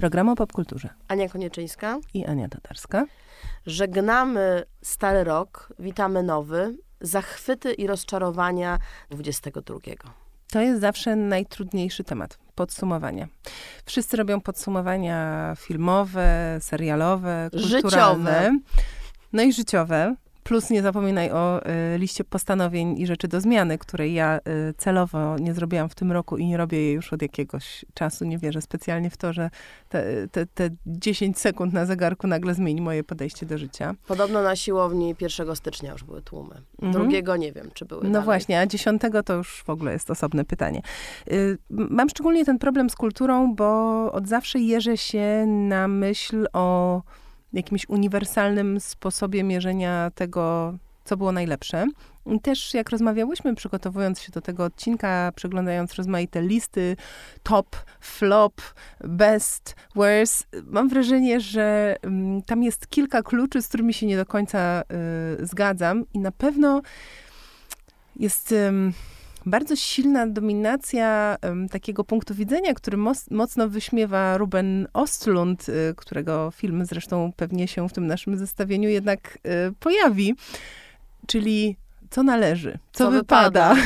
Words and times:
Programu 0.00 0.32
o 0.32 0.36
popkulturze. 0.36 0.88
Ania 1.08 1.28
Konieczyńska. 1.28 1.98
I 2.14 2.26
Ania 2.26 2.48
Tatarska. 2.48 3.06
Żegnamy 3.66 4.62
stary 4.82 5.24
rok, 5.24 5.72
witamy 5.78 6.22
nowy, 6.22 6.76
zachwyty 7.00 7.72
i 7.72 7.86
rozczarowania 7.86 8.78
22. 9.10 9.78
To 10.52 10.60
jest 10.60 10.80
zawsze 10.80 11.16
najtrudniejszy 11.16 12.04
temat 12.04 12.38
podsumowania. 12.54 13.28
Wszyscy 13.84 14.16
robią 14.16 14.40
podsumowania 14.40 15.54
filmowe, 15.58 16.58
serialowe, 16.60 17.50
kulturalne. 17.52 18.40
Życiowe. 18.40 18.58
No 19.32 19.42
i 19.42 19.52
życiowe. 19.52 20.14
Plus 20.50 20.70
nie 20.70 20.82
zapominaj 20.82 21.30
o 21.30 21.60
y, 21.94 21.98
liście 21.98 22.24
postanowień 22.24 22.98
i 22.98 23.06
rzeczy 23.06 23.28
do 23.28 23.40
zmiany, 23.40 23.78
której 23.78 24.14
ja 24.14 24.38
y, 24.38 24.74
celowo 24.76 25.36
nie 25.38 25.54
zrobiłam 25.54 25.88
w 25.88 25.94
tym 25.94 26.12
roku 26.12 26.36
i 26.36 26.46
nie 26.46 26.56
robię 26.56 26.78
jej 26.78 26.94
już 26.94 27.12
od 27.12 27.22
jakiegoś 27.22 27.84
czasu. 27.94 28.24
Nie 28.24 28.38
wierzę 28.38 28.62
specjalnie 28.62 29.10
w 29.10 29.16
to, 29.16 29.32
że 29.32 29.50
te, 29.88 30.28
te, 30.28 30.46
te 30.46 30.70
10 30.86 31.38
sekund 31.38 31.72
na 31.72 31.86
zegarku 31.86 32.26
nagle 32.26 32.54
zmieni 32.54 32.80
moje 32.80 33.04
podejście 33.04 33.46
do 33.46 33.58
życia. 33.58 33.94
Podobno 34.06 34.42
na 34.42 34.56
siłowni 34.56 35.14
1 35.20 35.56
stycznia 35.56 35.92
już 35.92 36.04
były 36.04 36.22
tłumy. 36.22 36.54
Mhm. 36.82 36.92
Drugiego 36.92 37.36
nie 37.36 37.52
wiem, 37.52 37.70
czy 37.74 37.84
były. 37.84 38.04
No 38.04 38.10
dalej. 38.10 38.24
właśnie, 38.24 38.60
a 38.60 38.66
10 38.66 39.02
to 39.24 39.34
już 39.34 39.62
w 39.66 39.70
ogóle 39.70 39.92
jest 39.92 40.10
osobne 40.10 40.44
pytanie. 40.44 40.82
Y, 41.32 41.58
mam 41.70 42.08
szczególnie 42.08 42.44
ten 42.44 42.58
problem 42.58 42.90
z 42.90 42.96
kulturą, 42.96 43.54
bo 43.54 44.12
od 44.12 44.28
zawsze 44.28 44.58
jeżę 44.58 44.96
się 44.96 45.46
na 45.46 45.88
myśl 45.88 46.46
o 46.52 47.02
jakimś 47.52 47.88
uniwersalnym 47.88 48.80
sposobie 48.80 49.42
mierzenia 49.42 50.10
tego, 50.14 50.74
co 51.04 51.16
było 51.16 51.32
najlepsze. 51.32 51.86
I 52.26 52.40
też 52.40 52.74
jak 52.74 52.90
rozmawiałyśmy, 52.90 53.54
przygotowując 53.54 54.20
się 54.20 54.32
do 54.32 54.40
tego 54.40 54.64
odcinka, 54.64 55.32
przeglądając 55.36 55.94
rozmaite 55.94 56.42
listy, 56.42 56.96
top, 57.42 57.76
flop, 58.00 58.60
best, 59.04 59.76
worst, 59.94 60.48
mam 60.64 60.88
wrażenie, 60.88 61.40
że 61.40 61.96
um, 62.02 62.42
tam 62.42 62.62
jest 62.62 62.86
kilka 62.88 63.22
kluczy, 63.22 63.62
z 63.62 63.68
którymi 63.68 63.94
się 63.94 64.06
nie 64.06 64.16
do 64.16 64.26
końca 64.26 64.82
y, 65.40 65.46
zgadzam 65.46 66.04
i 66.14 66.18
na 66.18 66.32
pewno 66.32 66.82
jest... 68.16 68.52
Y, 68.52 68.72
bardzo 69.46 69.76
silna 69.76 70.26
dominacja 70.26 71.36
takiego 71.70 72.04
punktu 72.04 72.34
widzenia, 72.34 72.74
który 72.74 72.96
mocno 73.30 73.68
wyśmiewa 73.68 74.38
Ruben 74.38 74.88
Ostlund, 74.92 75.68
y, 75.68 75.94
którego 75.96 76.50
film 76.50 76.84
zresztą 76.84 77.32
pewnie 77.36 77.68
się 77.68 77.88
w 77.88 77.92
tym 77.92 78.06
naszym 78.06 78.38
zestawieniu 78.38 78.88
jednak 78.88 79.38
y, 79.68 79.72
pojawi. 79.80 80.34
Czyli 81.26 81.76
co 82.10 82.22
należy, 82.22 82.78
co, 82.92 83.04
co 83.04 83.10
wypada. 83.10 83.74
wypada. 83.74 83.82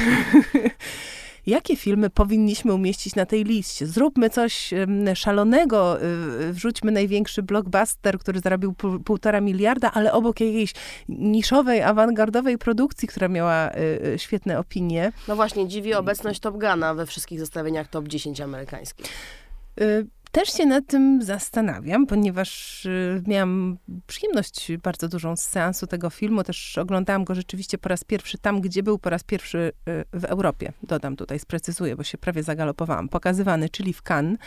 jakie 1.47 1.77
filmy 1.77 2.11
powinniśmy 2.11 2.75
umieścić 2.75 3.15
na 3.15 3.27
tej 3.27 3.45
liście. 3.45 3.87
Zróbmy 3.87 4.31
coś 4.31 4.71
szalonego, 5.15 6.03
y, 6.03 6.53
wrzućmy 6.53 6.93
największy 6.93 7.43
blockbuster, 7.43 8.19
który 8.19 8.41
zarobił 8.41 8.75
półtora 9.05 9.41
miliarda, 9.41 9.91
ale 9.93 10.13
obok 10.13 10.41
jakiejś 10.41 10.73
niszowej, 11.09 11.83
awangardowej 11.83 12.59
produkcji, 12.59 13.09
która 13.09 13.29
miała 13.29 13.71
y, 13.71 13.79
y, 14.15 14.19
świetne 14.19 14.59
opinie. 14.59 15.13
No 15.29 15.37
właśnie, 15.37 15.69
dziwi 15.69 15.95
obecność 15.95 16.41
Top 16.41 16.55
Guna 16.55 16.95
we 16.95 17.07
wszystkich 17.07 17.41
zestawieniach 17.41 17.89
top 17.89 18.09
10 18.09 18.41
amerykańskich. 18.41 19.07
Też 20.35 20.49
się 20.49 20.67
nad 20.67 20.87
tym 20.87 21.23
zastanawiam, 21.23 22.07
ponieważ 22.07 22.85
y, 22.87 23.23
miałam 23.27 23.79
przyjemność 24.07 24.77
bardzo 24.83 25.09
dużą 25.09 25.37
z 25.37 25.41
seansu 25.41 25.87
tego 25.87 26.11
filmu. 26.11 26.45
Też 26.45 26.79
oglądałam 26.79 27.25
go 27.25 27.35
rzeczywiście 27.35 27.79
po 27.79 27.89
raz 27.89 28.05
pierwszy 28.05 28.39
tam, 28.39 28.61
gdzie 28.61 28.83
był 28.83 28.99
po 28.99 29.11
raz 29.11 29.25
pierwszy 29.25 29.73
y, 29.89 30.21
w 30.21 30.25
Europie. 30.25 30.73
Dodam 30.83 31.17
tutaj, 31.17 31.39
sprecyzuję, 31.39 31.97
bo 31.97 32.03
się 32.03 32.19
prawie 32.19 32.43
zagalopowałam. 32.43 33.09
Pokazywany, 33.09 33.69
czyli 33.69 33.93
w 33.93 34.03
Cannes, 34.03 34.39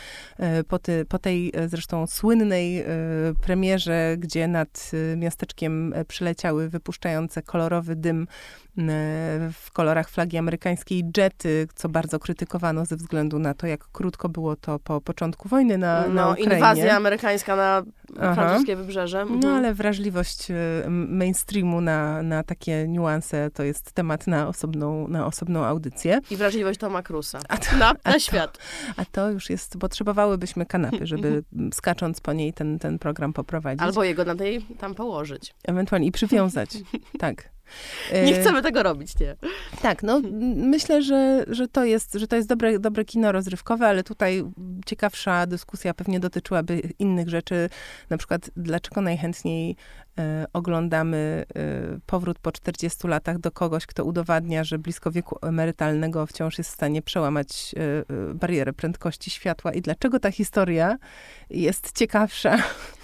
y, 0.60 0.64
po, 0.64 0.78
ty, 0.78 1.04
po 1.04 1.18
tej 1.18 1.52
zresztą 1.66 2.06
słynnej 2.06 2.84
premierze, 3.42 4.16
gdzie 4.18 4.48
nad 4.48 4.90
miasteczkiem 5.16 5.94
przyleciały 6.08 6.68
wypuszczające 6.68 7.42
kolorowy 7.42 7.96
dym 7.96 8.26
w 9.52 9.70
kolorach 9.72 10.10
flagi 10.10 10.38
amerykańskiej 10.38 11.04
jety, 11.16 11.68
co 11.74 11.88
bardzo 11.88 12.18
krytykowano 12.18 12.86
ze 12.86 12.96
względu 12.96 13.38
na 13.38 13.54
to, 13.54 13.66
jak 13.66 13.84
krótko 13.92 14.28
było 14.28 14.56
to 14.56 14.78
po 14.78 15.00
początku 15.00 15.48
wojny 15.48 15.78
na, 15.78 16.04
no, 16.08 16.14
na 16.14 16.28
Ukrainie. 16.28 16.54
inwazja 16.54 16.96
amerykańska 16.96 17.56
na 17.56 17.82
Aha. 18.20 18.34
francuskie 18.34 18.76
wybrzeże. 18.76 19.20
Mhm. 19.20 19.40
No 19.40 19.48
ale 19.48 19.74
wrażliwość 19.74 20.50
y, 20.50 20.54
mainstreamu 20.90 21.80
na, 21.80 22.22
na 22.22 22.42
takie 22.42 22.88
niuanse 22.88 23.50
to 23.50 23.62
jest 23.62 23.92
temat 23.92 24.26
na 24.26 24.48
osobną, 24.48 25.08
na 25.08 25.26
osobną 25.26 25.64
audycję. 25.64 26.20
I 26.30 26.36
wrażliwość 26.36 26.80
Toma 26.80 27.02
Cruza 27.02 27.38
na, 27.72 27.78
na 27.78 27.94
a 28.04 28.18
świat. 28.18 28.58
To, 28.58 28.62
a 28.96 29.04
to 29.04 29.30
już 29.30 29.50
jest, 29.50 29.78
potrzebowałybyśmy 29.78 30.66
kanapy, 30.66 31.06
żeby 31.06 31.44
skacząc 31.72 32.20
po 32.20 32.32
niej 32.32 32.52
ten, 32.52 32.78
ten 32.78 32.98
program 32.98 33.32
poprowadzić. 33.32 33.82
Albo 33.82 34.04
jego 34.04 34.24
na 34.24 34.34
tej 34.34 34.60
tam 34.78 34.94
położyć. 34.94 35.54
Ewentualnie 35.64 36.06
i 36.06 36.12
przywiązać, 36.12 36.70
tak. 37.18 37.57
Nie 38.24 38.34
chcemy 38.34 38.62
tego 38.62 38.82
robić, 38.82 39.18
nie? 39.20 39.36
Tak, 39.82 40.02
no 40.02 40.20
myślę, 40.56 41.02
że, 41.02 41.44
że 41.48 41.68
to 41.68 41.84
jest, 41.84 42.14
że 42.14 42.26
to 42.26 42.36
jest 42.36 42.48
dobre, 42.48 42.78
dobre 42.78 43.04
kino 43.04 43.32
rozrywkowe, 43.32 43.86
ale 43.86 44.04
tutaj 44.04 44.44
ciekawsza 44.86 45.46
dyskusja 45.46 45.94
pewnie 45.94 46.20
dotyczyłaby 46.20 46.82
innych 46.98 47.28
rzeczy, 47.28 47.68
na 48.10 48.18
przykład 48.18 48.50
dlaczego 48.56 49.00
najchętniej 49.00 49.76
e, 50.18 50.46
oglądamy 50.52 51.44
e, 51.54 51.62
powrót 52.06 52.38
po 52.38 52.52
40 52.52 53.08
latach 53.08 53.38
do 53.38 53.50
kogoś, 53.50 53.86
kto 53.86 54.04
udowadnia, 54.04 54.64
że 54.64 54.78
blisko 54.78 55.10
wieku 55.10 55.38
emerytalnego 55.42 56.26
wciąż 56.26 56.58
jest 56.58 56.70
w 56.70 56.74
stanie 56.74 57.02
przełamać 57.02 57.74
e, 58.10 58.34
barierę 58.34 58.72
prędkości 58.72 59.30
światła 59.30 59.72
i 59.72 59.82
dlaczego 59.82 60.20
ta 60.20 60.30
historia 60.30 60.98
jest 61.50 61.98
ciekawsza 61.98 62.58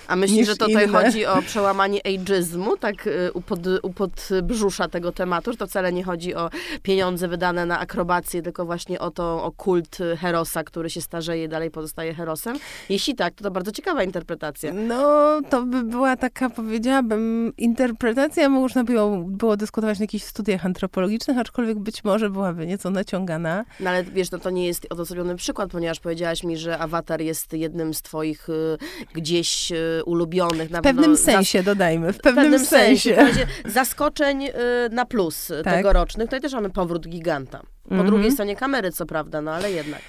a 0.09 0.16
myślisz, 0.16 0.47
że 0.47 0.56
to 0.56 0.66
tutaj 0.66 0.88
chodzi 0.88 1.26
o 1.26 1.42
przełamanie 1.42 2.00
ageizmu, 2.06 2.76
tak 2.76 3.06
y, 3.06 3.32
u, 3.32 3.41
pod, 3.41 3.60
u 3.82 3.92
podbrzusza 3.92 4.88
tego 4.88 5.12
tematu, 5.12 5.53
że 5.53 5.59
to 5.59 5.66
wcale 5.66 5.92
nie 5.92 6.04
chodzi 6.04 6.34
o 6.34 6.50
pieniądze 6.82 7.28
wydane 7.28 7.66
na 7.66 7.78
akrobację, 7.78 8.42
tylko 8.42 8.65
właśnie 8.65 8.98
o 8.98 9.10
to, 9.10 9.44
o 9.44 9.53
kult 9.53 9.98
Herosa, 10.19 10.65
który 10.65 10.91
się 10.91 11.00
starzeje 11.00 11.44
i 11.44 11.48
dalej 11.48 11.70
pozostaje 11.70 12.15
Herosem? 12.15 12.59
Jeśli 12.88 13.15
tak, 13.15 13.34
to 13.34 13.44
to 13.44 13.50
bardzo 13.50 13.72
ciekawa 13.72 14.03
interpretacja. 14.03 14.72
No, 14.72 15.41
to 15.50 15.62
by 15.62 15.82
była 15.82 16.16
taka, 16.16 16.50
powiedziałabym, 16.50 17.53
interpretacja, 17.59 18.48
można 18.48 18.84
było, 18.84 19.16
było 19.19 19.56
dyskutować 19.56 19.98
na 19.98 20.03
jakichś 20.03 20.25
studiach 20.25 20.66
antropologicznych, 20.66 21.38
aczkolwiek 21.38 21.78
być 21.78 22.04
może 22.04 22.31
byłaby 22.31 22.66
nieco 22.66 22.91
naciągana. 22.91 23.65
No 23.81 23.91
ale 23.91 24.04
wiesz, 24.04 24.31
no 24.31 24.38
to 24.38 24.50
nie 24.50 24.66
jest 24.66 24.86
odosobniony 24.91 25.36
przykład, 25.36 25.71
ponieważ 25.71 26.00
powiedziałaś 26.00 26.44
mi, 26.44 26.56
że 26.56 26.78
Awatar 26.78 27.21
jest 27.21 27.53
jednym 27.53 27.94
z 27.94 28.03
twoich 28.03 28.48
y, 28.48 28.78
gdzieś 29.15 29.72
y, 29.72 29.94
ulubionych. 30.03 30.71
Na 30.71 30.81
w 30.81 30.82
pewnym 30.82 31.16
sensie, 31.16 31.62
dodajmy, 31.62 32.12
w 32.12 32.19
pewnym, 32.19 32.44
w 32.44 32.44
pewnym 32.44 32.66
sensie. 32.66 33.16
sensie. 33.16 33.47
Zaskoczeń 33.66 34.44
y, 34.44 34.53
na 34.91 35.05
plus 35.05 35.53
tak. 35.65 35.75
tegorocznych. 35.75 36.27
Tutaj 36.27 36.41
też 36.41 36.53
mamy 36.53 36.71
powrót 36.71 37.09
giganta. 37.09 37.62
Po 37.88 37.94
mm 37.94 38.06
-hmm. 38.06 38.10
drugiej 38.10 38.33
stronie 38.33 38.56
kamery, 38.56 38.93
co 38.93 39.06
prawda, 39.06 39.41
no 39.41 39.53
ale 39.53 39.72
jednak. 39.72 40.00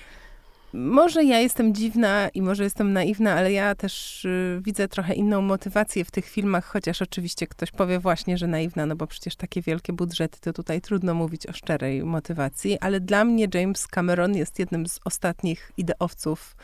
Może 0.77 1.23
ja 1.23 1.39
jestem 1.39 1.73
dziwna 1.73 2.29
i 2.33 2.41
może 2.41 2.63
jestem 2.63 2.93
naiwna, 2.93 3.33
ale 3.33 3.51
ja 3.51 3.75
też 3.75 4.25
y, 4.25 4.59
widzę 4.63 4.87
trochę 4.87 5.13
inną 5.13 5.41
motywację 5.41 6.05
w 6.05 6.11
tych 6.11 6.25
filmach, 6.25 6.65
chociaż 6.65 7.01
oczywiście 7.01 7.47
ktoś 7.47 7.71
powie 7.71 7.99
właśnie, 7.99 8.37
że 8.37 8.47
naiwna, 8.47 8.85
no 8.85 8.95
bo 8.95 9.07
przecież 9.07 9.35
takie 9.35 9.61
wielkie 9.61 9.93
budżety, 9.93 10.39
to 10.41 10.53
tutaj 10.53 10.81
trudno 10.81 11.13
mówić 11.13 11.47
o 11.47 11.53
szczerej 11.53 12.03
motywacji, 12.03 12.79
ale 12.79 12.99
dla 12.99 13.25
mnie 13.25 13.47
James 13.53 13.87
Cameron 13.87 14.35
jest 14.35 14.59
jednym 14.59 14.87
z 14.87 14.99
ostatnich 15.05 15.71
ideowców 15.77 16.55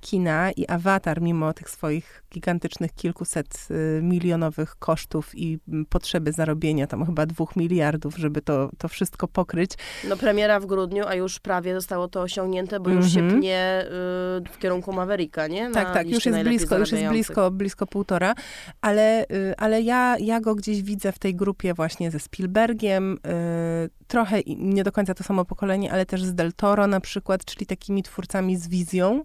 kina 0.00 0.50
i 0.52 0.66
Avatar, 0.66 1.22
mimo 1.22 1.52
tych 1.52 1.70
swoich 1.70 2.22
gigantycznych 2.34 2.94
kilkuset 2.94 3.68
e, 3.70 4.02
milionowych 4.02 4.76
kosztów 4.78 5.30
i 5.34 5.58
potrzeby 5.88 6.32
zarobienia 6.32 6.86
tam 6.86 7.06
chyba 7.06 7.26
dwóch 7.26 7.56
miliardów, 7.56 8.16
żeby 8.16 8.42
to, 8.42 8.70
to 8.78 8.88
wszystko 8.88 9.28
pokryć. 9.28 9.70
No 10.08 10.16
premiera 10.16 10.60
w 10.60 10.66
grudniu, 10.66 11.04
a 11.06 11.14
już 11.14 11.40
prawie 11.40 11.74
zostało 11.74 12.08
to 12.08 12.22
osiągnięte, 12.22 12.80
bo 12.80 12.90
mm 12.90 13.02
-hmm. 13.02 13.04
już 13.04 13.14
się 13.14 13.20
mhm. 13.20 13.40
pnie 13.40 13.84
y, 13.84 13.88
w 14.52 14.58
kierunku 14.58 14.92
Mavericka, 14.92 15.46
nie? 15.46 15.68
Na 15.68 15.74
tak, 15.74 15.94
tak, 15.94 16.08
już 16.08 16.26
jest 16.26 16.42
blisko, 16.42 16.78
już 16.78 16.92
jest 16.92 17.08
blisko, 17.08 17.50
blisko 17.50 17.86
półtora, 17.86 18.34
ale, 18.80 19.24
y, 19.24 19.54
ale 19.56 19.82
ja, 19.82 20.16
ja 20.18 20.40
go 20.40 20.54
gdzieś 20.54 20.82
widzę 20.82 21.12
w 21.12 21.18
tej 21.18 21.34
grupie 21.34 21.74
właśnie 21.74 22.10
ze 22.10 22.18
Spielbergiem, 22.18 23.12
y, 23.12 23.90
trochę 24.06 24.40
nie 24.46 24.84
do 24.84 24.92
końca 24.92 25.14
to 25.14 25.24
samo 25.24 25.44
pokolenie, 25.44 25.92
ale 25.92 26.06
też 26.06 26.24
z 26.24 26.34
Del 26.34 26.52
Toro 26.52 26.86
na 26.86 27.00
przykład, 27.00 27.44
czyli 27.44 27.66
takimi 27.66 28.02
twórcami 28.02 28.56
z 28.56 28.68
wizją, 28.68 29.24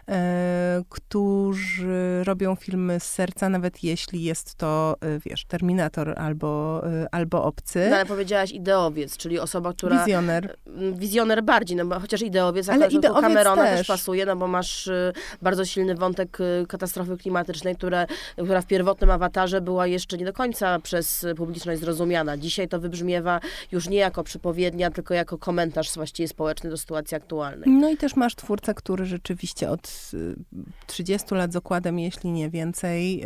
którzy 0.89 2.23
robią 2.23 2.55
filmy 2.55 2.99
z 2.99 3.03
serca, 3.03 3.49
nawet 3.49 3.83
jeśli 3.83 4.23
jest 4.23 4.55
to, 4.55 4.95
e, 5.01 5.19
wiesz, 5.19 5.45
Terminator 5.45 6.19
albo, 6.19 6.81
e, 6.87 7.07
albo 7.11 7.43
Obcy. 7.43 7.87
No 7.89 7.95
ale 7.95 8.05
powiedziałaś 8.05 8.51
ideowiec, 8.51 9.17
czyli 9.17 9.39
osoba, 9.39 9.73
która... 9.73 10.05
Wizjoner. 10.05 10.57
Wizjoner 10.93 11.43
bardziej, 11.43 11.77
no 11.77 11.85
bo 11.85 11.99
chociaż 11.99 12.21
ideowiec, 12.21 12.69
ale 12.69 12.87
ideowiec 12.87 13.21
Camerona 13.21 13.63
też. 13.63 13.77
też 13.77 13.87
pasuje, 13.87 14.25
no 14.25 14.35
bo 14.35 14.47
masz 14.47 14.87
y, 14.87 15.13
bardzo 15.41 15.65
silny 15.65 15.95
wątek 15.95 16.39
y, 16.41 16.65
katastrofy 16.67 17.17
klimatycznej, 17.17 17.75
która, 17.75 18.05
która 18.43 18.61
w 18.61 18.65
pierwotnym 18.65 19.09
awatarze 19.09 19.61
była 19.61 19.87
jeszcze 19.87 20.17
nie 20.17 20.25
do 20.25 20.33
końca 20.33 20.79
przez 20.79 21.25
publiczność 21.37 21.81
zrozumiana. 21.81 22.37
Dzisiaj 22.37 22.67
to 22.67 22.79
wybrzmiewa 22.79 23.39
już 23.71 23.89
nie 23.89 23.97
jako 23.97 24.23
przypowiednia, 24.23 24.91
tylko 24.91 25.13
jako 25.13 25.37
komentarz 25.37 25.93
właściwie 25.93 26.27
społeczny 26.27 26.69
do 26.69 26.77
sytuacji 26.77 27.17
aktualnej. 27.17 27.69
No 27.69 27.89
i 27.89 27.97
też 27.97 28.15
masz 28.15 28.35
twórcę, 28.35 28.73
który 28.73 29.05
rzeczywiście 29.05 29.41
rzeczywiście 29.41 29.69
od 30.13 30.87
30 30.87 31.35
lat 31.35 31.53
z 31.53 31.55
okładem, 31.55 31.99
jeśli 31.99 32.31
nie 32.31 32.49
więcej, 32.49 33.23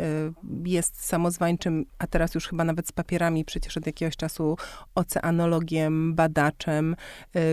jest 0.64 1.06
samozwańczym, 1.06 1.86
a 1.98 2.06
teraz 2.06 2.34
już 2.34 2.48
chyba 2.48 2.64
nawet 2.64 2.88
z 2.88 2.92
papierami, 2.92 3.44
przecież 3.44 3.76
od 3.76 3.86
jakiegoś 3.86 4.16
czasu 4.16 4.56
oceanologiem, 4.94 6.14
badaczem, 6.14 6.96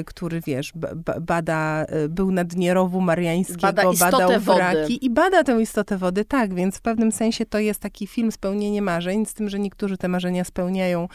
który 0.06 0.42
wiesz, 0.42 0.74
bada, 1.22 1.86
był 2.10 2.32
na 2.32 2.44
dnie 2.44 2.74
rowu 2.74 3.02
mariańskiego, 3.02 3.62
bada 3.62 3.94
badał 4.00 4.40
wraki 4.40 4.82
wody. 4.82 4.94
i 4.94 5.10
bada 5.10 5.44
tę 5.44 5.62
istotę 5.62 5.98
wody, 5.98 6.26
tak, 6.26 6.54
więc 6.54 6.78
w 6.78 6.82
pewnym 6.82 7.12
sensie 7.12 7.46
to 7.46 7.60
jest 7.60 7.80
taki 7.80 8.08
film 8.08 8.32
spełnienie 8.32 8.82
marzeń, 8.82 9.26
z 9.26 9.34
tym, 9.34 9.50
że 9.50 9.60
niektórzy 9.60 9.98
te 9.98 10.08
marzenia 10.08 10.44
spełniają 10.44 11.08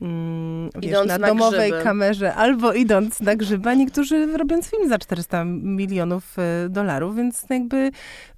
mm, 0.00 0.70
wiesz, 0.78 1.06
na, 1.06 1.18
na 1.18 1.26
domowej 1.26 1.70
grzyby. 1.70 1.84
kamerze, 1.84 2.34
albo 2.34 2.72
idąc 2.72 3.20
na 3.20 3.36
grzyba, 3.36 3.74
niektórzy 3.74 4.36
robiąc 4.36 4.70
film 4.70 4.88
za 4.88 4.98
400 4.98 5.44
milionów 5.44 6.36
y, 6.38 6.68
dolarów, 6.68 7.16
więc 7.16 7.44
jakby 7.50 7.90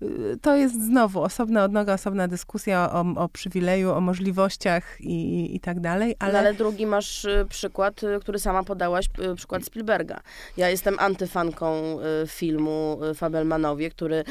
y, 0.03 0.39
to 0.43 0.57
jest 0.57 0.85
znowu 0.87 1.23
osobna 1.23 1.65
odnoga, 1.65 1.95
osobna 1.95 2.29
dyskusja 2.29 2.93
o, 2.93 3.05
o 3.17 3.29
przywileju, 3.29 3.93
o 3.93 4.01
możliwościach 4.01 5.01
i, 5.01 5.57
i 5.57 5.61
tak 5.61 5.81
dalej, 5.81 6.17
ale... 6.19 6.33
No, 6.33 6.39
ale 6.39 6.55
drugi 6.55 6.87
masz 6.87 7.25
y, 7.25 7.47
przykład, 7.49 8.01
który 8.21 8.39
sama 8.39 8.65
podałaś, 8.65 9.07
przykład 9.37 9.65
Spielberga. 9.65 10.21
Ja 10.57 10.69
jestem 10.69 10.97
antyfanką 10.99 11.99
filmu 12.27 12.99
Fabelmanowie, 13.15 13.91
który 13.91 14.25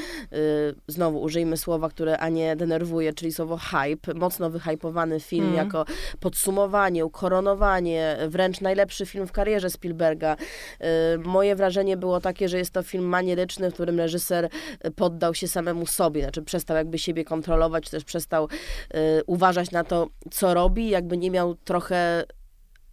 znowu 0.88 1.22
użyjmy 1.22 1.57
słowa, 1.57 1.89
które 1.89 2.18
Anię 2.18 2.56
denerwuje, 2.56 3.13
czyli 3.13 3.34
słowo 3.34 3.57
hype, 3.57 4.13
mocno 4.13 4.50
wyhypowany 4.50 5.19
film 5.19 5.45
mm. 5.45 5.56
jako 5.56 5.86
podsumowanie, 6.19 7.06
koronowanie, 7.22 8.18
wręcz 8.28 8.62
najlepszy 8.62 9.06
film 9.06 9.28
w 9.28 9.32
karierze 9.32 9.70
Spielberga. 9.70 10.36
Y, 10.36 11.18
moje 11.20 11.56
wrażenie 11.56 11.98
było 11.98 12.22
takie, 12.22 12.50
że 12.50 12.58
jest 12.58 12.72
to 12.72 12.84
film 12.84 13.06
manieryczny, 13.06 13.72
w 13.72 13.74
którym 13.74 13.98
reżyser 13.98 14.50
poddał 14.96 15.34
się 15.34 15.48
samemu 15.48 15.86
sobie, 15.86 16.22
znaczy 16.22 16.42
przestał 16.42 16.78
jakby 16.78 17.00
siebie 17.00 17.26
kontrolować, 17.26 17.90
też 17.90 18.04
przestał 18.04 18.46
y, 18.46 19.24
uważać 19.26 19.72
na 19.72 19.84
to, 19.84 20.08
co 20.32 20.54
robi, 20.54 20.90
jakby 20.90 21.18
nie 21.18 21.32
miał 21.32 21.56
trochę 21.56 22.24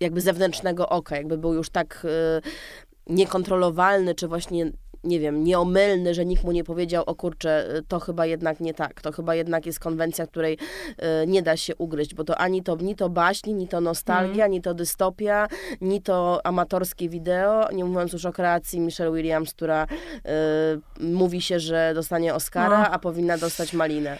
jakby 0.00 0.20
zewnętrznego 0.20 0.88
oka, 0.88 1.16
jakby 1.16 1.38
był 1.38 1.54
już 1.54 1.70
tak 1.70 2.04
y, 2.04 3.12
niekontrolowalny, 3.12 4.14
czy 4.14 4.28
właśnie 4.28 4.72
nie 5.04 5.20
wiem, 5.20 5.44
nieomylny, 5.44 6.14
że 6.14 6.26
nikt 6.26 6.44
mu 6.44 6.52
nie 6.52 6.64
powiedział, 6.64 7.04
o 7.06 7.14
kurczę, 7.14 7.82
to 7.88 8.00
chyba 8.00 8.26
jednak 8.26 8.60
nie 8.60 8.74
tak, 8.74 9.00
to 9.00 9.12
chyba 9.12 9.34
jednak 9.34 9.66
jest 9.66 9.80
konwencja, 9.80 10.26
której 10.26 10.58
y, 11.22 11.26
nie 11.26 11.42
da 11.42 11.56
się 11.56 11.76
ugryźć, 11.76 12.14
bo 12.14 12.24
to 12.24 12.38
ani 12.38 12.62
to, 12.62 12.76
ni 12.76 12.96
to 12.96 13.08
baśni, 13.08 13.54
ni 13.54 13.68
to 13.68 13.80
nostalgia, 13.80 14.44
mm. 14.44 14.52
ni 14.52 14.62
to 14.62 14.74
dystopia, 14.74 15.48
ni 15.80 16.02
to 16.02 16.40
amatorskie 16.44 17.08
wideo, 17.08 17.68
nie 17.72 17.84
mówiąc 17.84 18.12
już 18.12 18.24
o 18.24 18.32
kreacji 18.32 18.80
Michelle 18.80 19.12
Williams, 19.12 19.54
która 19.54 19.86
y, 19.86 21.04
mówi 21.04 21.42
się, 21.42 21.60
że 21.60 21.92
dostanie 21.94 22.34
Oscara, 22.34 22.78
no. 22.78 22.90
a 22.90 22.98
powinna 22.98 23.38
dostać 23.38 23.72
malinę. 23.72 24.18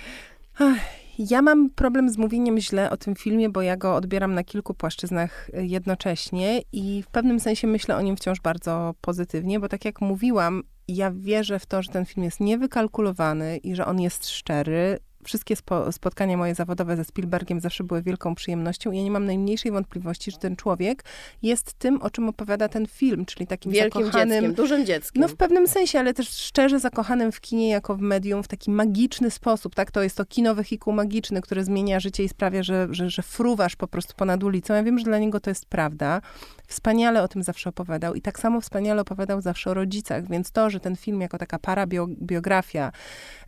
Ja 1.19 1.43
mam 1.43 1.70
problem 1.70 2.11
z 2.11 2.19
mówieniem 2.19 2.59
źle 2.59 2.91
o 2.91 2.97
tym 2.97 3.15
filmie, 3.15 3.49
bo 3.49 3.62
ja 3.62 3.76
go 3.76 3.94
odbieram 3.94 4.35
na 4.35 4.44
kilku 4.44 4.75
płaszczyznach 4.75 5.49
y, 5.49 5.67
jednocześnie 5.67 6.61
i 6.73 7.03
w 7.03 7.06
pewnym 7.06 7.41
sensie 7.41 7.67
myślę 7.67 7.97
o 7.97 8.03
nim 8.03 8.17
wciąż 8.17 8.41
bardzo 8.41 8.94
pozytywnie, 9.00 9.61
bo 9.61 9.69
tak 9.69 9.85
jak 9.85 10.00
mówiłam, 10.00 10.62
ja 10.88 11.11
wierzę 11.11 11.59
w 11.59 11.67
to, 11.67 11.82
że 11.82 11.93
ten 11.93 12.06
film 12.06 12.25
jest 12.25 12.41
niewykalkulowany 12.41 13.56
i 13.56 13.75
że 13.75 13.87
on 13.87 14.00
jest 14.00 14.29
szczery 14.29 14.99
wszystkie 15.25 15.56
spo, 15.56 15.93
spotkania 15.93 16.37
moje 16.37 16.55
zawodowe 16.55 16.97
ze 16.97 17.05
Spielbergiem 17.05 17.61
zawsze 17.61 17.85
były 17.85 18.03
wielką 18.03 18.35
przyjemnością 18.35 18.91
i 18.91 18.97
ja 18.97 19.03
nie 19.03 19.11
mam 19.11 19.26
najmniejszej 19.26 19.73
wątpliwości, 19.73 20.31
że 20.31 20.38
ten 20.38 20.56
człowiek 20.56 21.05
jest 21.43 21.73
tym, 21.73 22.03
o 22.03 22.11
czym 22.11 22.29
opowiada 22.29 22.69
ten 22.69 22.87
film, 22.87 23.25
czyli 23.26 23.47
takim 23.47 23.73
Wielkim 23.73 24.05
zakochanym... 24.05 24.35
dzieckiem, 24.35 24.55
dużym 24.55 24.87
dzieckiem. 24.87 25.23
No 25.23 25.29
w 25.29 25.37
pewnym 25.37 25.69
sensie, 25.69 25.99
ale 25.99 26.15
też 26.15 26.29
szczerze 26.29 26.81
zakochanym 26.81 27.32
w 27.32 27.41
kinie 27.41 27.69
jako 27.69 27.97
w 27.97 28.00
medium 28.00 28.43
w 28.43 28.49
taki 28.49 28.70
magiczny 28.70 29.31
sposób, 29.31 29.75
tak? 29.75 29.91
To 29.91 30.03
jest 30.03 30.17
to 30.17 30.25
kino 30.25 30.55
wehikuł 30.55 30.93
magiczny, 30.93 31.41
który 31.41 31.64
zmienia 31.64 32.00
życie 32.00 32.25
i 32.25 32.29
sprawia, 32.29 32.62
że, 32.62 32.88
że, 32.91 33.11
że 33.11 33.23
fruwasz 33.23 33.76
po 33.76 33.88
prostu 33.88 34.14
ponad 34.17 34.44
ulicą. 34.44 34.75
Ja 34.75 34.82
wiem, 34.82 34.99
że 34.99 35.05
dla 35.05 35.19
niego 35.19 35.41
to 35.41 35.50
jest 35.50 35.67
prawda. 35.67 36.21
Wspaniale 36.69 37.23
o 37.23 37.29
tym 37.29 37.43
zawsze 37.43 37.70
opowiadał 37.70 38.15
i 38.15 38.23
tak 38.23 38.38
samo 38.38 38.61
wspaniale 38.61 39.00
opowiadał 39.00 39.41
zawsze 39.41 39.70
o 39.70 39.75
rodzicach, 39.75 40.29
więc 40.29 40.50
to, 40.50 40.70
że 40.70 40.81
ten 40.81 40.97
film 40.97 41.20
jako 41.20 41.38
taka 41.38 41.59
parabiografia 41.59 42.93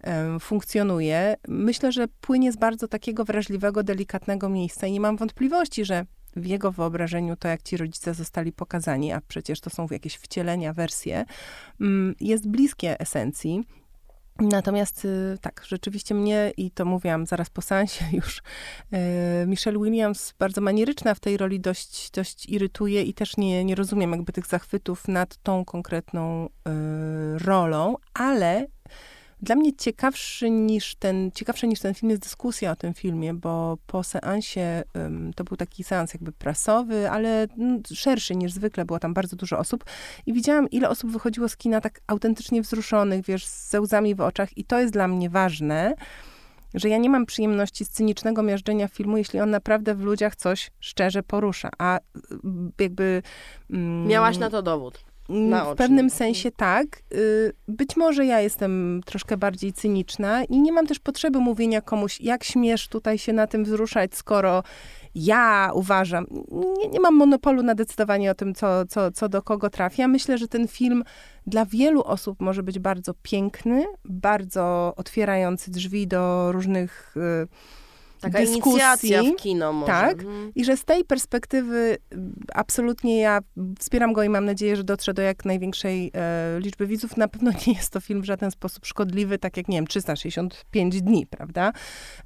um, 0.04 0.40
funkcjonuje, 0.40 1.36
myślę, 1.48 1.92
że 1.92 2.08
płynie 2.20 2.52
z 2.52 2.56
bardzo 2.56 2.88
takiego 2.88 3.24
wrażliwego, 3.24 3.82
delikatnego 3.82 4.48
miejsca 4.48 4.86
i 4.86 4.92
nie 4.92 5.00
mam 5.00 5.16
wątpliwości, 5.16 5.84
że 5.84 6.06
w 6.36 6.46
jego 6.46 6.72
wyobrażeniu 6.72 7.36
to, 7.36 7.48
jak 7.48 7.62
ci 7.62 7.76
rodzice 7.76 8.14
zostali 8.14 8.52
pokazani, 8.52 9.12
a 9.12 9.20
przecież 9.28 9.60
to 9.60 9.70
są 9.70 9.86
jakieś 9.90 10.14
wcielenia, 10.16 10.72
wersje, 10.72 11.24
mm, 11.80 12.14
jest 12.20 12.48
bliskie 12.48 13.00
esencji. 13.00 13.64
Natomiast 14.40 15.04
y, 15.04 15.38
tak, 15.40 15.62
rzeczywiście 15.68 16.14
mnie, 16.14 16.52
i 16.56 16.70
to 16.70 16.84
mówiłam 16.84 17.26
zaraz 17.26 17.50
po 17.50 17.62
sensie 17.62 18.04
już, 18.16 18.38
y, 18.38 19.46
Michelle 19.46 19.78
Williams, 19.78 20.34
bardzo 20.38 20.60
manieryczna 20.60 21.14
w 21.14 21.20
tej 21.20 21.36
roli, 21.36 21.60
dość, 21.60 22.10
dość 22.10 22.46
irytuje 22.46 23.02
i 23.02 23.14
też 23.14 23.36
nie, 23.36 23.64
nie 23.64 23.74
rozumiem 23.74 24.12
jakby 24.12 24.32
tych 24.32 24.46
zachwytów 24.46 25.08
nad 25.08 25.36
tą 25.36 25.64
konkretną 25.64 26.46
y, 26.46 26.50
rolą, 27.38 27.96
ale 28.14 28.66
dla 29.42 29.56
mnie 29.56 29.76
ciekawszy 29.76 30.50
niż 30.50 30.94
ten, 30.94 31.30
ciekawsza 31.34 31.66
niż 31.66 31.80
ten 31.80 31.94
film 31.94 32.10
jest 32.10 32.22
dyskusja 32.22 32.70
o 32.70 32.76
tym 32.76 32.94
filmie, 32.94 33.34
bo 33.34 33.78
po 33.86 34.04
seansie, 34.04 34.82
to 35.36 35.44
był 35.44 35.56
taki 35.56 35.84
seans 35.84 36.14
jakby 36.14 36.32
prasowy, 36.32 37.10
ale 37.10 37.46
no, 37.56 37.78
szerszy 37.94 38.36
niż 38.36 38.52
zwykle, 38.52 38.84
było 38.84 38.98
tam 38.98 39.14
bardzo 39.14 39.36
dużo 39.36 39.58
osób 39.58 39.84
i 40.26 40.32
widziałam, 40.32 40.70
ile 40.70 40.88
osób 40.88 41.10
wychodziło 41.10 41.48
z 41.48 41.56
kina 41.56 41.80
tak 41.80 42.00
autentycznie 42.06 42.62
wzruszonych, 42.62 43.24
wiesz, 43.24 43.46
ze 43.46 43.80
łzami 43.80 44.14
w 44.14 44.20
oczach 44.20 44.58
i 44.58 44.64
to 44.64 44.80
jest 44.80 44.92
dla 44.92 45.08
mnie 45.08 45.30
ważne, 45.30 45.94
że 46.74 46.88
ja 46.88 46.98
nie 46.98 47.10
mam 47.10 47.26
przyjemności 47.26 47.84
z 47.84 47.88
cynicznego 47.88 48.42
miażdżenia 48.42 48.88
filmu, 48.88 49.16
jeśli 49.16 49.40
on 49.40 49.50
naprawdę 49.50 49.94
w 49.94 50.00
ludziach 50.00 50.36
coś 50.36 50.70
szczerze 50.80 51.22
porusza, 51.22 51.70
a 51.78 51.98
jakby... 52.78 53.22
Mm, 53.70 54.06
Miałaś 54.06 54.38
na 54.38 54.50
to 54.50 54.62
dowód. 54.62 55.09
W 55.72 55.76
pewnym 55.76 56.10
sensie 56.10 56.50
tak. 56.50 56.86
Y, 57.14 57.52
być 57.68 57.96
może 57.96 58.26
ja 58.26 58.40
jestem 58.40 59.00
troszkę 59.06 59.36
bardziej 59.36 59.72
cyniczna 59.72 60.44
i 60.44 60.60
nie 60.60 60.72
mam 60.72 60.86
też 60.86 60.98
potrzeby 60.98 61.38
mówienia 61.38 61.80
komuś, 61.80 62.20
jak 62.20 62.44
śmiesz 62.44 62.88
tutaj 62.88 63.18
się 63.18 63.32
na 63.32 63.46
tym 63.46 63.64
wzruszać, 63.64 64.14
skoro 64.14 64.62
ja 65.14 65.70
uważam, 65.74 66.26
nie, 66.78 66.88
nie 66.88 67.00
mam 67.00 67.16
monopolu 67.16 67.62
na 67.62 67.74
decydowanie 67.74 68.30
o 68.30 68.34
tym, 68.34 68.54
co, 68.54 68.86
co, 68.86 69.10
co 69.12 69.28
do 69.28 69.42
kogo 69.42 69.70
trafia. 69.70 70.08
Myślę, 70.08 70.38
że 70.38 70.48
ten 70.48 70.68
film 70.68 71.04
dla 71.46 71.66
wielu 71.66 72.02
osób 72.02 72.40
może 72.40 72.62
być 72.62 72.78
bardzo 72.78 73.14
piękny, 73.22 73.84
bardzo 74.04 74.94
otwierający 74.96 75.70
drzwi 75.70 76.06
do 76.06 76.52
różnych. 76.52 77.14
Y, 77.16 77.79
Taka 78.20 78.38
dyskusji, 78.38 78.70
inicjacja 78.70 79.22
w 79.22 79.36
kino 79.36 79.72
może. 79.72 79.92
Tak. 79.92 80.18
Mhm. 80.18 80.52
I 80.54 80.64
że 80.64 80.76
z 80.76 80.84
tej 80.84 81.04
perspektywy 81.04 81.96
absolutnie 82.54 83.20
ja 83.20 83.38
wspieram 83.78 84.12
go 84.12 84.22
i 84.22 84.28
mam 84.28 84.44
nadzieję, 84.44 84.76
że 84.76 84.84
dotrze 84.84 85.14
do 85.14 85.22
jak 85.22 85.44
największej 85.44 86.10
e, 86.14 86.60
liczby 86.60 86.86
widzów. 86.86 87.16
Na 87.16 87.28
pewno 87.28 87.50
nie 87.66 87.72
jest 87.72 87.90
to 87.90 88.00
film 88.00 88.22
w 88.22 88.24
żaden 88.24 88.50
sposób 88.50 88.86
szkodliwy, 88.86 89.38
tak 89.38 89.56
jak, 89.56 89.68
nie 89.68 89.78
wiem, 89.78 89.86
365 89.86 91.02
dni, 91.02 91.26
prawda? 91.26 91.72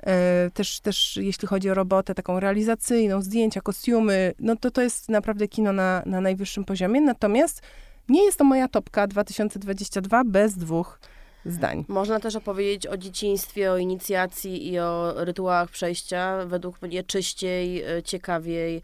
E, 0.01 0.51
też, 0.55 0.81
też 0.81 1.17
jeśli 1.17 1.49
chodzi 1.49 1.71
o 1.71 1.75
robotę 1.75 2.15
taką 2.15 2.41
realizacyjną, 2.41 3.23
zdjęcia, 3.23 3.61
kostiumy, 3.61 4.33
no 4.39 4.57
to 4.57 4.71
to 4.71 4.83
jest 4.83 5.09
naprawdę 5.09 5.49
kino 5.49 5.73
na, 5.73 6.03
na 6.07 6.21
najwyższym 6.21 6.65
poziomie. 6.65 7.01
Natomiast 7.01 7.63
nie 8.09 8.25
jest 8.25 8.39
to 8.39 8.45
moja 8.45 8.69
topka 8.69 9.07
2022 9.07 10.25
bez 10.25 10.57
dwóch 10.57 10.99
zdań. 11.47 11.85
Można 11.89 12.21
też 12.21 12.37
opowiedzieć 12.37 12.87
o 12.87 12.97
dzieciństwie, 12.97 13.73
o 13.73 13.79
inicjacji 13.79 14.73
i 14.73 14.79
o 14.79 15.15
rytuałach 15.17 15.71
przejścia. 15.71 16.47
Według 16.47 16.83
mnie 16.83 17.03
czyściej, 17.03 17.83
e, 17.83 18.03
ciekawiej, 18.03 18.83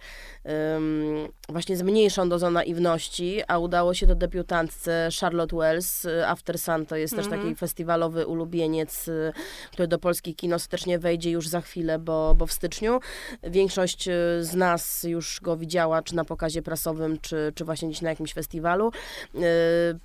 właśnie 1.49 1.76
z 1.76 1.83
mniejszą 1.83 2.29
dozą 2.29 2.50
naiwności, 2.50 3.43
a 3.49 3.59
udało 3.59 3.95
się 3.95 4.07
to 4.07 4.14
debiutantce 4.14 5.09
Charlotte 5.21 5.57
Wells. 5.57 6.07
After 6.26 6.59
Sun 6.59 6.87
to 6.87 6.97
jest 6.97 7.12
mm 7.12 7.25
-hmm. 7.25 7.29
też 7.29 7.33
mhm. 7.33 7.43
taki 7.43 7.61
festiwalowy 7.61 8.26
ulubieniec, 8.26 9.09
e, 9.09 9.33
który 9.73 9.88
do 9.88 9.99
polskich 9.99 10.37
kino 10.37 10.57
ostatecznie 10.57 10.99
wejdzie 10.99 11.31
już 11.31 11.49
za 11.49 11.61
chwilę, 11.61 11.99
bo, 11.99 12.35
bo 12.35 12.47
w 12.47 12.52
styczniu. 12.52 13.00
Większość 13.43 14.09
e, 14.09 14.12
z 14.40 14.55
nas 14.55 15.02
już 15.05 15.40
go 15.40 15.57
widziała, 15.57 16.02
czy 16.02 16.17
na 16.17 16.25
pokazie 16.25 16.62
prasowym, 16.62 17.19
czy, 17.21 17.52
czy 17.55 17.64
właśnie 17.64 17.88
gdzieś 17.88 18.02
na 18.02 18.11
jakimś 18.11 18.33
festiwalu. 18.33 18.93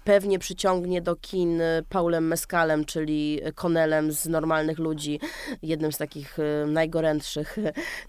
Pewnie 0.04 0.40
przyciągnie 0.40 1.02
do 1.02 1.16
kin 1.16 1.62
Paulem 1.90 2.28
Mes 2.28 2.45
Pascalem, 2.46 2.86
czyli 2.86 3.42
Konelem 3.56 4.12
z 4.12 4.26
normalnych 4.26 4.80
ludzi, 4.80 5.20
jednym 5.62 5.92
z 5.92 5.98
takich 5.98 6.40
e, 6.40 6.66
najgorętszych 6.68 7.58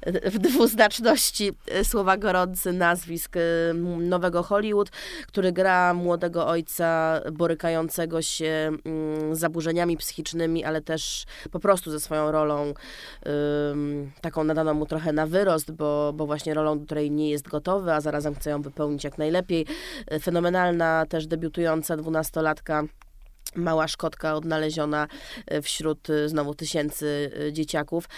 e, 0.03 0.31
w 0.31 0.39
dwuznaczności 0.39 1.53
e, 1.67 1.85
słowa 1.85 2.17
gorący 2.17 2.73
nazwisk 2.73 3.35
nowego 3.99 4.43
Hollywood, 4.43 4.91
który 5.27 5.53
gra 5.53 5.95
młodego 5.95 6.47
ojca 6.47 7.21
borykającego 7.33 8.23
się 8.23 8.71
mm, 8.85 9.35
z 9.35 9.39
zaburzeniami 9.39 9.97
psychicznymi, 9.97 10.65
ale 10.65 10.81
też 10.81 11.25
po 11.51 11.61
prostu 11.61 11.91
ze 11.91 12.01
swoją 12.01 12.33
rolą 12.33 12.75
taką 14.21 14.45
nadaną 14.45 14.75
mu 14.75 14.87
trochę 14.87 15.13
na 15.13 15.27
wyrost, 15.27 15.71
bo, 15.73 16.13
bo 16.13 16.27
właśnie 16.27 16.55
rolą, 16.55 16.79
do 16.79 16.85
której 16.85 17.11
nie 17.11 17.31
jest 17.31 17.49
gotowy, 17.49 17.93
a 17.93 18.01
zarazem 18.01 18.35
chce 18.35 18.51
ją 18.51 18.63
wypełnić 18.63 19.05
jak 19.05 19.19
najlepiej. 19.19 19.67
Fenomenalna 20.23 21.07
też 21.09 21.27
debiutująca 21.27 21.97
dwunastolatka 21.97 22.85
mała 23.55 23.89
szkodka 23.89 24.35
odnaleziona 24.35 25.09
wśród 25.63 26.09
znowu 26.27 26.55
tysięcy 26.55 27.31
dzieciaków. 27.53 28.09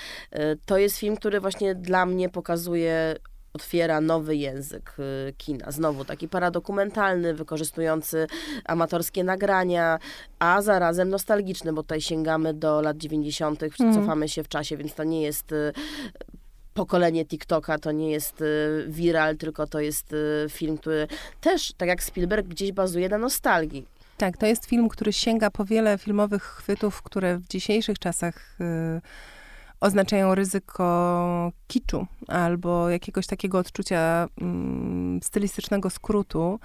To 0.67 0.79
jest 0.79 0.99
film, 0.99 1.17
który 1.17 1.41
właśnie 1.41 1.75
dla 1.75 2.07
mnie 2.07 2.29
pokazuje 2.29 3.17
otwiera 3.53 4.01
nowy 4.01 4.37
język 4.37 4.97
kina. 5.37 5.71
Znowu 5.71 6.05
taki 6.05 6.29
paradokumentalny, 6.29 7.35
wykorzystujący 7.35 8.27
amatorskie 8.65 9.25
nagrania, 9.25 9.99
a 10.39 10.63
zarazem 10.63 11.09
nostalgiczny, 11.09 11.73
bo 11.73 11.83
tutaj 11.83 12.01
sięgamy 12.01 12.55
do 12.55 12.81
lat 12.81 12.97
90., 12.97 13.63
mm. 13.63 13.95
cofamy 13.95 14.29
się 14.29 14.43
w 14.43 14.49
czasie, 14.49 14.77
więc 14.77 14.95
to 14.95 15.05
nie 15.05 15.23
jest 15.23 15.55
pokolenie 16.75 17.27
TikToka, 17.27 17.79
to 17.79 17.93
nie 17.93 18.11
jest 18.11 18.45
viral, 18.89 19.37
tylko 19.37 19.67
to 19.67 19.81
jest 19.81 20.15
film, 20.49 20.79
który 20.79 21.09
też, 21.41 21.73
tak 21.77 21.89
jak 21.89 22.03
Spielberg, 22.03 22.47
gdzieś 22.47 22.73
bazuje 22.73 23.09
na 23.09 23.19
nostalgii. 23.19 23.87
Tak, 24.19 24.37
to 24.37 24.47
jest 24.47 24.67
film, 24.67 24.89
który 24.89 25.13
sięga 25.13 25.51
po 25.51 25.65
wiele 25.65 25.99
filmowych 25.99 26.43
chwytów, 26.43 27.03
które 27.03 27.39
w 27.39 27.49
dzisiejszych 27.49 27.99
czasach 27.99 28.59
oznaczają 29.81 30.35
ryzyko 30.35 31.53
kiczu 31.67 32.07
albo 32.29 32.91
jakiegoś 32.91 33.27
takiego 33.27 33.59
odczucia 33.59 34.29
mm, 34.41 35.21
stylistycznego 35.23 35.91
skrótu, 35.91 36.61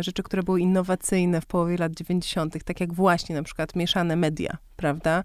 rzeczy, 0.00 0.22
które 0.22 0.42
były 0.42 0.60
innowacyjne 0.60 1.40
w 1.40 1.46
połowie 1.46 1.76
lat 1.76 1.92
90., 1.92 2.64
tak 2.64 2.80
jak 2.80 2.94
właśnie 2.94 3.34
na 3.34 3.42
przykład 3.42 3.76
mieszane 3.76 4.16
media, 4.16 4.56
prawda? 4.76 5.22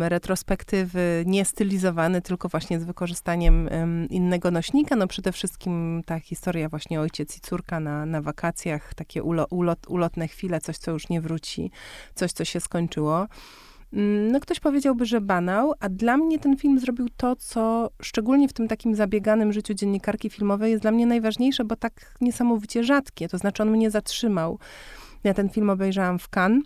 Retrospektywy 0.00 1.24
niestylizowane, 1.26 2.22
tylko 2.22 2.48
właśnie 2.48 2.80
z 2.80 2.84
wykorzystaniem 2.84 3.68
innego 4.10 4.50
nośnika. 4.50 4.96
No 4.96 5.06
przede 5.06 5.32
wszystkim 5.32 6.02
ta 6.06 6.20
historia 6.20 6.68
właśnie 6.68 7.00
ojciec 7.00 7.36
i 7.36 7.40
córka 7.40 7.80
na, 7.80 8.06
na 8.06 8.22
wakacjach, 8.22 8.94
takie 8.94 9.22
ulo, 9.22 9.46
ulot, 9.50 9.86
ulotne 9.88 10.28
chwile, 10.28 10.60
coś, 10.60 10.78
co 10.78 10.90
już 10.90 11.08
nie 11.08 11.20
wróci, 11.20 11.70
coś, 12.14 12.32
co 12.32 12.44
się 12.44 12.60
skończyło. 12.60 13.26
Mm, 13.94 14.32
no 14.32 14.40
ktoś 14.40 14.60
powiedziałby, 14.60 15.06
że 15.06 15.20
banał, 15.20 15.72
a 15.80 15.88
dla 15.88 16.16
mnie 16.16 16.38
ten 16.38 16.56
film 16.56 16.80
zrobił 16.80 17.08
to, 17.16 17.36
co 17.36 17.90
szczególnie 18.02 18.48
w 18.48 18.52
tym 18.52 18.68
takim 18.68 18.94
zabieganym 18.94 19.52
życiu 19.52 19.74
dziennikarki 19.74 20.30
filmowej 20.30 20.70
jest 20.70 20.82
dla 20.82 20.90
mnie 20.90 21.06
najważniejsze, 21.06 21.64
bo 21.64 21.76
tak 21.76 22.14
niesamowicie 22.20 22.84
rzadkie. 22.84 23.28
To 23.28 23.38
znaczy 23.38 23.62
on 23.62 23.70
mnie 23.70 23.90
zatrzymał. 23.90 24.58
Ja 25.24 25.34
ten 25.34 25.48
film 25.48 25.70
obejrzałam 25.70 26.18
w 26.18 26.28
Cannes 26.36 26.64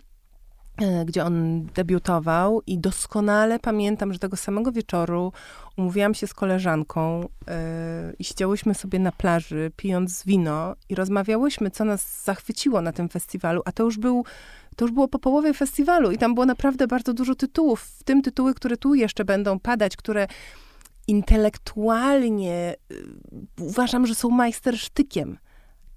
e, 0.81 1.05
gdzie 1.05 1.25
on 1.25 1.65
debiutował 1.65 2.61
i 2.67 2.79
doskonale 2.79 3.59
pamiętam, 3.59 4.13
że 4.13 4.19
tego 4.19 4.37
samego 4.37 4.71
wieczoru 4.71 5.31
umówiłam 5.77 6.13
się 6.13 6.27
z 6.27 6.33
koleżanką 6.33 7.21
yy, 7.21 7.53
i 8.19 8.23
siedziałyśmy 8.23 8.73
sobie 8.73 8.99
na 8.99 9.11
plaży, 9.11 9.71
pijąc 9.75 10.23
wino 10.25 10.75
i 10.89 10.95
rozmawiałyśmy, 10.95 11.71
co 11.71 11.85
nas 11.85 12.23
zachwyciło 12.23 12.81
na 12.81 12.91
tym 12.91 13.09
festiwalu, 13.09 13.61
a 13.65 13.71
to 13.71 13.83
już 13.83 13.97
był 13.97 14.25
to 14.79 14.85
już 14.85 14.91
było 14.91 15.07
po 15.07 15.19
połowie 15.19 15.53
festiwalu 15.53 16.11
i 16.11 16.17
tam 16.17 16.33
było 16.33 16.45
naprawdę 16.45 16.87
bardzo 16.87 17.13
dużo 17.13 17.35
tytułów, 17.35 17.81
w 17.81 18.03
tym 18.03 18.21
tytuły, 18.21 18.53
które 18.53 18.77
tu 18.77 18.95
jeszcze 18.95 19.25
będą 19.25 19.59
padać, 19.59 19.97
które 19.97 20.27
intelektualnie 21.07 22.75
y, 22.91 23.63
uważam, 23.63 24.07
że 24.07 24.15
są 24.15 24.29
majstersztykiem 24.29 25.37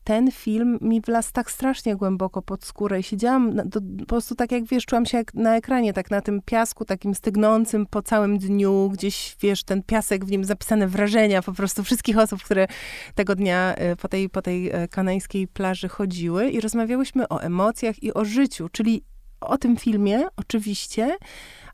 ten 0.05 0.31
film 0.31 0.79
mi 0.81 1.01
wlazł 1.01 1.33
tak 1.33 1.51
strasznie 1.51 1.97
głęboko 1.97 2.43
pod 2.43 2.65
skórę 2.65 3.01
i 3.01 3.03
siedziałam 3.03 3.57
do, 3.57 3.81
po 3.99 4.07
prostu 4.07 4.35
tak 4.35 4.53
jak, 4.53 4.65
wiesz, 4.65 4.87
czułam 4.87 5.07
się 5.07 5.19
jak 5.19 5.35
na 5.35 5.57
ekranie, 5.57 5.93
tak 5.93 6.11
na 6.11 6.21
tym 6.21 6.43
piasku 6.45 6.85
takim 6.85 7.15
stygnącym 7.15 7.87
po 7.87 8.03
całym 8.03 8.39
dniu, 8.39 8.91
gdzieś, 8.93 9.37
wiesz, 9.41 9.65
ten 9.65 9.83
piasek, 9.83 10.25
w 10.25 10.31
nim 10.31 10.45
zapisane 10.45 10.89
wrażenia 10.89 11.43
po 11.43 11.53
prostu 11.53 11.85
wszystkich 11.85 12.19
osób, 12.19 12.43
które 12.43 12.67
tego 13.15 13.35
dnia 13.35 13.75
e, 13.75 13.97
po 13.97 14.09
tej, 14.09 14.29
po 14.29 14.43
tej 14.43 14.71
e, 14.71 14.89
kanańskiej 14.89 15.49
plaży 15.49 15.89
chodziły 15.89 16.51
i 16.51 16.61
rozmawiałyśmy 16.61 17.29
o 17.29 17.43
emocjach 17.43 18.03
i 18.03 18.15
o 18.15 18.25
życiu, 18.25 18.69
czyli 18.73 19.03
o 19.41 19.59
tym 19.59 19.77
filmie 19.77 20.27
oczywiście, 20.37 21.17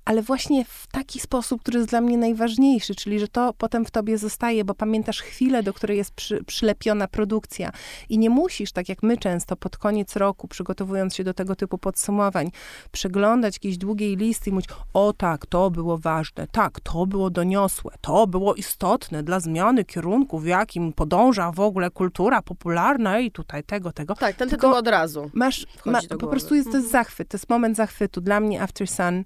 ale 0.08 0.22
właśnie 0.22 0.64
w 0.64 0.86
taki 0.86 1.20
sposób, 1.20 1.62
który 1.62 1.78
jest 1.78 1.90
dla 1.90 2.00
mnie 2.00 2.18
najważniejszy, 2.18 2.94
czyli 2.94 3.20
że 3.20 3.28
to 3.28 3.52
potem 3.58 3.84
w 3.84 3.90
tobie 3.90 4.18
zostaje, 4.18 4.64
bo 4.64 4.74
pamiętasz 4.74 5.22
chwilę, 5.22 5.62
do 5.62 5.72
której 5.72 5.96
jest 5.96 6.10
przy, 6.10 6.44
przylepiona 6.44 7.08
produkcja 7.08 7.70
i 8.08 8.18
nie 8.18 8.30
musisz, 8.30 8.72
tak 8.72 8.88
jak 8.88 9.02
my 9.02 9.18
często 9.18 9.56
pod 9.56 9.76
koniec 9.76 10.16
roku, 10.16 10.48
przygotowując 10.48 11.14
się 11.14 11.24
do 11.24 11.34
tego 11.34 11.56
typu 11.56 11.78
podsumowań, 11.78 12.50
przeglądać 12.92 13.54
jakiejś 13.54 13.78
długiej 13.78 14.16
listy 14.16 14.50
i 14.50 14.52
mówić, 14.52 14.68
o 14.94 15.12
tak, 15.12 15.46
to 15.46 15.70
było 15.70 15.98
ważne, 15.98 16.46
tak, 16.52 16.80
to 16.80 17.06
było 17.06 17.30
doniosłe, 17.30 17.94
to 18.00 18.26
było 18.26 18.54
istotne 18.54 19.22
dla 19.22 19.40
zmiany 19.40 19.84
kierunku, 19.84 20.38
w 20.38 20.46
jakim 20.46 20.92
podąża 20.92 21.52
w 21.52 21.60
ogóle 21.60 21.90
kultura 21.90 22.42
popularna 22.42 23.20
i 23.20 23.30
tutaj 23.30 23.64
tego, 23.64 23.92
tego. 23.92 24.14
Tak, 24.14 24.36
ten 24.36 24.48
tytuł 24.48 24.70
od 24.70 24.88
razu. 24.88 25.30
Masz, 25.34 25.66
ma, 25.84 26.00
po 26.20 26.26
prostu 26.26 26.54
jest 26.54 26.70
to 26.70 26.76
jest 26.76 26.86
mhm. 26.86 27.04
zachwyt, 27.04 27.28
to 27.28 27.36
jest 27.36 27.50
moment 27.50 27.76
zachwytu. 27.76 28.20
Dla 28.20 28.40
mnie 28.40 28.62
After 28.62 28.88
Sun 28.88 29.24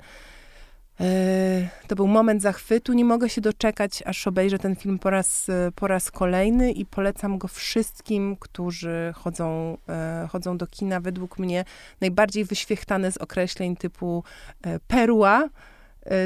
to 1.87 1.97
był 1.97 2.07
moment 2.07 2.43
zachwytu. 2.43 2.93
Nie 2.93 3.05
mogę 3.05 3.29
się 3.29 3.41
doczekać, 3.41 4.03
aż 4.07 4.27
obejrzę 4.27 4.59
ten 4.59 4.77
film 4.77 4.99
po 4.99 5.11
raz, 5.11 5.47
po 5.75 5.87
raz 5.87 6.11
kolejny 6.11 6.73
i 6.73 6.87
polecam 6.87 7.39
go 7.39 7.49
wszystkim, 7.49 8.37
którzy 8.37 9.13
chodzą, 9.15 9.77
e, 9.89 10.29
chodzą 10.31 10.59
do 10.59 10.67
kina. 10.67 11.01
Według 11.01 11.39
mnie 11.39 11.65
najbardziej 12.01 12.45
wyświechtane 12.45 13.13
z 13.13 13.17
określeń 13.17 13.77
typu 13.77 14.25
e, 14.63 14.81
perła. 14.81 15.49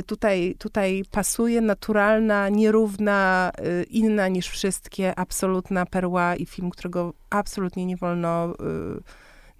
Tutaj, 0.06 0.54
tutaj 0.58 1.02
pasuje 1.11 1.61
naturalna, 1.61 2.49
nierówna, 2.49 3.52
inna 3.90 4.28
niż 4.28 4.49
wszystkie, 4.49 5.18
absolutna 5.18 5.87
perła 5.87 6.37
i 6.37 6.46
film, 6.46 6.70
którego 6.70 7.14
absolutnie 7.30 7.87
nie 7.87 7.96
wolno, 7.96 8.54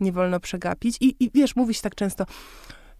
nie 0.01 0.13
wolno 0.13 0.41
przegapić. 0.41 0.97
I, 1.01 1.25
I 1.25 1.31
wiesz, 1.35 1.57
mówić 1.57 1.81
tak 1.81 1.95
często, 1.95 2.27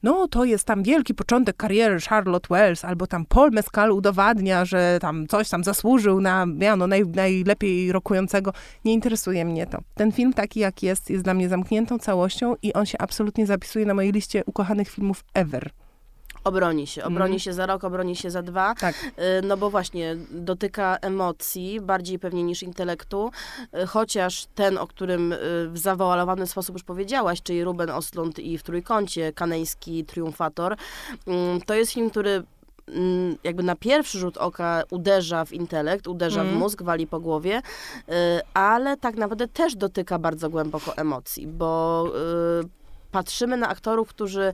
no 0.03 0.29
to 0.29 0.45
jest 0.45 0.65
tam 0.65 0.83
wielki 0.83 1.15
początek 1.15 1.57
kariery 1.57 2.01
Charlotte 2.01 2.49
Wells, 2.51 2.85
albo 2.85 3.07
tam 3.07 3.27
Paul 3.27 3.51
Mescal 3.51 3.91
udowadnia, 3.91 4.65
że 4.65 4.99
tam 5.01 5.27
coś 5.27 5.49
tam 5.49 5.65
zasłużył 5.65 6.21
na 6.21 6.47
miano 6.47 6.87
naj, 6.87 7.07
najlepiej 7.07 7.93
rokującego. 7.93 8.53
Nie 8.85 8.93
interesuje 8.93 9.45
mnie 9.45 9.67
to. 9.67 9.79
Ten 9.95 10.13
film 10.13 10.33
taki 10.33 10.61
jak 10.61 10.83
jest, 10.83 11.11
jest 11.11 11.25
dla 11.25 11.35
mnie 11.35 11.49
zamkniętą 11.49 11.99
całością 11.99 12.55
i 12.63 12.73
on 12.73 12.87
się 12.87 12.99
absolutnie 12.99 13.47
zapisuje 13.47 13.87
na 13.87 13.95
mojej 13.95 14.13
liście 14.13 14.45
ukochanych 14.45 14.89
filmów 14.89 15.25
ever. 15.35 15.71
Obroni 16.47 16.87
się. 16.87 17.05
Obroni 17.05 17.31
mm. 17.31 17.39
się 17.39 17.53
za 17.53 17.67
rok, 17.67 17.85
obroni 17.85 18.17
się 18.17 18.31
za 18.31 18.43
dwa. 18.43 18.75
Tak. 18.75 18.95
Y, 19.05 19.11
no 19.43 19.57
bo 19.57 19.71
właśnie 19.71 20.17
dotyka 20.31 20.97
emocji 21.01 21.81
bardziej 21.81 22.19
pewnie 22.19 22.43
niż 22.43 22.63
intelektu, 22.63 23.31
y, 23.83 23.87
chociaż 23.87 24.47
ten, 24.55 24.79
o 24.79 24.87
którym 24.87 25.33
y, 25.33 25.37
w 25.69 25.79
zawoalowany 25.79 26.47
sposób 26.47 26.75
już 26.75 26.83
powiedziałaś, 26.85 27.43
czyli 27.43 27.65
Ruben 27.65 27.91
Ostlund 27.91 28.39
i 28.39 28.59
w 28.59 28.63
Trójkącie, 28.63 29.33
kaneński 29.33 30.05
triumfator, 30.05 30.77
mm, 31.27 31.61
to 31.61 31.75
jest 31.75 31.93
film, 31.93 32.11
który 32.11 32.43
mm, 32.89 33.37
jakby 33.45 33.63
na 33.63 33.77
pierwszy 33.77 34.19
rzut 34.19 34.37
oka 34.37 34.83
uderza 34.91 35.45
w 35.45 35.53
intelekt, 35.53 36.07
uderza 36.07 36.41
mm. 36.41 36.55
w 36.55 36.57
mózg, 36.57 36.83
wali 36.83 37.07
po 37.07 37.21
głowie, 37.21 37.63
ale 38.55 38.97
tak 38.97 39.17
naprawdę 39.17 39.49
też 39.49 39.77
dotyka 39.77 40.19
bardzo 40.19 40.51
głęboko 40.51 40.97
emocji, 40.97 41.47
bo 41.47 42.05
patrzymy 43.11 43.57
na 43.57 43.69
aktorów, 43.69 44.09
którzy 44.09 44.53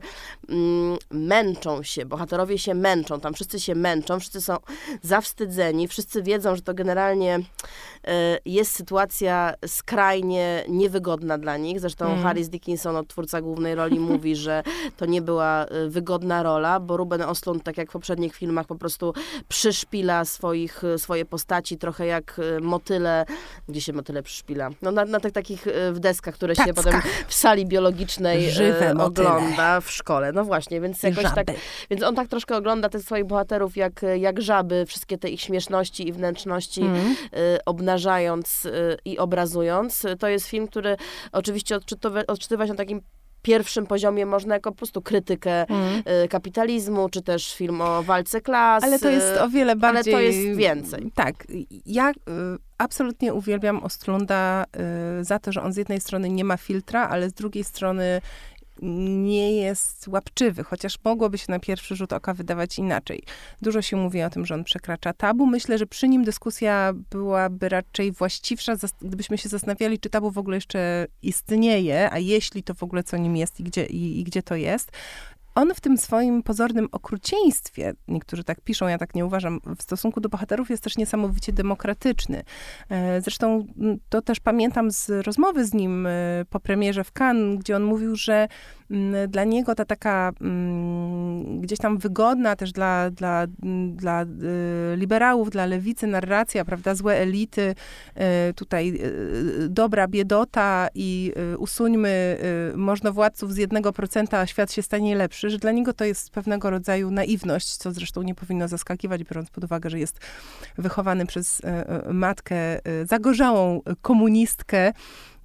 mm, 0.49 0.97
męczą 1.11 1.83
się, 1.83 2.05
bohaterowie 2.05 2.57
się 2.57 2.73
męczą, 2.73 3.19
tam 3.19 3.33
wszyscy 3.33 3.59
się 3.59 3.75
męczą, 3.75 4.19
wszyscy 4.19 4.41
są 4.41 4.57
zawstydzeni, 5.01 5.87
wszyscy 5.87 6.23
wiedzą, 6.23 6.55
że 6.55 6.61
to 6.61 6.73
generalnie 6.73 7.37
y, 7.37 8.11
jest 8.45 8.71
sytuacja 8.71 9.53
skrajnie 9.67 10.65
niewygodna 10.69 11.37
dla 11.37 11.57
nich. 11.57 11.79
Zresztą 11.79 12.05
mm. 12.05 12.23
Harris 12.23 12.49
Dickinson, 12.49 13.05
twórca 13.07 13.41
głównej 13.41 13.75
roli, 13.75 13.99
mówi, 14.13 14.35
że 14.35 14.63
to 14.97 15.05
nie 15.05 15.21
była 15.21 15.65
y, 15.65 15.89
wygodna 15.89 16.43
rola, 16.43 16.79
bo 16.79 16.97
Ruben 16.97 17.21
Ostlund, 17.21 17.63
tak 17.63 17.77
jak 17.77 17.89
w 17.89 17.93
poprzednich 17.93 18.35
filmach, 18.35 18.67
po 18.67 18.75
prostu 18.75 19.13
przyszpila 19.47 20.25
swoich, 20.25 20.83
y, 20.83 20.97
swoje 20.97 21.25
postaci, 21.25 21.77
trochę 21.77 22.05
jak 22.05 22.41
motyle, 22.61 23.25
gdzie 23.69 23.81
się 23.81 23.93
motyle 23.93 24.23
przyszpila? 24.23 24.69
No 24.81 24.91
na, 24.91 25.05
na 25.05 25.19
tych 25.19 25.31
takich 25.31 25.65
w 25.91 25.99
deskach, 25.99 26.35
które 26.35 26.55
się 26.55 26.73
potem 26.73 27.01
w 27.27 27.33
sali 27.33 27.65
biologicznej 27.65 28.42
żywe 28.51 28.89
e, 28.89 28.97
ogląda 28.97 29.81
w 29.81 29.91
szkole. 29.91 30.31
No 30.31 30.43
właśnie, 30.43 30.81
więc 30.81 31.03
jakoś 31.03 31.23
tak, 31.35 31.47
więc 31.89 32.03
on 32.03 32.15
tak 32.15 32.27
troszkę 32.27 32.57
ogląda 32.57 32.89
tych 32.89 33.01
swoich 33.01 33.25
bohaterów 33.25 33.77
jak, 33.77 34.01
jak 34.17 34.41
żaby, 34.41 34.85
wszystkie 34.85 35.17
te 35.17 35.29
ich 35.29 35.41
śmieszności 35.41 36.07
i 36.07 36.13
wnętrzności 36.13 36.81
mm. 36.81 37.15
obnażając 37.65 38.65
e, 38.65 38.69
i 39.05 39.17
obrazując. 39.17 40.05
To 40.19 40.27
jest 40.27 40.47
film, 40.47 40.67
który 40.67 40.97
oczywiście 41.31 41.77
odczytywa 42.27 42.65
się 42.65 42.71
na 42.71 42.77
takim 42.77 43.01
pierwszym 43.43 43.87
poziomie 43.87 44.25
można 44.25 44.53
jako 44.53 44.71
po 44.71 44.77
prostu 44.77 45.01
krytykę 45.01 45.69
mm. 45.69 46.03
kapitalizmu, 46.29 47.09
czy 47.09 47.21
też 47.21 47.55
film 47.55 47.81
o 47.81 48.03
walce 48.03 48.41
klas. 48.41 48.83
Ale 48.83 48.99
to 48.99 49.09
jest 49.09 49.37
o 49.37 49.49
wiele 49.49 49.75
bardziej... 49.75 50.13
Ale 50.13 50.23
to 50.23 50.27
jest 50.27 50.57
więcej. 50.57 51.11
Tak. 51.15 51.35
Ja 51.85 52.11
y, 52.11 52.13
absolutnie 52.77 53.33
uwielbiam 53.33 53.83
Ostrunda 53.83 54.65
y, 55.19 55.23
za 55.23 55.39
to, 55.39 55.51
że 55.51 55.61
on 55.61 55.73
z 55.73 55.77
jednej 55.77 56.01
strony 56.01 56.29
nie 56.29 56.43
ma 56.43 56.57
filtra, 56.57 57.09
ale 57.09 57.29
z 57.29 57.33
drugiej 57.33 57.63
strony 57.63 58.21
nie 58.81 59.55
jest 59.55 60.07
łapczywy, 60.07 60.63
chociaż 60.63 60.97
mogłoby 61.03 61.37
się 61.37 61.45
na 61.49 61.59
pierwszy 61.59 61.95
rzut 61.95 62.13
oka 62.13 62.33
wydawać 62.33 62.79
inaczej. 62.79 63.23
Dużo 63.61 63.81
się 63.81 63.97
mówi 63.97 64.23
o 64.23 64.29
tym, 64.29 64.45
że 64.45 64.55
on 64.55 64.63
przekracza 64.63 65.13
tabu. 65.13 65.45
Myślę, 65.45 65.77
że 65.77 65.87
przy 65.87 66.07
nim 66.07 66.23
dyskusja 66.23 66.93
byłaby 67.09 67.69
raczej 67.69 68.11
właściwsza, 68.11 68.75
gdybyśmy 69.01 69.37
się 69.37 69.49
zastanawiali, 69.49 69.99
czy 69.99 70.09
tabu 70.09 70.31
w 70.31 70.37
ogóle 70.37 70.57
jeszcze 70.57 71.07
istnieje, 71.21 72.09
a 72.11 72.19
jeśli 72.19 72.63
to 72.63 72.73
w 72.73 72.83
ogóle 72.83 73.03
co 73.03 73.17
nim 73.17 73.37
jest 73.37 73.59
i 73.59 73.63
gdzie, 73.63 73.85
i, 73.85 74.19
i 74.19 74.23
gdzie 74.23 74.43
to 74.43 74.55
jest 74.55 74.91
on 75.55 75.73
w 75.73 75.81
tym 75.81 75.97
swoim 75.97 76.43
pozornym 76.43 76.87
okrucieństwie, 76.91 77.93
niektórzy 78.07 78.43
tak 78.43 78.61
piszą, 78.61 78.87
ja 78.87 78.97
tak 78.97 79.15
nie 79.15 79.25
uważam, 79.25 79.59
w 79.77 79.83
stosunku 79.83 80.21
do 80.21 80.29
bohaterów 80.29 80.69
jest 80.69 80.83
też 80.83 80.97
niesamowicie 80.97 81.53
demokratyczny. 81.53 82.43
E, 82.89 83.21
zresztą 83.21 83.65
to 84.09 84.21
też 84.21 84.39
pamiętam 84.39 84.91
z 84.91 85.09
rozmowy 85.09 85.65
z 85.65 85.73
nim 85.73 86.07
e, 86.07 86.11
po 86.49 86.59
premierze 86.59 87.03
w 87.03 87.11
Cannes, 87.19 87.59
gdzie 87.59 87.75
on 87.75 87.83
mówił, 87.83 88.15
że 88.15 88.47
Mm, 88.47 88.47
dla 89.27 89.43
niego 89.43 89.75
ta 89.75 89.85
taka 89.85 90.31
mm, 90.41 91.61
gdzieś 91.61 91.79
tam 91.79 91.97
wygodna 91.97 92.55
też 92.55 92.71
dla, 92.71 93.09
dla, 93.09 93.47
dla 93.87 94.23
y, 94.23 94.27
liberałów, 94.97 95.49
dla 95.49 95.65
lewicy 95.65 96.07
narracja, 96.07 96.65
prawda, 96.65 96.95
złe 96.95 97.17
elity, 97.17 97.75
y, 98.49 98.53
tutaj 98.53 98.99
y, 99.03 99.69
dobra 99.69 100.07
biedota 100.07 100.87
i 100.95 101.33
usuńmy 101.57 102.37
możnowładców 102.75 103.53
z 103.53 103.57
jednego 103.57 103.93
procenta, 103.93 104.39
a 104.39 104.47
świat 104.47 104.71
się 104.71 104.81
stanie 104.81 105.15
lepszy, 105.15 105.49
że 105.49 105.57
dla 105.57 105.71
niego 105.71 105.93
to 105.93 106.05
jest 106.05 106.29
pewnego 106.29 106.69
rodzaju 106.69 107.11
naiwność, 107.11 107.77
co 107.77 107.91
zresztą 107.91 108.21
nie 108.21 108.35
powinno 108.35 108.67
zaskakiwać, 108.67 109.23
biorąc 109.23 109.49
pod 109.49 109.63
uwagę, 109.63 109.89
że 109.89 109.99
jest 109.99 110.19
wychowany 110.77 111.25
przez 111.25 111.61
matkę 112.11 112.79
zagorzałą 113.05 113.81
komunistkę, 114.01 114.93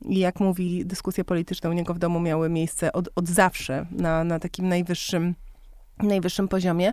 i 0.05 0.19
jak 0.19 0.41
mówi, 0.41 0.87
dyskusje 0.87 1.25
polityczne 1.25 1.71
u 1.71 1.73
niego 1.73 1.95
w 1.95 1.99
domu 1.99 2.21
miały 2.21 2.49
miejsce 2.49 2.93
od, 2.93 3.09
od 3.17 3.29
zawsze 3.29 3.87
na, 3.91 4.25
na 4.25 4.39
takim 4.39 4.69
najwyższym, 4.69 5.35
najwyższym 6.03 6.49
poziomie. 6.49 6.93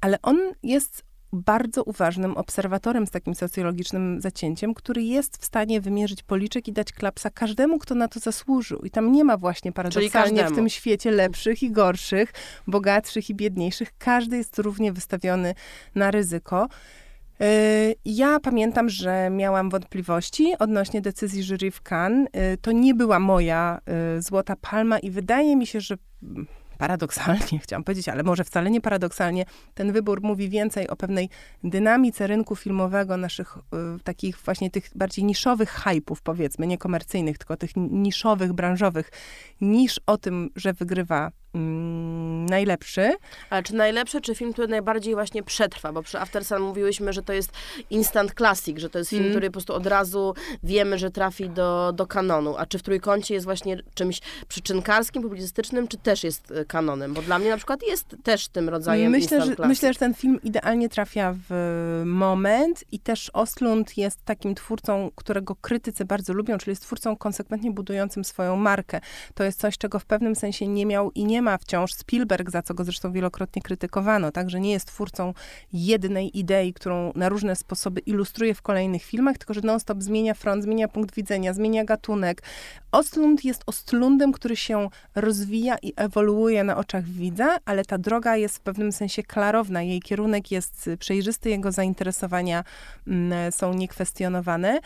Ale 0.00 0.22
on 0.22 0.38
jest 0.62 1.04
bardzo 1.34 1.82
uważnym 1.82 2.36
obserwatorem 2.36 3.06
z 3.06 3.10
takim 3.10 3.34
socjologicznym 3.34 4.20
zacięciem, 4.20 4.74
który 4.74 5.02
jest 5.02 5.36
w 5.36 5.44
stanie 5.44 5.80
wymierzyć 5.80 6.22
policzek 6.22 6.68
i 6.68 6.72
dać 6.72 6.92
klapsa 6.92 7.30
każdemu, 7.30 7.78
kto 7.78 7.94
na 7.94 8.08
to 8.08 8.20
zasłużył. 8.20 8.78
I 8.78 8.90
tam 8.90 9.12
nie 9.12 9.24
ma 9.24 9.36
właśnie 9.36 9.72
paradoksalnie 9.72 10.46
w 10.46 10.54
tym 10.54 10.68
świecie 10.68 11.10
lepszych 11.10 11.62
i 11.62 11.70
gorszych, 11.70 12.32
bogatszych 12.66 13.30
i 13.30 13.34
biedniejszych. 13.34 13.92
Każdy 13.98 14.36
jest 14.36 14.58
równie 14.58 14.92
wystawiony 14.92 15.54
na 15.94 16.10
ryzyko. 16.10 16.68
Y, 17.42 17.94
ja 18.04 18.40
pamiętam, 18.40 18.88
że 18.88 19.30
miałam 19.30 19.70
wątpliwości 19.70 20.54
odnośnie 20.58 21.00
decyzji 21.00 21.42
jury 21.42 21.70
w 21.70 21.80
Cannes. 21.82 22.28
Y, 22.54 22.58
to 22.58 22.72
nie 22.72 22.94
była 22.94 23.18
moja 23.18 23.80
y, 24.18 24.22
złota 24.22 24.56
palma 24.56 24.98
i 24.98 25.10
wydaje 25.10 25.56
mi 25.56 25.66
się, 25.66 25.80
że 25.80 25.96
paradoksalnie, 26.78 27.58
chciałam 27.62 27.84
powiedzieć, 27.84 28.08
ale 28.08 28.22
może 28.22 28.44
wcale 28.44 28.70
nie 28.70 28.80
paradoksalnie, 28.80 29.44
ten 29.74 29.92
wybór 29.92 30.22
mówi 30.22 30.48
więcej 30.48 30.88
o 30.88 30.96
pewnej 30.96 31.28
dynamice 31.64 32.26
rynku 32.26 32.56
filmowego, 32.56 33.16
naszych 33.16 33.58
takich 34.04 34.38
właśnie 34.38 34.70
tych 34.70 34.90
bardziej 34.94 35.24
niszowych 35.24 35.70
hypów, 35.70 36.22
powiedzmy, 36.22 36.66
nie 36.66 36.78
komercyjnych, 36.78 37.38
tylko 37.38 37.56
tych 37.56 37.70
niszowych, 37.76 38.52
branżowych, 38.52 39.10
niż 39.60 40.00
o 40.06 40.18
tym, 40.18 40.50
że 40.56 40.72
wygrywa 40.72 41.32
mm, 41.54 42.46
najlepszy. 42.46 43.12
Ale 43.50 43.62
czy 43.62 43.74
najlepszy, 43.74 44.20
czy 44.20 44.34
film, 44.34 44.52
który 44.52 44.68
najbardziej 44.68 45.14
właśnie 45.14 45.42
przetrwa? 45.42 45.92
Bo 45.92 46.02
przy 46.02 46.20
After 46.20 46.44
Sun 46.44 46.62
mówiłyśmy, 46.62 47.12
że 47.12 47.22
to 47.22 47.32
jest 47.32 47.52
instant 47.90 48.34
classic, 48.34 48.78
że 48.78 48.90
to 48.90 48.98
jest 48.98 49.10
film, 49.10 49.22
mm. 49.22 49.32
który 49.32 49.46
po 49.46 49.52
prostu 49.52 49.74
od 49.74 49.86
razu 49.86 50.34
wiemy, 50.62 50.98
że 50.98 51.10
trafi 51.10 51.48
do, 51.48 51.92
do 51.92 52.06
kanonu. 52.06 52.54
A 52.58 52.66
czy 52.66 52.78
w 52.78 52.82
Trójkącie 52.82 53.34
jest 53.34 53.44
właśnie 53.44 53.82
czymś 53.94 54.20
przyczynkarskim, 54.48 55.22
publicystycznym, 55.22 55.88
czy 55.88 55.96
też 55.98 56.24
jest 56.24 56.50
y, 56.50 56.64
kanonem? 56.64 57.14
Bo 57.14 57.22
dla 57.22 57.38
mnie 57.38 57.50
na 57.50 57.56
przykład 57.56 57.82
jest 57.82 58.16
też 58.22 58.48
tym 58.48 58.68
rodzajem 58.68 59.12
myślę, 59.12 59.36
instant 59.36 59.58
że, 59.58 59.68
Myślę, 59.68 59.92
że 59.92 59.98
ten 59.98 60.14
film 60.14 60.40
idealnie 60.42 60.88
trafia 60.88 61.34
w 61.48 62.02
moment 62.06 62.84
i 62.92 62.98
też 62.98 63.30
Oslund 63.32 63.96
jest 63.96 64.24
takim 64.24 64.54
twórcą, 64.54 65.10
którego 65.14 65.56
krytycy 65.56 66.04
bardzo 66.04 66.32
lubią, 66.32 66.58
czyli 66.58 66.70
jest 66.70 66.82
twórcą 66.82 67.16
konsekwentnie 67.16 67.70
budującym 67.70 68.24
swoją 68.24 68.56
markę. 68.56 69.00
To 69.34 69.44
jest 69.44 69.60
coś, 69.60 69.78
czego 69.78 69.98
w 69.98 70.04
pewnym 70.04 70.36
sensie 70.36 70.68
nie 70.68 70.86
miał 70.86 71.10
i 71.10 71.24
nie 71.24 71.42
ma 71.44 71.58
wciąż 71.58 71.94
Spielberg, 71.94 72.50
za 72.50 72.62
co 72.62 72.74
go 72.74 72.84
zresztą 72.84 73.12
wielokrotnie 73.12 73.62
krytykowano, 73.62 74.32
także 74.32 74.60
nie 74.60 74.72
jest 74.72 74.86
twórcą 74.86 75.34
jednej 75.72 76.38
idei, 76.38 76.72
którą 76.72 77.12
na 77.14 77.28
różne 77.28 77.56
sposoby 77.56 78.00
ilustruje 78.00 78.54
w 78.54 78.62
kolejnych 78.62 79.02
filmach, 79.02 79.38
tylko 79.38 79.54
że 79.54 79.60
non-stop 79.60 80.02
zmienia 80.02 80.34
front, 80.34 80.62
zmienia 80.64 80.88
punkt 80.88 81.14
widzenia, 81.14 81.54
zmienia 81.54 81.84
gatunek. 81.84 82.42
Ostlund 82.92 83.44
jest 83.44 83.62
Ostlundem, 83.66 84.32
który 84.32 84.56
się 84.56 84.88
rozwija 85.14 85.76
i 85.82 85.92
ewoluuje 85.96 86.64
na 86.64 86.76
oczach 86.76 87.04
widza, 87.04 87.56
ale 87.64 87.84
ta 87.84 87.98
droga 87.98 88.36
jest 88.36 88.56
w 88.56 88.60
pewnym 88.60 88.92
sensie 88.92 89.22
klarowna. 89.22 89.82
Jej 89.82 90.02
kierunek 90.02 90.50
jest 90.50 90.90
przejrzysty, 90.98 91.50
jego 91.50 91.72
zainteresowania 91.72 92.64
mm, 93.06 93.52
są 93.52 93.74
niekwestionowane. 93.74 94.80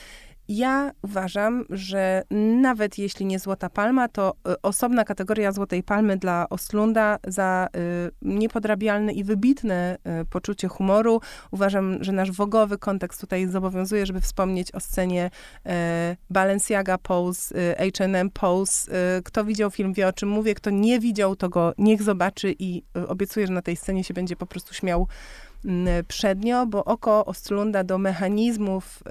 Ja 0.49 0.93
uważam, 1.03 1.65
że 1.71 2.23
nawet 2.61 2.99
jeśli 2.99 3.27
nie 3.27 3.39
Złota 3.39 3.71
Palma, 3.71 4.09
to 4.09 4.35
y, 4.53 4.63
osobna 4.63 5.05
kategoria 5.05 5.53
Złotej 5.53 5.83
Palmy 5.83 6.17
dla 6.17 6.47
Oslunda 6.51 7.19
za 7.27 7.69
y, 7.77 8.11
niepodrabialne 8.23 9.13
i 9.13 9.25
wybitne 9.25 9.99
y, 10.23 10.25
poczucie 10.25 10.69
humoru. 10.69 11.21
Uważam, 11.51 12.05
że 12.05 12.13
nasz 12.13 12.33
wogowy 12.33 12.79
kontekst 12.79 13.21
tutaj 13.21 13.47
zobowiązuje, 13.47 14.07
żeby 14.07 14.21
wspomnieć 14.21 14.75
o 14.75 14.81
scenie 14.81 15.31
Balenciaga 16.31 16.99
Pose, 16.99 17.75
H&M 17.79 18.31
Pose. 18.31 18.93
Kto 19.25 19.45
widział 19.45 19.71
film, 19.71 19.93
wie 19.93 20.09
o 20.09 20.13
czym 20.13 20.29
mówię. 20.29 20.55
Kto 20.55 20.71
nie 20.71 21.01
widział, 21.01 21.37
to 21.37 21.49
go 21.49 21.73
niech 21.79 22.03
zobaczy 22.03 22.55
i 22.59 22.83
obiecuję, 23.09 23.47
że 23.47 23.53
na 23.53 23.63
tej 23.63 23.77
scenie 23.77 24.05
się 24.05 24.15
będzie 24.15 24.37
po 24.37 24.47
prostu 24.47 24.75
śmiał 24.75 25.09
przednio, 26.09 26.66
bo 26.66 26.85
oko 26.85 27.25
Ostrlunda 27.25 27.85
do 27.85 27.99
mechanizmów, 27.99 29.03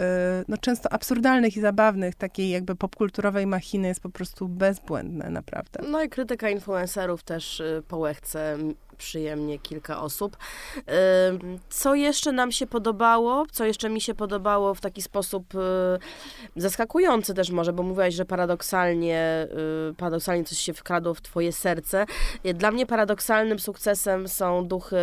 y, 0.41 0.45
no 0.47 0.57
często 0.57 0.93
absurdalnych 0.93 1.57
i 1.57 1.62
zabawnych, 1.62 2.15
takiej 2.15 2.49
jakby 2.49 2.75
popkulturowej 2.75 3.47
machiny 3.47 3.88
jest 3.88 4.01
po 4.01 4.10
prostu 4.10 4.47
bezbłędne, 4.47 5.29
naprawdę. 5.29 5.79
No 5.91 6.03
i 6.03 6.10
krytyka 6.10 6.49
influencerów 6.49 7.23
też 7.23 7.60
y, 7.60 7.83
po 7.88 7.97
łechce 7.97 8.57
przyjemnie 8.97 9.60
kilka 9.60 10.01
osób. 10.01 10.38
Co 11.69 11.95
jeszcze 11.95 12.31
nam 12.31 12.51
się 12.51 12.67
podobało? 12.67 13.45
Co 13.51 13.65
jeszcze 13.65 13.89
mi 13.89 14.01
się 14.01 14.15
podobało 14.15 14.73
w 14.73 14.81
taki 14.81 15.01
sposób 15.01 15.55
y, 15.55 15.60
zaskakujący 16.55 17.33
też 17.33 17.49
może, 17.49 17.73
bo 17.73 17.83
mówiłaś, 17.83 18.13
że 18.13 18.25
paradoksalnie, 18.25 19.47
y, 19.91 19.93
paradoksalnie 19.93 20.43
coś 20.43 20.57
się 20.57 20.73
wkradło 20.73 21.13
w 21.13 21.21
twoje 21.21 21.51
serce. 21.51 22.05
Dla 22.55 22.71
mnie 22.71 22.86
paradoksalnym 22.86 23.60
sukcesem 23.60 24.27
są 24.27 24.67
duchy 24.67 24.97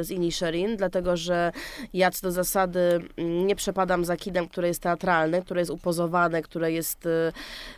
y, 0.00 0.04
z 0.04 0.10
Inisherin, 0.10 0.76
dlatego 0.76 1.16
że 1.16 1.52
ja 1.94 2.10
co 2.10 2.26
do 2.26 2.32
zasady 2.32 3.00
mm, 3.16 3.46
nie 3.46 3.56
przepadam 3.56 4.04
za 4.04 4.16
kinem, 4.16 4.48
które 4.48 4.68
jest 4.68 4.82
teatralne, 4.82 5.42
które 5.42 5.60
jest 5.60 5.70
upozowane, 5.70 6.42
które 6.42 6.72
jest 6.72 7.08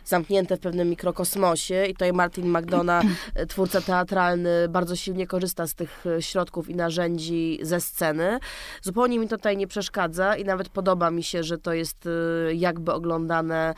zamknięte 0.05 0.57
w 0.57 0.59
pewnym 0.59 0.89
mikrokosmosie 0.89 1.85
i 1.85 1.93
tutaj 1.93 2.13
Martin 2.13 2.57
McDonough, 2.57 3.05
twórca 3.49 3.81
teatralny, 3.81 4.67
bardzo 4.69 4.95
silnie 4.95 5.27
korzysta 5.27 5.42
korzysta 5.43 5.67
z 5.67 5.75
tych 5.75 6.05
e, 6.05 6.21
środków 6.21 6.69
i 6.69 6.75
narzędzi 6.75 7.59
ze 7.61 7.81
sceny. 7.81 8.39
Zupełnie 8.81 9.19
mi 9.19 9.27
to 9.27 9.37
tutaj 9.37 9.57
nie 9.57 9.67
przeszkadza 9.67 10.35
i 10.35 10.45
nawet 10.45 10.69
podoba 10.69 11.11
mi 11.11 11.23
się, 11.23 11.43
że 11.43 11.57
to 11.57 11.73
jest 11.73 12.05
e, 12.05 12.53
jakby 12.53 12.93
oglądane 12.93 13.73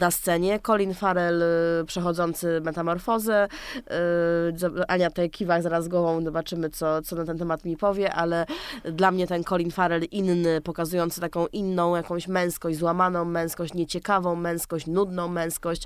na 0.00 0.10
scenie. 0.10 0.60
Colin 0.60 0.94
Farrell 0.94 1.42
e, 1.42 1.84
przechodzący 1.84 2.60
metamorfozę. 2.60 3.48
Ania 4.88 5.08
tutaj 5.08 5.30
kiwa 5.30 5.62
zaraz 5.62 5.88
głową, 5.88 6.24
zobaczymy 6.24 6.70
co, 6.70 7.02
co 7.02 7.16
na 7.16 7.24
ten 7.24 7.38
temat 7.38 7.64
mi 7.64 7.76
powie, 7.76 8.12
ale 8.12 8.46
dla 8.84 9.10
mnie 9.10 9.26
ten 9.26 9.44
Colin 9.44 9.70
Farrell 9.70 10.04
inny, 10.10 10.60
pokazujący 10.60 11.20
taką 11.20 11.46
inną 11.46 11.96
jakąś 11.96 12.28
męskość, 12.28 12.78
złamaną 12.78 13.24
męskość, 13.24 13.74
nieciekawą 13.74 14.36
męskość, 14.36 14.86
nudną 14.86 15.28
męskość. 15.28 15.82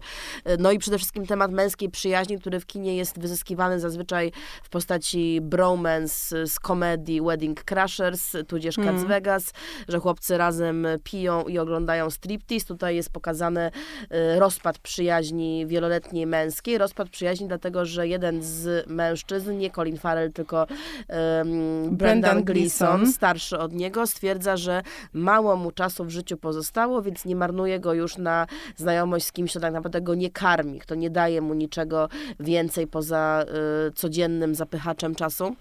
No 0.58 0.72
i 0.72 0.78
przede 0.78 0.98
wszystkim 0.98 1.26
temat 1.26 1.52
męskiej 1.52 1.90
przyjaźni, 1.90 2.38
który 2.38 2.60
w 2.60 2.66
kinie 2.66 2.96
jest 2.96 3.18
wyzyskiwany 3.18 3.80
zazwyczaj 3.80 4.32
w 4.62 4.68
postaci 4.68 5.21
bromance 5.40 6.46
z 6.46 6.60
komedii 6.60 7.22
Wedding 7.22 7.64
Crashers, 7.64 8.36
tudzież 8.48 8.76
Cats 8.76 8.88
mm. 8.88 9.06
Vegas, 9.06 9.52
że 9.88 9.98
chłopcy 9.98 10.38
razem 10.38 10.86
piją 11.04 11.44
i 11.44 11.58
oglądają 11.58 12.10
striptease. 12.10 12.66
Tutaj 12.66 12.96
jest 12.96 13.10
pokazany 13.10 13.70
y, 14.02 14.40
rozpad 14.40 14.78
przyjaźni 14.78 15.66
wieloletniej 15.66 16.26
męskiej. 16.26 16.78
Rozpad 16.78 17.08
przyjaźni 17.08 17.48
dlatego, 17.48 17.84
że 17.84 18.08
jeden 18.08 18.42
z 18.42 18.90
mężczyzn, 18.90 19.58
nie 19.58 19.70
Colin 19.70 19.98
Farrell, 19.98 20.32
tylko 20.32 20.66
um, 21.08 21.96
Brendan 21.96 22.44
Gleeson, 22.44 23.12
starszy 23.12 23.58
od 23.58 23.72
niego, 23.72 24.06
stwierdza, 24.06 24.56
że 24.56 24.82
mało 25.12 25.56
mu 25.56 25.70
czasu 25.70 26.04
w 26.04 26.10
życiu 26.10 26.36
pozostało, 26.36 27.02
więc 27.02 27.24
nie 27.24 27.36
marnuje 27.36 27.80
go 27.80 27.94
już 27.94 28.16
na 28.16 28.46
znajomość 28.76 29.26
z 29.26 29.32
kimś, 29.32 29.50
kto 29.50 29.60
tak 29.60 29.72
naprawdę 29.72 30.00
go 30.00 30.14
nie 30.14 30.30
karmi, 30.30 30.78
kto 30.78 30.94
nie 30.94 31.10
daje 31.10 31.40
mu 31.40 31.54
niczego 31.54 32.08
więcej 32.40 32.86
poza 32.86 33.44
y, 33.88 33.92
codziennym 33.92 34.54
zapychaczem 34.54 35.11
czasu. 35.14 35.56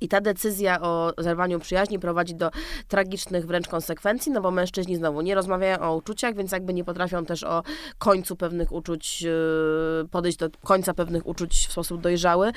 I 0.00 0.08
ta 0.08 0.20
decyzja 0.20 0.80
o 0.80 1.12
zerwaniu 1.18 1.60
przyjaźni 1.60 1.98
prowadzi 1.98 2.34
do 2.34 2.50
tragicznych 2.88 3.46
wręcz 3.46 3.68
konsekwencji, 3.68 4.32
no 4.32 4.40
bo 4.40 4.50
mężczyźni 4.50 4.96
znowu 4.96 5.20
nie 5.20 5.34
rozmawiają 5.34 5.80
o 5.80 5.96
uczuciach, 5.96 6.34
więc 6.34 6.52
jakby 6.52 6.74
nie 6.74 6.84
potrafią 6.84 7.24
też 7.24 7.44
o 7.44 7.62
końcu 7.98 8.36
pewnych 8.36 8.72
uczuć, 8.72 9.22
yy, 9.22 9.30
podejść 10.10 10.38
do 10.38 10.48
końca 10.64 10.94
pewnych 10.94 11.26
uczuć 11.26 11.66
w 11.68 11.72
sposób 11.72 12.00
dojrzały. 12.00 12.52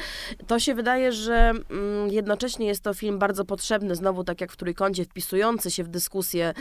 To 0.47 0.59
się 0.59 0.75
wydaje, 0.75 1.11
że 1.11 1.51
mm, 1.69 2.09
jednocześnie 2.09 2.67
jest 2.67 2.83
to 2.83 2.93
film 2.93 3.19
bardzo 3.19 3.45
potrzebny, 3.45 3.95
znowu 3.95 4.23
tak 4.23 4.41
jak 4.41 4.51
w 4.51 4.57
Trójkącie, 4.57 5.05
wpisujący 5.05 5.71
się 5.71 5.83
w 5.83 5.87
dyskusję 5.87 6.53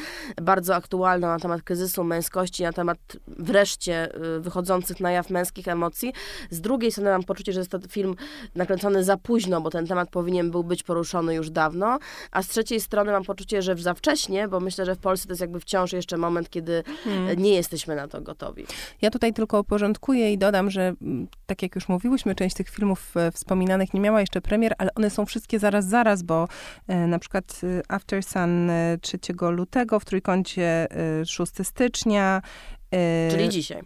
bardzo 0.43 0.75
aktualną 0.75 1.27
na 1.27 1.38
temat 1.38 1.62
kryzysu 1.62 2.05
męskości, 2.05 2.62
na 2.62 2.73
temat 2.73 2.99
wreszcie 3.27 4.09
yy, 4.21 4.40
wychodzących 4.40 5.01
na 5.01 5.11
jaw 5.11 5.31
męskich 5.31 5.69
emocji. 5.69 6.12
Z 6.51 6.61
drugiej 6.61 6.93
strony 6.93 7.11
mam 7.11 7.23
poczucie, 7.23 7.53
że 7.53 7.61
jest 7.61 7.71
to 7.71 7.79
film 7.88 8.16
nakręcony 8.55 9.05
za 9.05 9.16
późno, 9.16 9.61
bo 9.61 9.71
ten 9.71 9.87
temat 9.87 10.11
powinien 10.11 10.51
był 10.51 10.64
być 10.71 10.83
poruszony 10.83 11.35
już 11.35 11.51
dawno, 11.51 11.99
a 12.31 12.43
z 12.43 12.49
trzeciej 12.49 12.81
strony 12.81 13.13
mam 13.13 13.25
poczucie, 13.25 13.63
że 13.63 13.77
za 13.77 13.95
wcześnie, 13.95 14.49
bo 14.49 14.61
myślę, 14.61 14.87
że 14.87 14.95
w 14.95 14.99
Polsce 14.99 15.27
to 15.27 15.33
jest 15.33 15.41
jakby 15.41 15.61
wciąż 15.61 15.93
jeszcze 15.93 16.17
moment, 16.17 16.51
kiedy 16.51 16.83
hmm. 17.05 17.43
nie 17.43 17.55
jesteśmy 17.55 17.97
na 17.97 18.09
to 18.09 18.21
gotowi. 18.21 18.67
Ja 19.03 19.11
tutaj 19.11 19.33
tylko 19.33 19.61
uporządkuję 19.61 20.33
i 20.33 20.39
dodam, 20.39 20.71
że 20.71 20.95
tak 21.47 21.63
jak 21.63 21.75
już 21.75 21.89
mówiłyśmy, 21.89 22.35
część 22.35 22.57
tych 22.57 22.69
filmów 22.69 23.17
e, 23.17 23.33
wspominanych 23.33 23.95
nie 23.95 24.01
miała 24.01 24.21
jeszcze 24.21 24.41
premier, 24.41 24.75
ale 24.79 24.91
one 24.95 25.11
są 25.11 25.27
wszystkie 25.27 25.59
zaraz, 25.59 25.85
zaraz, 25.85 26.23
bo 26.23 26.49
e, 26.89 27.07
na 27.07 27.19
przykład 27.19 27.61
e, 27.65 27.83
After 27.93 28.23
Sun 28.23 28.71
3 29.01 29.19
lutego, 29.51 30.01
w 30.01 30.05
Trójkącie 30.05 30.87
6 31.27 31.53
stycznia, 31.63 32.43
Czyli 33.31 33.49
dzisiaj. 33.49 33.83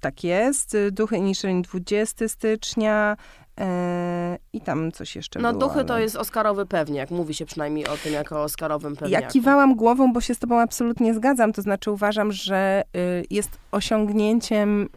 Tak 0.00 0.24
jest. 0.24 0.76
Duchy 0.92 1.16
Inisherin 1.16 1.62
20 1.62 2.28
stycznia, 2.28 3.16
E, 3.60 4.38
I 4.52 4.60
tam 4.60 4.92
coś 4.92 5.16
jeszcze 5.16 5.40
No 5.40 5.50
było, 5.50 5.60
duchy 5.60 5.74
ale... 5.74 5.84
to 5.84 5.98
jest 5.98 6.16
Oscarowy 6.16 6.66
pewniak. 6.66 7.10
Mówi 7.10 7.34
się 7.34 7.46
przynajmniej 7.46 7.86
o 7.86 7.96
tym 7.96 8.12
jako 8.12 8.42
Oscarowym 8.42 8.96
pewniaku. 8.96 9.22
Ja 9.22 9.30
kiwałam 9.30 9.74
głową, 9.76 10.12
bo 10.12 10.20
się 10.20 10.34
z 10.34 10.38
tobą 10.38 10.60
absolutnie 10.60 11.14
zgadzam. 11.14 11.52
To 11.52 11.62
znaczy 11.62 11.90
uważam, 11.90 12.32
że 12.32 12.82
y, 12.96 13.24
jest 13.30 13.58
osiągnięciem 13.72 14.82
y, 14.82 14.88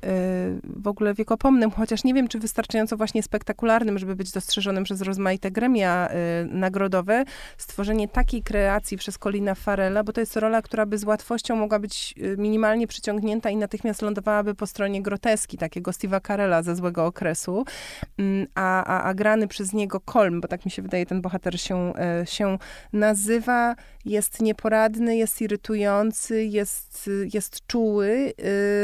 w 0.64 0.88
ogóle 0.88 1.14
wiekopomnym, 1.14 1.72
chociaż 1.72 2.04
nie 2.04 2.14
wiem, 2.14 2.28
czy 2.28 2.40
wystarczająco 2.40 2.98
właśnie 2.98 3.24
spektakularnym, 3.24 4.00
żeby 4.00 4.16
być 4.16 4.32
dostrzeżonym 4.32 4.84
przez 4.84 5.02
rozmaite 5.02 5.52
gremia 5.52 6.10
y, 6.10 6.14
nagrodowe. 6.46 7.24
Stworzenie 7.58 8.08
takiej 8.08 8.44
kreacji 8.44 8.98
przez 8.98 9.18
Colina 9.18 9.56
Farella, 9.56 10.04
bo 10.04 10.14
to 10.14 10.20
jest 10.20 10.36
rola, 10.36 10.62
która 10.62 10.86
by 10.86 10.98
z 10.98 11.04
łatwością 11.04 11.56
mogła 11.56 11.80
być 11.80 12.16
minimalnie 12.38 12.88
przyciągnięta 12.88 13.50
i 13.50 13.56
natychmiast 13.56 14.02
lądowałaby 14.02 14.56
po 14.56 14.68
stronie 14.68 15.02
groteski, 15.02 15.58
takiego 15.58 15.92
Steve'a 15.92 16.28
Carella 16.28 16.64
ze 16.64 16.76
złego 16.76 17.06
okresu. 17.06 17.66
A, 18.56 18.84
a, 18.84 19.04
a 19.04 19.14
grany 19.14 19.48
przez 19.48 19.74
niego 19.74 20.00
Kolm, 20.00 20.42
bo 20.42 20.48
tak 20.48 20.66
mi 20.66 20.72
się 20.72 20.82
wydaje, 20.82 21.06
ten 21.06 21.22
bohater 21.22 21.62
się, 21.62 21.94
e, 21.96 22.26
się 22.26 22.58
nazywa, 22.94 23.76
jest 24.06 24.42
nieporadny, 24.42 25.18
jest 25.18 25.42
irytujący, 25.42 26.44
jest, 26.44 27.10
jest 27.34 27.68
czuły. 27.68 28.34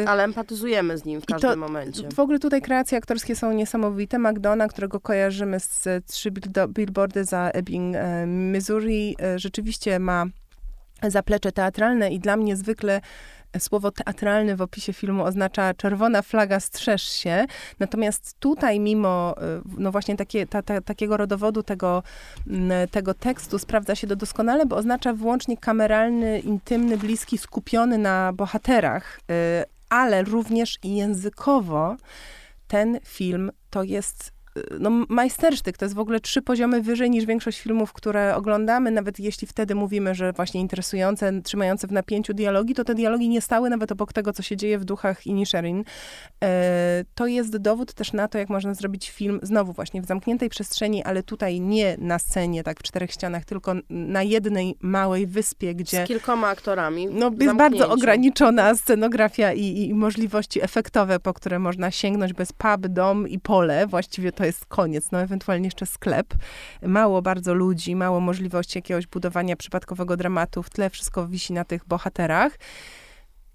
Y, 0.03 0.05
Ale 0.07 0.23
empatyzujemy 0.23 0.97
z 0.97 1.05
nim 1.05 1.21
w 1.21 1.25
każdym 1.25 1.49
to, 1.49 1.57
momencie. 1.57 2.09
W 2.15 2.19
ogóle 2.19 2.39
tutaj 2.39 2.61
kreacje 2.61 2.97
aktorskie 2.97 3.35
są 3.35 3.51
niesamowite. 3.51 4.19
McDonough, 4.19 4.71
którego 4.71 4.99
kojarzymy 4.99 5.59
z 5.59 5.87
trzy 6.07 6.31
billboardy 6.67 7.25
za 7.25 7.49
Ebbing, 7.53 7.95
e, 7.95 8.25
Missouri, 8.27 9.15
e, 9.21 9.39
rzeczywiście 9.39 9.99
ma 9.99 10.25
zaplecze 11.07 11.51
teatralne 11.51 12.11
i 12.11 12.19
dla 12.19 12.37
mnie 12.37 12.55
zwykle 12.55 13.01
słowo 13.59 13.91
teatralny 13.91 14.55
w 14.55 14.61
opisie 14.61 14.93
filmu 14.93 15.23
oznacza 15.23 15.73
czerwona 15.73 16.21
flaga 16.21 16.59
strzeż 16.59 17.03
się. 17.03 17.45
Natomiast 17.79 18.39
tutaj 18.39 18.79
mimo 18.79 19.35
y, 19.37 19.61
no 19.77 19.91
właśnie 19.91 20.15
takie, 20.15 20.47
ta, 20.47 20.61
ta, 20.61 20.81
takiego 20.81 21.17
rodowodu 21.17 21.63
tego, 21.63 22.03
mm, 22.47 22.87
tego 22.87 23.13
tekstu 23.13 23.59
sprawdza 23.59 23.95
się 23.95 24.07
to 24.07 24.15
doskonale, 24.15 24.65
bo 24.65 24.75
oznacza 24.75 25.13
wyłącznie 25.13 25.57
kameralny, 25.57 26.39
intymny, 26.39 26.97
bliski, 26.97 27.37
skupiony 27.37 27.97
na 27.97 28.33
bohaterach, 28.33 29.19
y, 29.19 29.63
ale 29.89 30.23
również 30.23 30.79
językowo 30.83 31.95
ten 32.67 32.99
film 33.05 33.51
to 33.69 33.83
jest 33.83 34.32
no, 34.79 34.89
majstersztyk. 35.09 35.77
To 35.77 35.85
jest 35.85 35.95
w 35.95 35.99
ogóle 35.99 36.19
trzy 36.19 36.41
poziomy 36.41 36.81
wyżej 36.81 37.09
niż 37.09 37.25
większość 37.25 37.61
filmów, 37.61 37.93
które 37.93 38.35
oglądamy. 38.35 38.91
Nawet 38.91 39.19
jeśli 39.19 39.47
wtedy 39.47 39.75
mówimy, 39.75 40.15
że 40.15 40.33
właśnie 40.33 40.61
interesujące, 40.61 41.41
trzymające 41.41 41.87
w 41.87 41.91
napięciu 41.91 42.33
dialogi, 42.33 42.73
to 42.73 42.83
te 42.83 42.95
dialogi 42.95 43.29
nie 43.29 43.41
stały 43.41 43.69
nawet 43.69 43.91
obok 43.91 44.13
tego, 44.13 44.33
co 44.33 44.43
się 44.43 44.57
dzieje 44.57 44.79
w 44.79 44.85
duchach 44.85 45.27
Inisherin. 45.27 45.83
E, 46.43 47.03
to 47.15 47.27
jest 47.27 47.57
dowód 47.57 47.93
też 47.93 48.13
na 48.13 48.27
to, 48.27 48.37
jak 48.37 48.49
można 48.49 48.73
zrobić 48.73 49.11
film 49.11 49.39
znowu 49.43 49.73
właśnie 49.73 50.01
w 50.01 50.05
zamkniętej 50.05 50.49
przestrzeni, 50.49 51.03
ale 51.03 51.23
tutaj 51.23 51.61
nie 51.61 51.95
na 51.97 52.19
scenie, 52.19 52.63
tak 52.63 52.79
w 52.79 52.83
czterech 52.83 53.11
ścianach, 53.11 53.45
tylko 53.45 53.73
na 53.89 54.23
jednej 54.23 54.75
małej 54.81 55.27
wyspie, 55.27 55.75
gdzie... 55.75 56.05
Z 56.05 56.07
kilkoma 56.07 56.47
aktorami. 56.47 57.07
No, 57.11 57.31
jest 57.39 57.55
bardzo 57.55 57.89
ograniczona 57.89 58.75
scenografia 58.75 59.53
i, 59.53 59.87
i 59.87 59.93
możliwości 59.93 60.63
efektowe, 60.63 61.19
po 61.19 61.33
które 61.33 61.59
można 61.59 61.91
sięgnąć 61.91 62.33
bez 62.33 62.53
pub, 62.53 62.87
dom 62.87 63.27
i 63.27 63.39
pole. 63.39 63.87
Właściwie 63.87 64.31
to 64.31 64.42
to 64.43 64.47
jest 64.47 64.65
koniec, 64.65 65.11
no 65.11 65.21
ewentualnie 65.21 65.67
jeszcze 65.67 65.85
sklep. 65.85 66.33
Mało 66.81 67.21
bardzo 67.21 67.53
ludzi, 67.53 67.95
mało 67.95 68.19
możliwości 68.19 68.77
jakiegoś 68.77 69.07
budowania 69.07 69.55
przypadkowego 69.55 70.17
dramatu, 70.17 70.63
w 70.63 70.69
tle 70.69 70.89
wszystko 70.89 71.27
wisi 71.27 71.53
na 71.53 71.65
tych 71.65 71.85
bohaterach. 71.85 72.59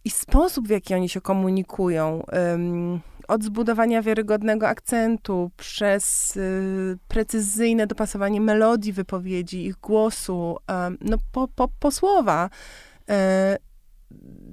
I 0.05 0.11
sposób, 0.11 0.69
w 0.69 0.71
jaki 0.71 0.95
oni 0.95 1.09
się 1.09 1.21
komunikują, 1.21 2.23
um, 2.33 3.01
od 3.29 3.45
zbudowania 3.45 4.03
wiarygodnego 4.03 4.69
akcentu, 4.69 5.51
przez 5.57 6.37
y, 6.37 6.99
precyzyjne 7.09 7.87
dopasowanie 7.87 8.41
melodii 8.41 8.93
wypowiedzi, 8.93 9.67
ich 9.67 9.77
głosu, 9.77 10.57
um, 10.69 10.99
no 11.01 11.17
po, 11.33 11.49
po, 11.49 11.69
po 11.81 11.91
słowa. 11.91 12.51
Y, 13.11 13.15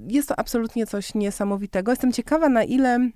jest 0.08 0.28
to 0.28 0.38
absolutnie 0.38 0.86
coś 0.86 1.14
niesamowitego. 1.14 1.92
Jestem 1.92 2.12
ciekawa, 2.12 2.48
na 2.48 2.64
ile 2.64 3.10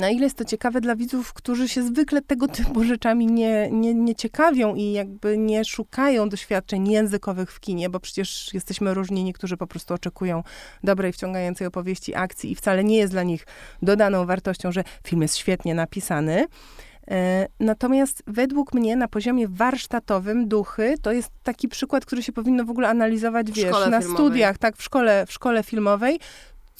na 0.00 0.10
ile 0.10 0.24
jest 0.24 0.36
to 0.36 0.44
ciekawe 0.44 0.80
dla 0.80 0.96
widzów, 0.96 1.32
którzy 1.32 1.68
się 1.68 1.82
zwykle 1.82 2.22
tego 2.22 2.48
typu 2.58 2.84
rzeczami 2.84 3.26
nie, 3.26 3.70
nie, 3.70 3.94
nie 3.94 4.14
ciekawią 4.14 4.74
i 4.74 4.92
jakby 4.92 5.38
nie 5.38 5.64
szukają 5.64 6.28
doświadczeń 6.28 6.90
językowych 6.90 7.52
w 7.52 7.60
kinie, 7.60 7.90
bo 7.90 8.00
przecież 8.00 8.54
jesteśmy 8.54 8.94
różni. 8.94 9.24
Niektórzy 9.24 9.56
po 9.56 9.66
prostu 9.66 9.94
oczekują 9.94 10.42
dobrej, 10.84 11.12
wciągającej 11.12 11.66
opowieści, 11.66 12.14
akcji 12.14 12.52
i 12.52 12.54
wcale 12.54 12.84
nie 12.84 12.96
jest 12.96 13.12
dla 13.12 13.22
nich 13.22 13.46
dodaną 13.82 14.26
wartością, 14.26 14.72
że 14.72 14.84
film 15.06 15.22
jest 15.22 15.36
świetnie 15.36 15.74
napisany. 15.74 16.46
E, 17.10 17.46
natomiast 17.60 18.22
według 18.26 18.74
mnie 18.74 18.96
na 18.96 19.08
poziomie 19.08 19.48
warsztatowym 19.48 20.48
duchy 20.48 20.94
to 21.02 21.12
jest 21.12 21.30
taki 21.42 21.68
przykład, 21.68 22.06
który 22.06 22.22
się 22.22 22.32
powinno 22.32 22.64
w 22.64 22.70
ogóle 22.70 22.88
analizować, 22.88 23.52
wiesz, 23.52 23.70
na 23.72 23.80
filmowej. 23.80 24.12
studiach, 24.12 24.58
tak, 24.58 24.76
w 24.76 24.82
szkole, 24.82 25.26
w 25.26 25.32
szkole 25.32 25.62
filmowej, 25.62 26.20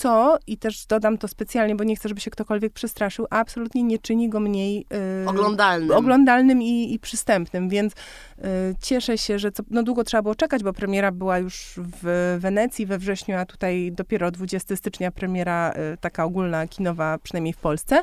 co, 0.00 0.38
i 0.46 0.58
też 0.58 0.86
dodam 0.86 1.18
to 1.18 1.28
specjalnie, 1.28 1.74
bo 1.74 1.84
nie 1.84 1.96
chcę, 1.96 2.08
żeby 2.08 2.20
się 2.20 2.30
ktokolwiek 2.30 2.72
przestraszył, 2.72 3.26
absolutnie 3.30 3.82
nie 3.82 3.98
czyni 3.98 4.28
go 4.28 4.40
mniej 4.40 4.86
yy, 5.22 5.28
oglądalnym, 5.28 5.90
oglądalnym 5.90 6.62
i, 6.62 6.94
i 6.94 6.98
przystępnym, 6.98 7.68
więc 7.68 7.92
yy, 8.38 8.44
cieszę 8.82 9.18
się, 9.18 9.38
że 9.38 9.52
co, 9.52 9.62
no 9.70 9.82
długo 9.82 10.04
trzeba 10.04 10.22
było 10.22 10.34
czekać, 10.34 10.62
bo 10.62 10.72
premiera 10.72 11.12
była 11.12 11.38
już 11.38 11.80
w 12.02 12.36
Wenecji 12.40 12.86
we 12.86 12.98
wrześniu, 12.98 13.36
a 13.36 13.46
tutaj 13.46 13.92
dopiero 13.92 14.30
20 14.30 14.76
stycznia 14.76 15.10
premiera 15.10 15.72
yy, 15.76 15.96
taka 16.00 16.24
ogólna, 16.24 16.66
kinowa, 16.66 17.18
przynajmniej 17.18 17.52
w 17.52 17.58
Polsce 17.58 18.02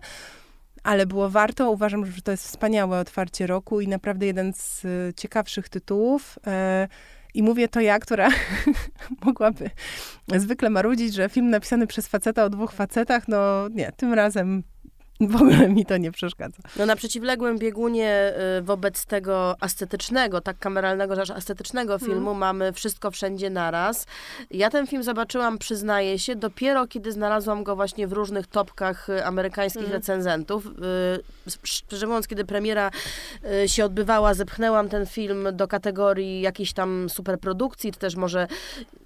ale 0.83 1.05
było 1.05 1.29
warto. 1.29 1.71
Uważam, 1.71 2.05
że 2.05 2.21
to 2.21 2.31
jest 2.31 2.43
wspaniałe 2.47 2.99
otwarcie 2.99 3.47
roku 3.47 3.81
i 3.81 3.87
naprawdę 3.87 4.25
jeden 4.25 4.53
z 4.53 4.85
y, 4.85 5.13
ciekawszych 5.15 5.69
tytułów. 5.69 6.39
I 7.37 7.43
mówię 7.43 7.67
to 7.67 7.79
ja, 7.79 7.99
która 7.99 8.29
mogłaby 9.25 9.69
zwykle 10.27 10.69
marudzić, 10.69 11.13
że 11.13 11.29
film 11.29 11.49
napisany 11.49 11.87
przez 11.87 12.07
faceta 12.07 12.43
o 12.43 12.49
dwóch 12.49 12.71
facetach, 12.71 13.27
no 13.27 13.67
nie, 13.69 13.91
tym 13.91 14.13
razem 14.13 14.63
w 15.19 15.35
ogóle 15.35 15.69
mi 15.69 15.85
to 15.85 15.97
nie 15.97 16.11
przeszkadza. 16.11 16.57
No 16.75 16.85
na 16.85 16.95
przeciwległym 16.95 17.57
biegunie 17.57 18.33
y, 18.59 18.61
wobec 18.61 19.05
tego 19.05 19.55
ascetycznego, 19.59 20.41
tak 20.41 20.59
kameralnego, 20.59 21.15
że 21.15 21.21
aż 21.21 21.29
ascetycznego 21.29 21.93
mhm. 21.93 22.11
filmu 22.11 22.25
hmm. 22.25 22.39
mamy 22.39 22.73
Wszystko 22.73 23.11
Wszędzie 23.11 23.49
Naraz. 23.49 24.05
Ja 24.51 24.69
ten 24.69 24.87
film 24.87 25.03
zobaczyłam, 25.03 25.57
przyznaję 25.57 26.19
się, 26.19 26.35
dopiero 26.35 26.87
kiedy 26.87 27.11
znalazłam 27.11 27.63
go 27.63 27.75
właśnie 27.75 28.07
w 28.07 28.11
różnych 28.11 28.47
topkach 28.47 29.09
y, 29.09 29.25
amerykańskich 29.25 29.81
hmm. 29.81 29.99
recenzentów. 29.99 30.65
Y, 30.65 31.51
szczerze 31.63 32.07
mówiąc, 32.07 32.27
kiedy 32.27 32.45
premiera 32.45 32.91
się 33.67 33.85
odbywała, 33.85 34.33
zepchnęłam 34.33 34.89
ten 34.89 35.05
film 35.05 35.47
do 35.53 35.67
kategorii 35.67 36.41
jakiejś 36.41 36.73
tam 36.73 37.09
superprodukcji, 37.09 37.91
czy 37.91 37.99
też 37.99 38.15
może, 38.15 38.47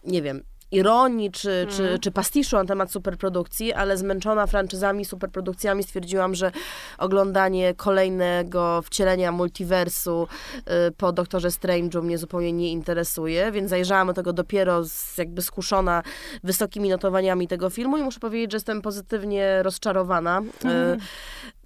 nie 0.04 0.22
wiem, 0.22 0.44
ironii 0.72 1.32
czy, 1.32 1.52
mm. 1.52 1.76
czy, 1.76 2.00
czy 2.00 2.12
pastiszu 2.12 2.56
na 2.56 2.66
temat 2.66 2.92
superprodukcji, 2.92 3.74
ale 3.74 3.98
zmęczona 3.98 4.48
franczyzami, 4.48 5.06
superprodukcjami 5.06 5.84
stwierdziłam, 5.84 6.36
że 6.36 6.52
oglądanie 6.98 7.74
kolejnego 7.74 8.82
wcielenia 8.82 9.32
multiversu 9.32 10.28
y, 10.58 10.92
po 10.92 11.12
Doktorze 11.12 11.48
Strange'u 11.50 12.04
mnie 12.04 12.18
zupełnie 12.18 12.54
nie 12.54 12.72
interesuje, 12.72 13.52
więc 13.52 13.70
zajrzałam 13.70 14.08
do 14.08 14.14
tego 14.14 14.34
dopiero 14.34 14.86
z, 14.86 15.18
jakby 15.18 15.42
skuszona 15.42 16.04
wysokimi 16.44 16.90
notowaniami 16.90 17.48
tego 17.48 17.70
filmu 17.70 17.98
i 17.98 18.04
muszę 18.04 18.20
powiedzieć, 18.20 18.52
że 18.52 18.56
jestem 18.56 18.82
pozytywnie 18.82 19.64
rozczarowana, 19.64 20.42
y, 20.66 20.68
mm. 20.68 21.00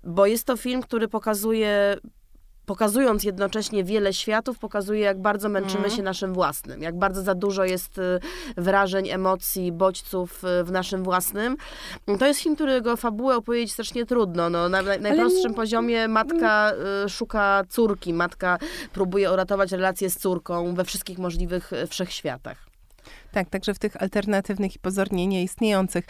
bo 0.04 0.26
jest 0.26 0.48
to 0.48 0.58
film, 0.58 0.82
który 0.82 1.08
pokazuje 1.08 1.98
pokazując 2.66 3.24
jednocześnie 3.24 3.84
wiele 3.84 4.14
światów, 4.14 4.60
pokazuje, 4.60 5.00
jak 5.00 5.22
bardzo 5.22 5.50
męczymy 5.50 5.86
mm. 5.86 5.92
się 5.92 6.04
naszym 6.04 6.34
własnym, 6.34 6.82
jak 6.82 7.00
bardzo 7.00 7.22
za 7.22 7.36
dużo 7.36 7.66
jest 7.66 7.98
y, 7.98 8.20
wrażeń, 8.58 9.10
emocji, 9.10 9.72
bodźców 9.72 10.44
y, 10.44 10.64
w 10.64 10.72
naszym 10.72 11.04
własnym. 11.04 11.58
To 12.20 12.26
jest 12.26 12.40
film, 12.40 12.56
którego 12.56 12.98
fabułę 12.98 13.36
opowiedzieć 13.36 13.74
strasznie 13.74 14.06
trudno. 14.06 14.50
No, 14.50 14.70
na 14.70 14.82
najprostszym 14.82 15.46
Ale... 15.46 15.56
poziomie 15.56 16.08
matka 16.08 16.72
y, 17.06 17.10
szuka 17.10 17.64
córki, 17.70 18.14
matka 18.14 18.58
próbuje 18.94 19.32
uratować 19.32 19.72
relacje 19.72 20.10
z 20.10 20.18
córką 20.18 20.76
we 20.76 20.86
wszystkich 20.86 21.18
możliwych 21.18 21.72
wszechświatach. 21.90 22.75
Tak, 23.36 23.50
także 23.50 23.74
w 23.74 23.80
tych 23.80 24.02
alternatywnych 24.02 24.76
i 24.76 24.80
pozornie 24.80 25.28
nieistniejących. 25.28 26.06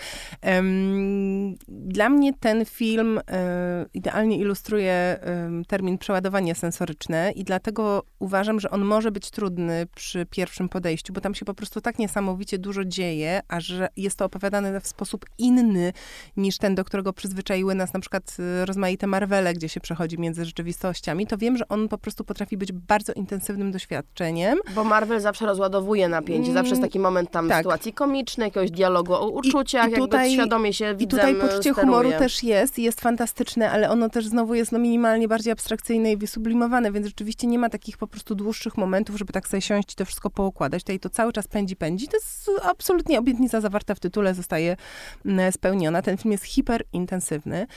Dla 1.67 2.09
mnie 2.09 2.33
ten 2.33 2.65
film 2.65 3.19
e, 3.31 3.85
idealnie 3.93 4.37
ilustruje 4.37 5.19
termin 5.67 5.97
przeładowanie 5.97 6.55
sensoryczne 6.55 7.31
i 7.31 7.43
dlatego 7.43 8.03
uważam, 8.19 8.59
że 8.59 8.69
on 8.69 8.81
może 8.81 9.11
być 9.11 9.31
trudny 9.31 9.87
przy 9.95 10.25
pierwszym 10.25 10.69
podejściu, 10.69 11.13
bo 11.13 11.21
tam 11.21 11.35
się 11.35 11.45
po 11.45 11.53
prostu 11.53 11.81
tak 11.81 11.99
niesamowicie 11.99 12.57
dużo 12.57 12.85
dzieje, 12.85 13.41
a 13.47 13.59
że 13.59 13.87
jest 13.97 14.17
to 14.17 14.25
opowiadane 14.25 14.81
w 14.81 14.87
sposób 14.87 15.25
inny 15.37 15.93
niż 16.37 16.57
ten, 16.57 16.75
do 16.75 16.83
którego 16.83 17.13
przyzwyczaiły 17.13 17.75
nas 17.75 17.93
na 17.93 17.99
przykład 17.99 18.37
e, 18.39 18.65
rozmaite 18.65 19.07
Marvele, 19.07 19.53
gdzie 19.53 19.69
się 19.69 19.79
przechodzi 19.79 20.19
między 20.19 20.45
rzeczywistościami, 20.45 21.27
to 21.27 21.37
wiem, 21.37 21.57
że 21.57 21.67
on 21.67 21.87
po 21.87 21.97
prostu 21.97 22.23
potrafi 22.23 22.57
być 22.57 22.71
bardzo 22.71 23.13
intensywnym 23.13 23.71
doświadczeniem. 23.71 24.59
Bo 24.75 24.83
Marvel 24.83 25.19
zawsze 25.19 25.45
rozładowuje 25.45 26.09
napięcie, 26.09 26.53
zawsze 26.53 26.69
jest 26.69 26.81
taki 26.81 26.99
moment 26.99 27.14
moment 27.15 27.31
tam 27.31 27.49
tak. 27.49 27.57
sytuacji 27.57 27.93
komicznej, 27.93 28.45
jakiegoś 28.45 28.71
dialogu 28.71 29.13
o 29.13 29.29
uczuciach, 29.29 29.89
I, 29.89 29.93
i 29.93 29.95
tutaj, 29.95 30.31
jakby 30.31 30.33
świadomie 30.33 30.73
się 30.73 30.95
widzę. 30.95 31.03
I 31.03 31.07
tutaj 31.07 31.35
poczucie 31.35 31.71
steruje. 31.71 31.73
humoru 31.73 32.09
też 32.11 32.43
jest, 32.43 32.79
jest 32.79 33.01
fantastyczne, 33.01 33.71
ale 33.71 33.89
ono 33.89 34.09
też 34.09 34.27
znowu 34.27 34.53
jest 34.53 34.71
no 34.71 34.79
minimalnie 34.79 35.27
bardziej 35.27 35.53
abstrakcyjne 35.53 36.11
i 36.11 36.17
wysublimowane, 36.17 36.91
więc 36.91 37.07
rzeczywiście 37.07 37.47
nie 37.47 37.59
ma 37.59 37.69
takich 37.69 37.97
po 37.97 38.07
prostu 38.07 38.35
dłuższych 38.35 38.77
momentów, 38.77 39.17
żeby 39.17 39.33
tak 39.33 39.47
sobie 39.47 39.61
siąść 39.61 39.93
i 39.93 39.95
to 39.95 40.05
wszystko 40.05 40.29
poukładać. 40.29 40.83
Tutaj 40.83 40.99
to 40.99 41.09
cały 41.09 41.33
czas 41.33 41.47
pędzi, 41.47 41.75
pędzi. 41.75 42.07
To 42.07 42.17
jest 42.17 42.51
absolutnie 42.63 43.19
obietnica 43.19 43.61
zawarta 43.61 43.95
w 43.95 43.99
tytule 43.99 44.33
zostaje 44.33 44.77
mm, 45.25 45.51
spełniona. 45.51 46.01
Ten 46.01 46.17
film 46.17 46.31
jest 46.31 46.43
hiperintensywny. 46.43 47.67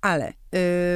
Ale 0.00 0.32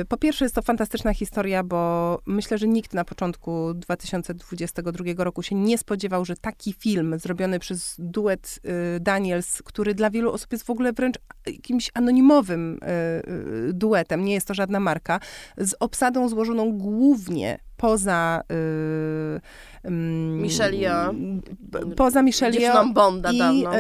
po 0.08 0.16
pierwsze 0.16 0.44
jest 0.44 0.54
to 0.54 0.62
fantastyczna 0.62 1.14
historia, 1.14 1.62
bo 1.62 2.18
myślę, 2.26 2.58
że 2.58 2.68
nikt 2.68 2.94
na 2.94 3.04
początku 3.04 3.74
2022 3.74 5.24
roku 5.24 5.42
się 5.42 5.54
nie 5.54 5.78
spodziewał, 5.78 6.24
że 6.24 6.36
taki 6.36 6.72
film 6.72 7.18
zrobiony 7.18 7.58
przez 7.58 7.94
duet 7.98 8.58
yy, 8.64 9.00
Daniels, 9.00 9.62
który 9.62 9.94
dla 9.94 10.10
wielu 10.10 10.32
osób 10.32 10.52
jest 10.52 10.64
w 10.64 10.70
ogóle 10.70 10.92
wręcz 10.92 11.16
jakimś 11.46 11.90
anonimowym 11.94 12.80
yy, 13.26 13.72
duetem, 13.72 14.24
nie 14.24 14.34
jest 14.34 14.46
to 14.46 14.54
żadna 14.54 14.80
marka, 14.80 15.20
z 15.58 15.74
obsadą 15.80 16.28
złożoną 16.28 16.72
głównie 16.72 17.58
poza 17.78 18.42
yy, 18.50 19.90
Michelia. 20.42 21.12
Poza 21.96 22.22
Michelia. 22.22 22.84
Bonda 22.84 23.32
I 23.32 23.38
dawno. 23.38 23.72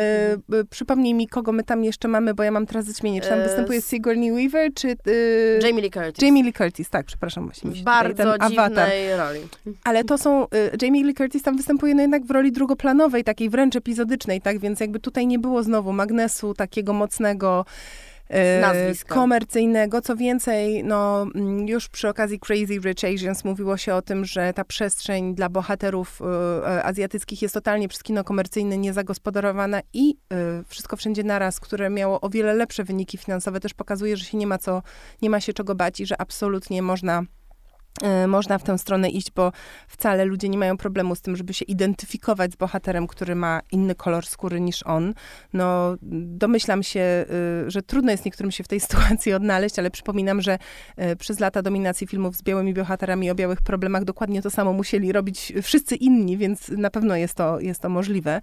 Yy, 0.48 0.64
przypomnij 0.64 1.14
mi, 1.14 1.28
kogo 1.28 1.52
my 1.52 1.64
tam 1.64 1.84
jeszcze 1.84 2.08
mamy, 2.08 2.34
bo 2.34 2.42
ja 2.42 2.50
mam 2.50 2.66
teraz 2.66 2.84
zaćmienie. 2.84 3.20
Czy 3.20 3.28
tam 3.28 3.38
yy, 3.38 3.44
występuje 3.44 3.82
Sigourney 3.82 4.32
Weaver, 4.32 4.74
czy... 4.74 4.88
Yy, 4.88 5.58
Jamie 5.68 5.82
Lee 5.82 5.90
Curtis. 5.90 6.22
Jamie 6.22 6.42
Lee 6.42 6.52
Curtis, 6.52 6.90
tak, 6.90 7.06
przepraszam. 7.06 7.44
Właśnie 7.44 7.70
w 7.70 7.82
bardzo 7.82 8.38
dziwnej 8.48 9.16
roli. 9.16 9.40
Ale 9.84 10.04
to 10.04 10.18
są... 10.18 10.46
Yy, 10.52 10.70
Jamie 10.82 11.04
Lee 11.04 11.14
Curtis 11.14 11.42
tam 11.42 11.56
występuje 11.56 11.94
no 11.94 12.02
jednak 12.02 12.24
w 12.24 12.30
roli 12.30 12.52
drugoplanowej, 12.52 13.24
takiej 13.24 13.50
wręcz 13.50 13.76
epizodycznej, 13.76 14.40
tak? 14.40 14.58
Więc 14.58 14.80
jakby 14.80 15.00
tutaj 15.00 15.26
nie 15.26 15.38
było 15.38 15.62
znowu 15.62 15.92
magnesu 15.92 16.54
takiego 16.54 16.92
mocnego 16.92 17.64
E, 18.30 18.92
komercyjnego. 19.08 20.00
Co 20.00 20.16
więcej, 20.16 20.84
no, 20.84 21.26
mm, 21.34 21.68
już 21.68 21.88
przy 21.88 22.08
okazji 22.08 22.38
Crazy 22.40 22.78
Rich 22.78 23.04
Asians 23.04 23.44
mówiło 23.44 23.76
się 23.76 23.94
o 23.94 24.02
tym, 24.02 24.24
że 24.24 24.52
ta 24.52 24.64
przestrzeń 24.64 25.34
dla 25.34 25.48
bohaterów 25.48 26.20
y, 26.20 26.84
azjatyckich 26.84 27.42
jest 27.42 27.54
totalnie 27.54 27.88
przez 27.88 28.02
kino 28.02 28.24
komercyjne 28.24 28.78
niezagospodarowana 28.78 29.80
i 29.92 30.10
y, 30.10 30.64
Wszystko 30.68 30.96
Wszędzie 30.96 31.24
Naraz, 31.24 31.60
które 31.60 31.90
miało 31.90 32.20
o 32.20 32.28
wiele 32.28 32.54
lepsze 32.54 32.84
wyniki 32.84 33.18
finansowe, 33.18 33.60
też 33.60 33.74
pokazuje, 33.74 34.16
że 34.16 34.24
się 34.24 34.38
nie 34.38 34.46
ma 34.46 34.58
co, 34.58 34.82
nie 35.22 35.30
ma 35.30 35.40
się 35.40 35.52
czego 35.52 35.74
bać 35.74 36.00
i 36.00 36.06
że 36.06 36.20
absolutnie 36.20 36.82
można 36.82 37.22
E, 37.22 37.37
można 38.28 38.58
w 38.58 38.62
tę 38.62 38.78
stronę 38.78 39.10
iść, 39.10 39.30
bo 39.30 39.52
wcale 39.88 40.24
ludzie 40.24 40.48
nie 40.48 40.58
mają 40.58 40.76
problemu 40.76 41.14
z 41.14 41.20
tym, 41.20 41.36
żeby 41.36 41.54
się 41.54 41.64
identyfikować 41.64 42.52
z 42.52 42.56
bohaterem, 42.56 43.06
który 43.06 43.34
ma 43.34 43.60
inny 43.72 43.94
kolor 43.94 44.26
skóry 44.26 44.60
niż 44.60 44.82
on. 44.82 45.14
No, 45.52 45.96
domyślam 46.02 46.82
się, 46.82 47.24
y, 47.66 47.70
że 47.70 47.82
trudno 47.82 48.10
jest 48.10 48.24
niektórym 48.24 48.50
się 48.50 48.64
w 48.64 48.68
tej 48.68 48.80
sytuacji 48.88 49.32
odnaleźć, 49.32 49.78
ale 49.78 49.90
przypominam, 49.90 50.40
że 50.40 50.58
y, 51.12 51.16
przez 51.16 51.40
lata 51.40 51.62
dominacji 51.62 52.06
filmów 52.06 52.36
z 52.36 52.42
białymi 52.42 52.74
bohaterami 52.74 53.30
o 53.30 53.34
białych 53.34 53.62
problemach 53.62 54.04
dokładnie 54.04 54.42
to 54.42 54.50
samo 54.50 54.72
musieli 54.72 55.12
robić 55.12 55.52
wszyscy 55.62 55.96
inni, 55.96 56.36
więc 56.36 56.68
na 56.68 56.90
pewno 56.90 57.16
jest 57.16 57.34
to, 57.34 57.60
jest 57.60 57.80
to 57.80 57.88
możliwe. 57.88 58.40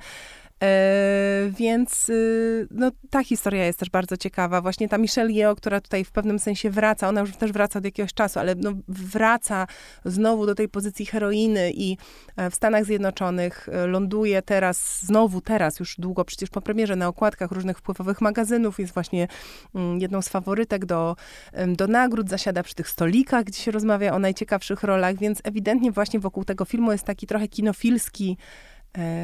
E, 0.64 1.50
więc 1.50 2.10
y, 2.10 2.68
no, 2.72 2.92
ta 3.10 3.24
historia 3.24 3.66
jest 3.66 3.80
też 3.80 3.90
bardzo 3.90 4.18
ciekawa. 4.18 4.62
Właśnie 4.62 4.90
ta 4.90 4.98
Michelle 4.98 5.32
Yeoh, 5.32 5.58
która 5.58 5.82
tutaj 5.82 6.04
w 6.04 6.12
pewnym 6.12 6.40
sensie 6.40 6.70
wraca, 6.70 7.10
ona 7.10 7.22
już 7.22 7.36
też 7.36 7.52
wraca 7.52 7.80
od 7.80 7.86
jakiegoś 7.86 8.14
czasu, 8.14 8.40
ale 8.40 8.56
no, 8.56 8.72
wraca 8.88 9.68
znowu 10.06 10.46
do 10.46 10.56
tej 10.56 10.70
pozycji 10.70 11.06
heroiny 11.06 11.72
i 11.74 11.98
e, 12.38 12.50
w 12.50 12.56
Stanach 12.56 12.86
Zjednoczonych 12.86 13.70
e, 13.72 13.88
ląduje 13.88 14.42
teraz, 14.42 15.02
znowu 15.04 15.42
teraz, 15.42 15.80
już 15.80 15.96
długo 16.00 16.26
przecież 16.26 16.50
po 16.50 16.62
premierze 16.62 16.96
na 16.96 17.08
okładkach 17.08 17.52
różnych 17.52 17.78
wpływowych 17.78 18.22
magazynów, 18.22 18.80
jest 18.80 18.94
właśnie 18.94 19.28
mm, 19.76 20.00
jedną 20.00 20.22
z 20.22 20.30
faworytek 20.30 20.86
do, 20.86 21.16
do 21.68 21.88
nagród, 21.88 22.30
zasiada 22.30 22.64
przy 22.64 22.76
tych 22.76 22.90
stolikach, 22.90 23.44
gdzie 23.44 23.62
się 23.62 23.72
rozmawia 23.72 24.14
o 24.14 24.20
najciekawszych 24.20 24.84
rolach, 24.84 25.16
więc 25.16 25.42
ewidentnie 25.44 25.92
właśnie 25.92 26.20
wokół 26.20 26.44
tego 26.44 26.66
filmu 26.66 26.92
jest 26.92 27.04
taki 27.04 27.28
trochę 27.28 27.48
kinofilski 27.48 28.38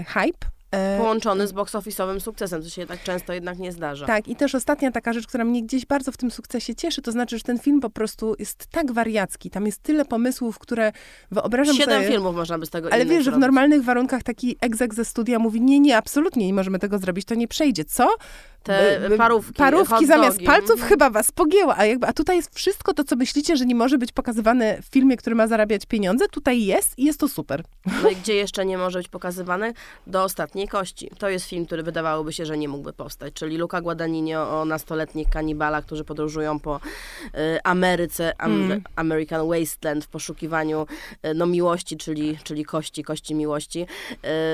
hype, 0.08 0.48
E, 0.48 0.61
Połączony 0.98 1.48
z 1.48 1.52
box 1.52 1.74
office'owym 1.74 2.20
sukcesem, 2.20 2.64
co 2.64 2.70
się 2.70 2.86
tak 2.86 3.04
często 3.04 3.34
jednak 3.34 3.60
nie 3.60 3.72
zdarza. 3.72 4.06
Tak, 4.06 4.28
i 4.28 4.36
też 4.36 4.56
ostatnia 4.56 4.92
taka 4.92 5.14
rzecz, 5.14 5.28
która 5.28 5.46
mnie 5.46 5.64
gdzieś 5.64 5.86
bardzo 5.86 6.12
w 6.12 6.18
tym 6.18 6.32
sukcesie 6.32 6.76
cieszy, 6.76 7.02
to 7.02 7.12
znaczy, 7.12 7.38
że 7.38 7.44
ten 7.44 7.60
film 7.60 7.82
po 7.82 7.90
prostu 7.90 8.36
jest 8.40 8.68
tak 8.68 8.92
wariacki, 8.92 9.50
tam 9.50 9.66
jest 9.66 9.84
tyle 9.84 10.06
pomysłów, 10.06 10.60
które 10.60 10.92
wyobrażam 11.32 11.76
Siedem 11.76 12.02
sobie... 12.02 12.14
filmów 12.14 12.36
można 12.36 12.60
by 12.60 12.66
z 12.66 12.70
tego 12.70 12.94
Ale 12.94 13.06
wiesz, 13.06 13.26
że 13.26 13.32
w 13.32 13.38
normalnych 13.38 13.84
warunkach 13.84 14.24
taki 14.24 14.58
egzek 14.62 14.94
ze 14.94 15.06
studia 15.06 15.40
mówi, 15.40 15.62
nie, 15.62 15.80
nie, 15.80 15.98
absolutnie 15.98 16.48
nie 16.48 16.54
możemy 16.54 16.80
tego 16.80 17.00
zrobić, 17.00 17.26
to 17.26 17.36
nie 17.36 17.48
przejdzie. 17.48 17.86
Co? 17.86 18.16
te 18.64 19.10
parówki. 19.18 19.54
Parówki 19.54 20.06
zamiast 20.06 20.42
palców 20.46 20.72
mhm. 20.72 20.90
chyba 20.90 21.10
was 21.10 21.32
pogięła. 21.32 21.78
A, 21.78 21.86
jakby, 21.86 22.08
a 22.08 22.14
tutaj 22.14 22.36
jest 22.36 22.56
wszystko 22.56 22.94
to, 22.94 23.04
co 23.04 23.16
myślicie, 23.16 23.58
że 23.58 23.66
nie 23.66 23.76
może 23.76 23.98
być 23.98 24.12
pokazywane 24.12 24.82
w 24.82 24.86
filmie, 24.86 25.18
który 25.18 25.36
ma 25.36 25.48
zarabiać 25.48 25.86
pieniądze. 25.86 26.28
Tutaj 26.28 26.66
jest 26.66 27.00
i 27.00 27.04
jest 27.06 27.20
to 27.20 27.28
super. 27.28 27.64
No 28.04 28.10
i 28.10 28.16
gdzie 28.16 28.36
jeszcze 28.36 28.66
nie 28.66 28.78
może 28.78 29.00
być 29.00 29.08
pokazywane? 29.08 29.74
Do 30.08 30.24
ostatniej 30.24 30.61
kości. 30.68 31.12
To 31.18 31.30
jest 31.30 31.46
film, 31.46 31.66
który 31.66 31.84
wydawałoby 31.84 32.34
się, 32.34 32.46
że 32.46 32.58
nie 32.58 32.68
mógłby 32.68 32.94
powstać. 32.94 33.34
Czyli 33.34 33.58
Luca 33.58 33.82
Guadagnino 33.82 34.62
o 34.62 34.66
nastoletnich 34.66 35.30
kanibalach, 35.30 35.86
którzy 35.86 36.04
podróżują 36.04 36.60
po 36.60 36.76
y, 36.76 37.64
Ameryce, 37.64 38.42
am, 38.42 38.52
mm. 38.52 38.82
American 38.96 39.48
Wasteland 39.48 40.06
w 40.06 40.08
poszukiwaniu 40.08 40.86
y, 41.26 41.34
no, 41.34 41.46
miłości, 41.46 41.98
czyli, 41.98 42.38
czyli 42.44 42.66
kości, 42.66 43.04
kości 43.04 43.36
miłości. 43.36 43.86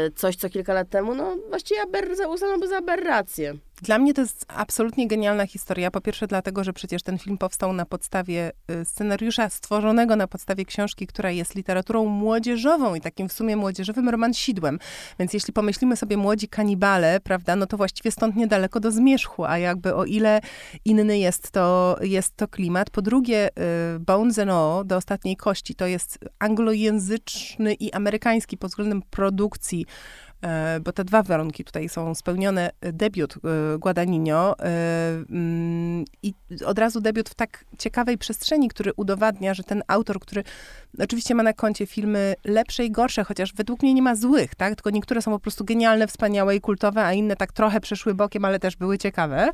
Y, 0.07 0.11
coś, 0.11 0.35
co 0.35 0.49
kilka 0.49 0.73
lat 0.73 0.89
temu, 0.89 1.15
no 1.15 1.37
właściwie 1.49 1.81
aber, 1.81 2.09
uznano 2.29 2.59
by 2.59 2.67
za 2.67 2.77
aberrację. 2.77 3.57
Dla 3.81 3.99
mnie 3.99 4.13
to 4.13 4.21
jest 4.21 4.45
absolutnie 4.47 5.07
genialna 5.07 5.47
historia. 5.47 5.91
Po 5.91 6.01
pierwsze, 6.01 6.27
dlatego, 6.27 6.63
że 6.63 6.73
przecież 6.73 7.03
ten 7.03 7.17
film 7.17 7.37
powstał 7.37 7.73
na 7.73 7.85
podstawie 7.85 8.51
y, 8.71 8.85
scenariusza 8.85 9.49
stworzonego 9.49 10.15
na 10.15 10.27
podstawie 10.27 10.65
książki, 10.65 11.07
która 11.07 11.31
jest 11.31 11.55
literaturą 11.55 12.05
młodzieżową 12.05 12.95
i 12.95 13.01
takim 13.01 13.29
w 13.29 13.33
sumie 13.33 13.55
młodzieżowym 13.55 14.09
romansidłem. 14.09 14.79
Więc 15.19 15.33
jeśli 15.33 15.53
pomyślimy 15.53 15.95
sobie 15.95 16.17
młodzi 16.17 16.47
kanibale, 16.47 17.19
prawda, 17.19 17.55
no 17.55 17.67
to 17.67 17.77
właściwie 17.77 18.11
stąd 18.11 18.35
niedaleko 18.35 18.79
do 18.79 18.91
zmierzchu, 18.91 19.45
a 19.45 19.57
jakby 19.57 19.95
o 19.95 20.05
ile 20.05 20.41
inny 20.85 21.19
jest 21.19 21.51
to, 21.51 21.97
jest 22.01 22.35
to 22.35 22.47
klimat. 22.47 22.89
Po 22.89 23.01
drugie, 23.01 23.49
y, 23.95 23.99
Bones 23.99 24.39
and 24.39 24.51
All, 24.51 24.85
do 24.85 24.97
ostatniej 24.97 25.35
kości, 25.35 25.75
to 25.75 25.87
jest 25.87 26.19
anglojęzyczny 26.39 27.73
i 27.73 27.93
amerykański 27.93 28.57
pod 28.57 28.71
względem 28.71 29.01
produkcji 29.09 29.85
bo 30.81 30.91
te 30.91 31.03
dwa 31.03 31.23
warunki 31.23 31.63
tutaj 31.63 31.89
są 31.89 32.15
spełnione. 32.15 32.69
Debiut 32.81 33.35
e, 33.35 33.77
Guadagnino 33.77 34.59
e, 34.59 34.63
mm, 35.29 36.05
i 36.23 36.33
od 36.65 36.79
razu 36.79 37.01
debiut 37.01 37.29
w 37.29 37.35
tak 37.35 37.65
ciekawej 37.77 38.17
przestrzeni, 38.17 38.69
który 38.69 38.91
udowadnia, 38.97 39.53
że 39.53 39.63
ten 39.63 39.83
autor, 39.87 40.19
który 40.19 40.43
oczywiście 40.99 41.35
ma 41.35 41.43
na 41.43 41.53
koncie 41.53 41.85
filmy 41.85 42.35
lepsze 42.45 42.85
i 42.85 42.91
gorsze, 42.91 43.23
chociaż 43.23 43.53
według 43.53 43.83
mnie 43.83 43.93
nie 43.93 44.01
ma 44.01 44.15
złych, 44.15 44.55
tak? 44.55 44.75
Tylko 44.75 44.89
niektóre 44.89 45.21
są 45.21 45.31
po 45.31 45.39
prostu 45.39 45.65
genialne, 45.65 46.07
wspaniałe 46.07 46.55
i 46.55 46.61
kultowe, 46.61 47.05
a 47.05 47.13
inne 47.13 47.35
tak 47.35 47.51
trochę 47.53 47.79
przeszły 47.79 48.13
bokiem, 48.13 48.45
ale 48.45 48.59
też 48.59 48.75
były 48.75 48.97
ciekawe, 48.97 49.49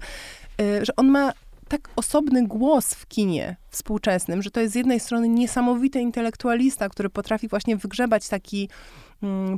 że 0.81 0.95
on 0.95 1.07
ma 1.07 1.33
tak 1.67 1.89
osobny 1.95 2.47
głos 2.47 2.93
w 2.93 3.07
kinie 3.07 3.55
współczesnym, 3.69 4.41
że 4.41 4.51
to 4.51 4.59
jest 4.59 4.73
z 4.73 4.75
jednej 4.75 4.99
strony 4.99 5.29
niesamowity 5.29 5.99
intelektualista, 5.99 6.89
który 6.89 7.09
potrafi 7.09 7.47
właśnie 7.47 7.77
wygrzebać 7.77 8.27
taki 8.27 8.69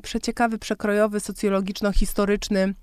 przeciekawy, 0.01 0.57
przekrojowy, 0.57 1.19
socjologiczno-historyczny 1.19 2.73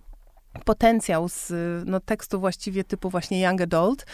potencjał 0.65 1.29
z 1.29 1.53
no, 1.87 2.01
tekstu 2.01 2.41
właściwie 2.41 2.85
typu 2.85 3.11
właśnie 3.11 3.41
young 3.41 3.61
adult, 3.61 4.07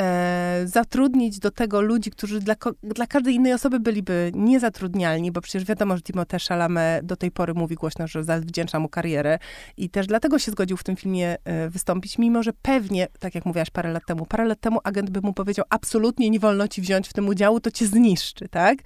e, 0.00 0.62
zatrudnić 0.64 1.38
do 1.38 1.50
tego 1.50 1.80
ludzi, 1.80 2.10
którzy 2.10 2.40
dla, 2.40 2.54
dla 2.82 3.06
każdej 3.06 3.34
innej 3.34 3.52
osoby 3.52 3.80
byliby 3.80 4.32
niezatrudnialni, 4.34 5.32
bo 5.32 5.40
przecież 5.40 5.64
wiadomo, 5.64 5.96
że 5.96 6.02
Timothée 6.02 6.48
Chalamet 6.48 7.06
do 7.06 7.16
tej 7.16 7.30
pory 7.30 7.54
mówi 7.54 7.74
głośno, 7.74 8.06
że 8.06 8.24
zawdzięcza 8.24 8.80
mu 8.80 8.88
karierę 8.88 9.38
i 9.76 9.90
też 9.90 10.06
dlatego 10.06 10.38
się 10.38 10.50
zgodził 10.50 10.76
w 10.76 10.84
tym 10.84 10.96
filmie 10.96 11.36
e, 11.44 11.68
wystąpić, 11.68 12.18
mimo 12.18 12.42
że 12.42 12.52
pewnie, 12.62 13.08
tak 13.18 13.34
jak 13.34 13.46
mówiłaś 13.46 13.70
parę 13.70 13.92
lat 13.92 14.06
temu, 14.06 14.26
parę 14.26 14.44
lat 14.44 14.60
temu 14.60 14.78
agent 14.84 15.10
by 15.10 15.20
mu 15.20 15.32
powiedział, 15.32 15.64
absolutnie 15.70 16.30
nie 16.30 16.40
wolno 16.40 16.68
ci 16.68 16.82
wziąć 16.82 17.08
w 17.08 17.12
tym 17.12 17.28
udziału, 17.28 17.60
to 17.60 17.70
cię 17.70 17.86
zniszczy, 17.86 18.48
tak? 18.48 18.78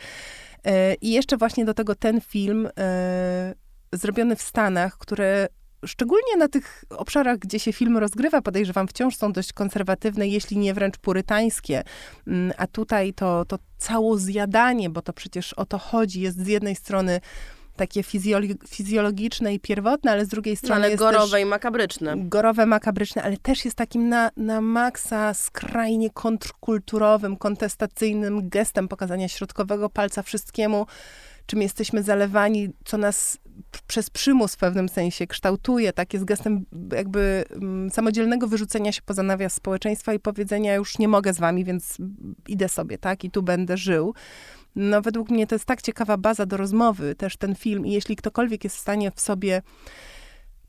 E, 0.65 0.95
I 0.95 1.11
jeszcze 1.11 1.37
właśnie 1.37 1.65
do 1.65 1.75
tego 1.75 1.95
ten 1.95 2.21
film 2.21 2.69
e, 2.79 3.55
zrobiony 3.93 4.37
w 4.37 4.43
Stanach, 4.43 4.99
które 4.99 5.49
szczególnie 5.87 6.37
na 6.39 6.49
tych 6.49 6.85
obszarach, 6.91 7.39
gdzie 7.39 7.59
się 7.59 7.73
film 7.73 7.99
rozgrywa, 7.99 8.43
podejrzewam, 8.43 8.89
wciąż 8.89 9.17
są 9.17 9.33
dość 9.33 9.53
konserwatywne, 9.53 10.29
jeśli 10.29 10.59
nie 10.59 10.75
wręcz 10.75 10.99
purytańskie. 10.99 11.83
Mm, 12.27 12.53
a 12.57 12.67
tutaj 12.67 13.15
to, 13.15 13.45
to 13.45 13.59
cało 13.79 14.19
zjadanie, 14.19 14.91
bo 14.91 15.03
to 15.03 15.13
przecież 15.13 15.53
o 15.53 15.65
to 15.65 15.79
chodzi, 15.79 16.21
jest 16.21 16.45
z 16.45 16.47
jednej 16.47 16.77
strony 16.77 17.21
takie 17.77 18.03
fizjologiczne 18.69 19.55
i 19.55 19.61
pierwotne, 19.61 20.11
ale 20.11 20.25
z 20.25 20.29
drugiej 20.29 20.57
strony 20.57 20.75
no, 20.75 20.85
ale 20.85 20.91
jest 20.91 21.03
gorowe 21.03 21.41
i 21.41 21.45
makabryczne. 21.45 22.15
Gorowe, 22.17 22.67
makabryczne, 22.67 23.23
ale 23.23 23.37
też 23.37 23.65
jest 23.65 23.77
takim 23.77 24.09
na, 24.09 24.31
na 24.37 24.61
maksa 24.61 25.35
skrajnie 25.35 26.11
kontrkulturowym, 26.11 27.37
kontestacyjnym 27.37 28.49
gestem 28.49 28.89
pokazania 28.89 29.29
środkowego 29.29 29.91
palca 29.91 30.23
wszystkiemu, 30.23 30.87
czym 31.47 31.63
jesteśmy 31.63 32.03
zalewani, 32.03 32.69
co 32.85 32.99
nas 32.99 33.39
przez 33.87 34.11
przymus 34.11 34.55
w 34.55 34.57
pewnym 34.57 34.89
sensie 34.89 35.27
kształtuje, 35.27 35.93
tak, 35.93 36.13
jest 36.13 36.25
gestem 36.25 36.65
jakby 36.93 37.45
um, 37.51 37.91
samodzielnego 37.91 38.47
wyrzucenia 38.47 38.93
się 38.93 39.03
poza 39.03 39.23
nawias 39.23 39.53
społeczeństwa 39.53 40.15
i 40.15 40.19
powiedzenia 40.19 40.75
już 40.75 40.99
nie 40.99 41.09
mogę 41.09 41.33
z 41.33 41.39
wami, 41.39 41.65
więc 41.65 41.97
idę 42.49 42.69
sobie, 42.69 42.99
tak, 42.99 43.25
i 43.25 43.31
tu 43.31 43.43
będę 43.43 43.77
żył. 43.77 44.15
No 44.77 45.03
według 45.03 45.31
mnie 45.31 45.47
to 45.47 45.55
jest 45.55 45.65
tak 45.65 45.83
ciekawa 45.83 46.17
baza 46.17 46.47
do 46.47 46.57
rozmowy, 46.57 47.15
też 47.15 47.37
ten 47.37 47.55
film 47.55 47.87
i 47.87 47.93
jeśli 47.93 48.17
ktokolwiek 48.17 48.65
jest 48.65 48.77
w 48.77 48.81
stanie 48.81 49.11
w 49.11 49.21
sobie 49.21 49.63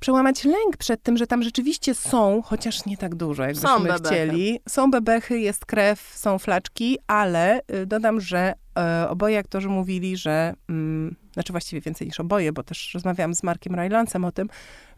przełamać 0.02 0.46
lęk 0.46 0.78
przed 0.78 1.04
tym, 1.04 1.18
że 1.18 1.28
tam 1.28 1.44
rzeczywiście 1.44 1.96
są, 1.96 2.42
chociaż 2.42 2.86
nie 2.86 2.98
tak 2.98 3.16
dużo, 3.16 3.44
jakbyśmy 3.44 3.70
są 3.70 4.04
chcieli. 4.06 4.60
Są 4.70 4.92
bebechy, 4.92 5.40
jest 5.40 5.66
krew, 5.66 6.12
są 6.16 6.40
flaczki, 6.40 6.98
ale 7.08 7.62
y, 7.74 7.86
dodam, 7.86 8.22
że 8.22 8.54
e, 8.80 9.10
oboje 9.10 9.40
aktorzy 9.40 9.70
mówili, 9.70 10.18
że, 10.18 10.54
mm, 10.70 11.16
znaczy 11.34 11.54
właściwie 11.54 11.82
więcej 11.82 12.08
niż 12.08 12.20
oboje, 12.20 12.54
bo 12.54 12.64
też 12.64 12.94
rozmawiałam 12.94 13.36
z 13.36 13.44
Markiem 13.44 13.76
Rylancem 13.76 14.26
o 14.26 14.32
tym, 14.32 14.50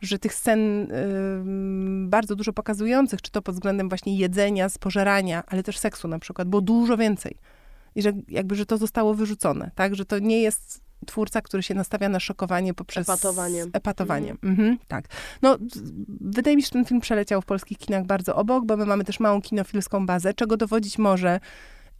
że 0.01 0.19
tych 0.19 0.33
scen 0.33 0.91
y, 0.91 2.09
bardzo 2.09 2.35
dużo 2.35 2.53
pokazujących, 2.53 3.21
czy 3.21 3.31
to 3.31 3.41
pod 3.41 3.55
względem 3.55 3.89
właśnie 3.89 4.17
jedzenia, 4.17 4.69
spożerania, 4.69 5.43
ale 5.47 5.63
też 5.63 5.77
seksu 5.77 6.07
na 6.07 6.19
przykład, 6.19 6.47
było 6.47 6.61
dużo 6.61 6.97
więcej. 6.97 7.37
I 7.95 8.01
że 8.01 8.11
jakby, 8.27 8.55
że 8.55 8.65
to 8.65 8.77
zostało 8.77 9.13
wyrzucone, 9.13 9.71
tak? 9.75 9.95
Że 9.95 10.05
to 10.05 10.19
nie 10.19 10.41
jest 10.41 10.81
twórca, 11.05 11.41
który 11.41 11.63
się 11.63 11.73
nastawia 11.73 12.09
na 12.09 12.19
szokowanie 12.19 12.73
poprzez... 12.73 13.09
Epatowanie. 13.09 13.65
Epatowanie, 13.73 14.31
mhm. 14.31 14.51
Mhm, 14.51 14.77
tak. 14.87 15.05
No, 15.41 15.57
wydaje 16.21 16.55
mi 16.55 16.61
się, 16.61 16.65
że 16.65 16.71
ten 16.71 16.85
film 16.85 17.01
przeleciał 17.01 17.41
w 17.41 17.45
polskich 17.45 17.77
kinach 17.77 18.05
bardzo 18.05 18.35
obok, 18.35 18.65
bo 18.65 18.77
my 18.77 18.85
mamy 18.85 19.03
też 19.03 19.19
małą 19.19 19.41
kinofilską 19.41 20.05
bazę, 20.05 20.33
czego 20.33 20.57
dowodzić 20.57 20.97
może 20.97 21.39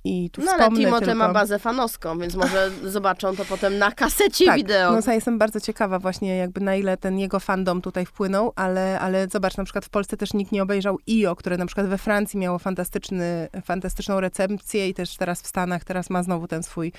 i 0.04 0.30
tu 0.30 0.42
no 0.42 0.52
ale 0.52 0.76
Timote 0.76 1.06
tylko... 1.06 1.20
ma 1.20 1.34
bazę 1.34 1.60
fanowską, 1.60 2.20
więc 2.20 2.36
może 2.36 2.72
zobaczą 2.96 3.36
to 3.36 3.46
potem 3.46 3.78
na 3.78 3.92
kasecie 3.92 4.46
tak, 4.46 4.56
wideo. 4.56 4.92
No 4.92 5.00
ja 5.08 5.14
jestem 5.14 5.38
bardzo 5.38 5.60
ciekawa 5.60 6.00
właśnie 6.00 6.38
jakby 6.38 6.62
na 6.62 6.76
ile 6.76 6.98
ten 6.98 7.20
jego 7.20 7.40
fandom 7.40 7.82
tutaj 7.82 8.06
wpłynął, 8.06 8.54
ale, 8.56 9.00
ale 9.00 9.28
zobacz, 9.28 9.58
na 9.58 9.64
przykład 9.64 9.86
w 9.86 9.90
Polsce 9.90 10.18
też 10.18 10.34
nikt 10.34 10.52
nie 10.52 10.64
obejrzał 10.64 10.98
IO, 11.10 11.36
które 11.36 11.58
na 11.58 11.66
przykład 11.66 11.88
we 11.88 11.98
Francji 11.98 12.40
miało 12.40 12.60
fantastyczny, 12.60 13.48
fantastyczną 13.66 14.20
recepcję 14.20 14.90
i 14.90 14.94
też 14.94 15.18
teraz 15.18 15.42
w 15.42 15.48
Stanach, 15.48 15.84
teraz 15.84 16.10
ma 16.10 16.24
znowu 16.24 16.48
ten 16.48 16.64
swój 16.64 16.92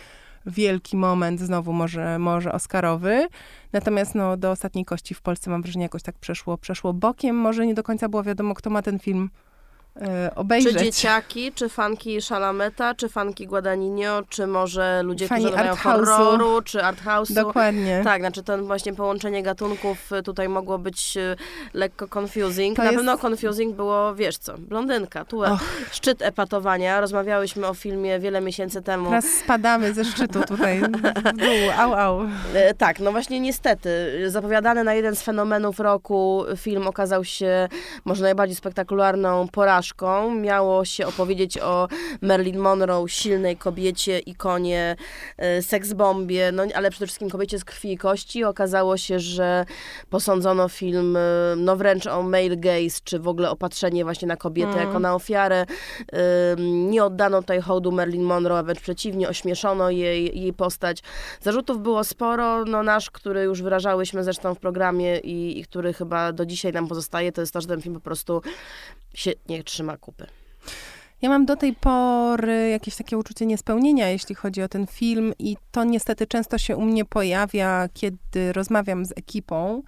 wielki 0.46 0.96
moment, 0.96 1.40
znowu 1.40 1.72
może, 1.72 2.18
może 2.18 2.52
Oscarowy. 2.52 3.26
Natomiast 3.72 4.14
no, 4.14 4.36
do 4.36 4.50
ostatniej 4.50 4.84
kości 4.84 5.14
w 5.14 5.22
Polsce 5.22 5.50
mam 5.50 5.62
wrażenie 5.62 5.82
jakoś 5.82 6.02
tak 6.02 6.18
przeszło, 6.18 6.58
przeszło 6.58 6.92
bokiem. 6.92 7.36
Może 7.36 7.66
nie 7.66 7.74
do 7.74 7.82
końca 7.82 8.08
było 8.08 8.22
wiadomo, 8.22 8.54
kto 8.54 8.70
ma 8.70 8.82
ten 8.82 8.98
film 8.98 9.30
obejrzeć. 10.36 10.72
Czy 10.72 10.84
dzieciaki, 10.84 11.52
czy 11.52 11.68
fanki 11.68 12.22
Szalameta, 12.22 12.94
czy 12.94 13.08
fanki 13.08 13.46
Guadagnino, 13.46 14.22
czy 14.28 14.46
może 14.46 15.02
ludzie, 15.02 15.28
Fani 15.28 15.44
którzy 15.44 15.58
mają 15.58 15.76
horroru, 15.76 16.62
czy 16.62 16.78
arthouse'u. 16.78 17.34
Dokładnie. 17.34 18.00
Tak, 18.04 18.20
znaczy 18.20 18.42
to 18.42 18.58
właśnie 18.58 18.94
połączenie 18.94 19.42
gatunków 19.42 20.12
y, 20.12 20.22
tutaj 20.22 20.48
mogło 20.48 20.78
być 20.78 21.16
y, 21.16 21.36
lekko 21.74 22.18
confusing. 22.18 22.76
To 22.76 22.82
Na 22.82 22.90
jest... 22.90 22.96
pewno 22.96 23.28
confusing 23.28 23.76
było, 23.76 24.14
wiesz 24.14 24.38
co, 24.38 24.58
blondynka, 24.58 25.24
tu 25.24 25.42
oh. 25.42 25.58
szczyt 25.92 26.22
epatowania. 26.22 27.00
Rozmawiałyśmy 27.00 27.66
o 27.66 27.74
filmie 27.74 28.18
wiele 28.18 28.40
miesięcy 28.40 28.82
temu. 28.82 29.08
Teraz 29.08 29.24
spadamy 29.24 29.94
ze 29.94 30.04
szczytu 30.04 30.40
tutaj 30.48 30.80
w 30.80 31.36
dół, 31.36 31.70
au, 31.78 31.94
au. 31.94 32.20
E, 32.54 32.74
tak, 32.74 33.00
no 33.00 33.12
właśnie 33.12 33.40
niestety. 33.40 33.90
Zapowiadany 34.26 34.84
na 34.84 34.94
jeden 34.94 35.16
z 35.16 35.22
fenomenów 35.22 35.80
roku 35.80 36.44
film 36.56 36.86
okazał 36.86 37.24
się 37.24 37.68
może 38.04 38.22
najbardziej 38.22 38.56
spektakularną 38.56 39.48
porażką 39.48 39.83
Miało 40.30 40.84
się 40.84 41.06
opowiedzieć 41.06 41.58
o 41.58 41.88
Marilyn 42.20 42.58
Monroe, 42.58 43.08
silnej 43.08 43.56
kobiecie, 43.56 44.18
ikonie, 44.18 44.96
e, 45.36 45.62
seksbombie, 45.62 46.40
no 46.52 46.62
ale 46.74 46.90
przede 46.90 47.06
wszystkim 47.06 47.30
kobiecie 47.30 47.58
z 47.58 47.64
krwi 47.64 47.92
i 47.92 47.98
kości. 47.98 48.44
Okazało 48.44 48.96
się, 48.96 49.18
że 49.18 49.64
posądzono 50.10 50.68
film, 50.68 51.16
e, 51.16 51.20
no 51.56 51.76
wręcz 51.76 52.06
o 52.06 52.22
male 52.22 52.56
gaze, 52.56 53.00
czy 53.04 53.18
w 53.18 53.28
ogóle 53.28 53.50
opatrzenie 53.50 54.04
właśnie 54.04 54.28
na 54.28 54.36
kobietę 54.36 54.72
mm. 54.72 54.86
jako 54.86 54.98
na 54.98 55.14
ofiarę. 55.14 55.66
E, 56.12 56.16
nie 56.62 57.04
oddano 57.04 57.40
tutaj 57.40 57.60
hołdu 57.60 57.92
Marilyn 57.92 58.22
Monroe, 58.22 58.58
a 58.58 58.62
wręcz 58.62 58.80
przeciwnie, 58.80 59.28
ośmieszono 59.28 59.90
jej, 59.90 60.40
jej 60.40 60.52
postać. 60.52 61.02
Zarzutów 61.40 61.82
było 61.82 62.04
sporo, 62.04 62.64
no 62.64 62.82
nasz, 62.82 63.10
który 63.10 63.42
już 63.42 63.62
wyrażałyśmy 63.62 64.24
zresztą 64.24 64.54
w 64.54 64.58
programie 64.58 65.18
i, 65.18 65.58
i 65.58 65.64
który 65.64 65.92
chyba 65.92 66.32
do 66.32 66.46
dzisiaj 66.46 66.72
nam 66.72 66.88
pozostaje, 66.88 67.32
to 67.32 67.40
jest 67.40 67.52
to, 67.52 67.60
że 67.60 67.66
ten 67.66 67.82
film 67.82 67.94
po 67.94 68.00
prostu 68.00 68.42
się 69.14 69.32
nie 69.48 69.64
trzyma 69.64 69.96
kupy. 69.96 70.26
Ja 71.22 71.28
mam 71.28 71.46
do 71.46 71.56
tej 71.56 71.74
pory 71.74 72.68
jakieś 72.68 72.96
takie 72.96 73.18
uczucie 73.18 73.46
niespełnienia, 73.46 74.08
jeśli 74.08 74.34
chodzi 74.34 74.62
o 74.62 74.68
ten 74.68 74.86
film, 74.86 75.32
i 75.38 75.56
to 75.70 75.84
niestety 75.84 76.26
często 76.26 76.58
się 76.58 76.76
u 76.76 76.82
mnie 76.82 77.04
pojawia, 77.04 77.88
kiedy 77.94 78.52
rozmawiam 78.52 79.04
z 79.04 79.12
ekipą, 79.16 79.82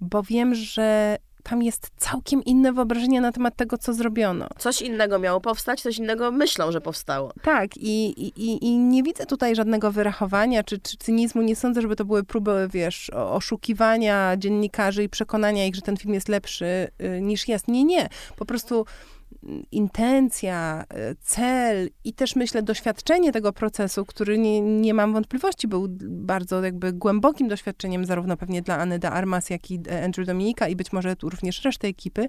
bo 0.00 0.22
wiem, 0.22 0.54
że 0.54 1.16
tam 1.42 1.62
jest 1.62 1.90
całkiem 1.96 2.44
inne 2.44 2.72
wyobrażenie 2.72 3.20
na 3.20 3.32
temat 3.32 3.56
tego, 3.56 3.78
co 3.78 3.92
zrobiono. 3.92 4.48
Coś 4.58 4.82
innego 4.82 5.18
miało 5.18 5.40
powstać, 5.40 5.80
coś 5.80 5.98
innego 5.98 6.30
myślą, 6.30 6.72
że 6.72 6.80
powstało. 6.80 7.32
Tak, 7.42 7.76
i, 7.76 8.20
i, 8.20 8.64
i 8.66 8.78
nie 8.78 9.02
widzę 9.02 9.26
tutaj 9.26 9.54
żadnego 9.54 9.92
wyrachowania 9.92 10.62
czy, 10.62 10.78
czy 10.78 10.96
cynizmu. 10.96 11.42
Nie 11.42 11.56
sądzę, 11.56 11.82
żeby 11.82 11.96
to 11.96 12.04
były 12.04 12.24
próby, 12.24 12.68
wiesz, 12.72 13.10
oszukiwania 13.10 14.36
dziennikarzy 14.36 15.04
i 15.04 15.08
przekonania 15.08 15.66
ich, 15.66 15.74
że 15.74 15.82
ten 15.82 15.96
film 15.96 16.14
jest 16.14 16.28
lepszy 16.28 16.64
y, 16.64 17.20
niż 17.20 17.48
jest. 17.48 17.68
Nie, 17.68 17.84
nie. 17.84 18.08
Po 18.36 18.44
prostu 18.44 18.86
intencja, 19.72 20.84
e, 20.88 21.14
cel 21.14 21.90
i 22.04 22.14
też 22.14 22.36
myślę 22.36 22.62
doświadczenie 22.62 23.32
tego 23.32 23.52
procesu, 23.52 24.04
który 24.04 24.38
nie, 24.38 24.60
nie 24.60 24.94
mam 24.94 25.12
wątpliwości 25.12 25.68
był 25.68 25.86
bardzo 26.00 26.62
jakby 26.62 26.92
głębokim 26.92 27.48
doświadczeniem 27.48 28.04
zarówno 28.04 28.36
pewnie 28.36 28.62
dla 28.62 28.78
Anny 28.78 28.98
de 28.98 29.10
Armas, 29.10 29.50
jak 29.50 29.70
i 29.70 29.80
Andrew 30.04 30.26
Dominika 30.26 30.68
i 30.68 30.76
być 30.76 30.92
może 30.92 31.16
również 31.22 31.64
reszty 31.64 31.86
ekipy, 31.86 32.26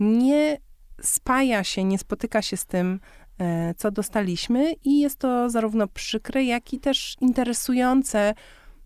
nie 0.00 0.58
spaja 1.02 1.64
się, 1.64 1.84
nie 1.84 1.98
spotyka 1.98 2.42
się 2.42 2.56
z 2.56 2.66
tym, 2.66 3.00
e, 3.38 3.74
co 3.74 3.90
dostaliśmy 3.90 4.72
i 4.84 5.00
jest 5.00 5.18
to 5.18 5.50
zarówno 5.50 5.88
przykre, 5.88 6.44
jak 6.44 6.72
i 6.72 6.80
też 6.80 7.16
interesujące, 7.20 8.34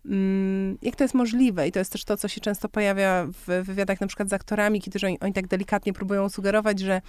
mm, 0.05 0.77
jak 0.81 0.95
to 0.95 1.03
jest 1.03 1.13
możliwe. 1.13 1.67
I 1.67 1.71
to 1.71 1.79
jest 1.79 1.91
też 1.91 2.05
to, 2.05 2.17
co 2.17 2.27
się 2.27 2.41
często 2.41 2.69
pojawia 2.69 3.27
w 3.27 3.63
wywiadach 3.63 4.01
na 4.01 4.07
przykład 4.07 4.29
z 4.29 4.33
aktorami, 4.33 4.81
kiedy 4.81 5.07
oni, 5.07 5.19
oni 5.19 5.33
tak 5.33 5.47
delikatnie 5.47 5.93
próbują 5.93 6.29
sugerować, 6.29 6.79
że 6.79 7.01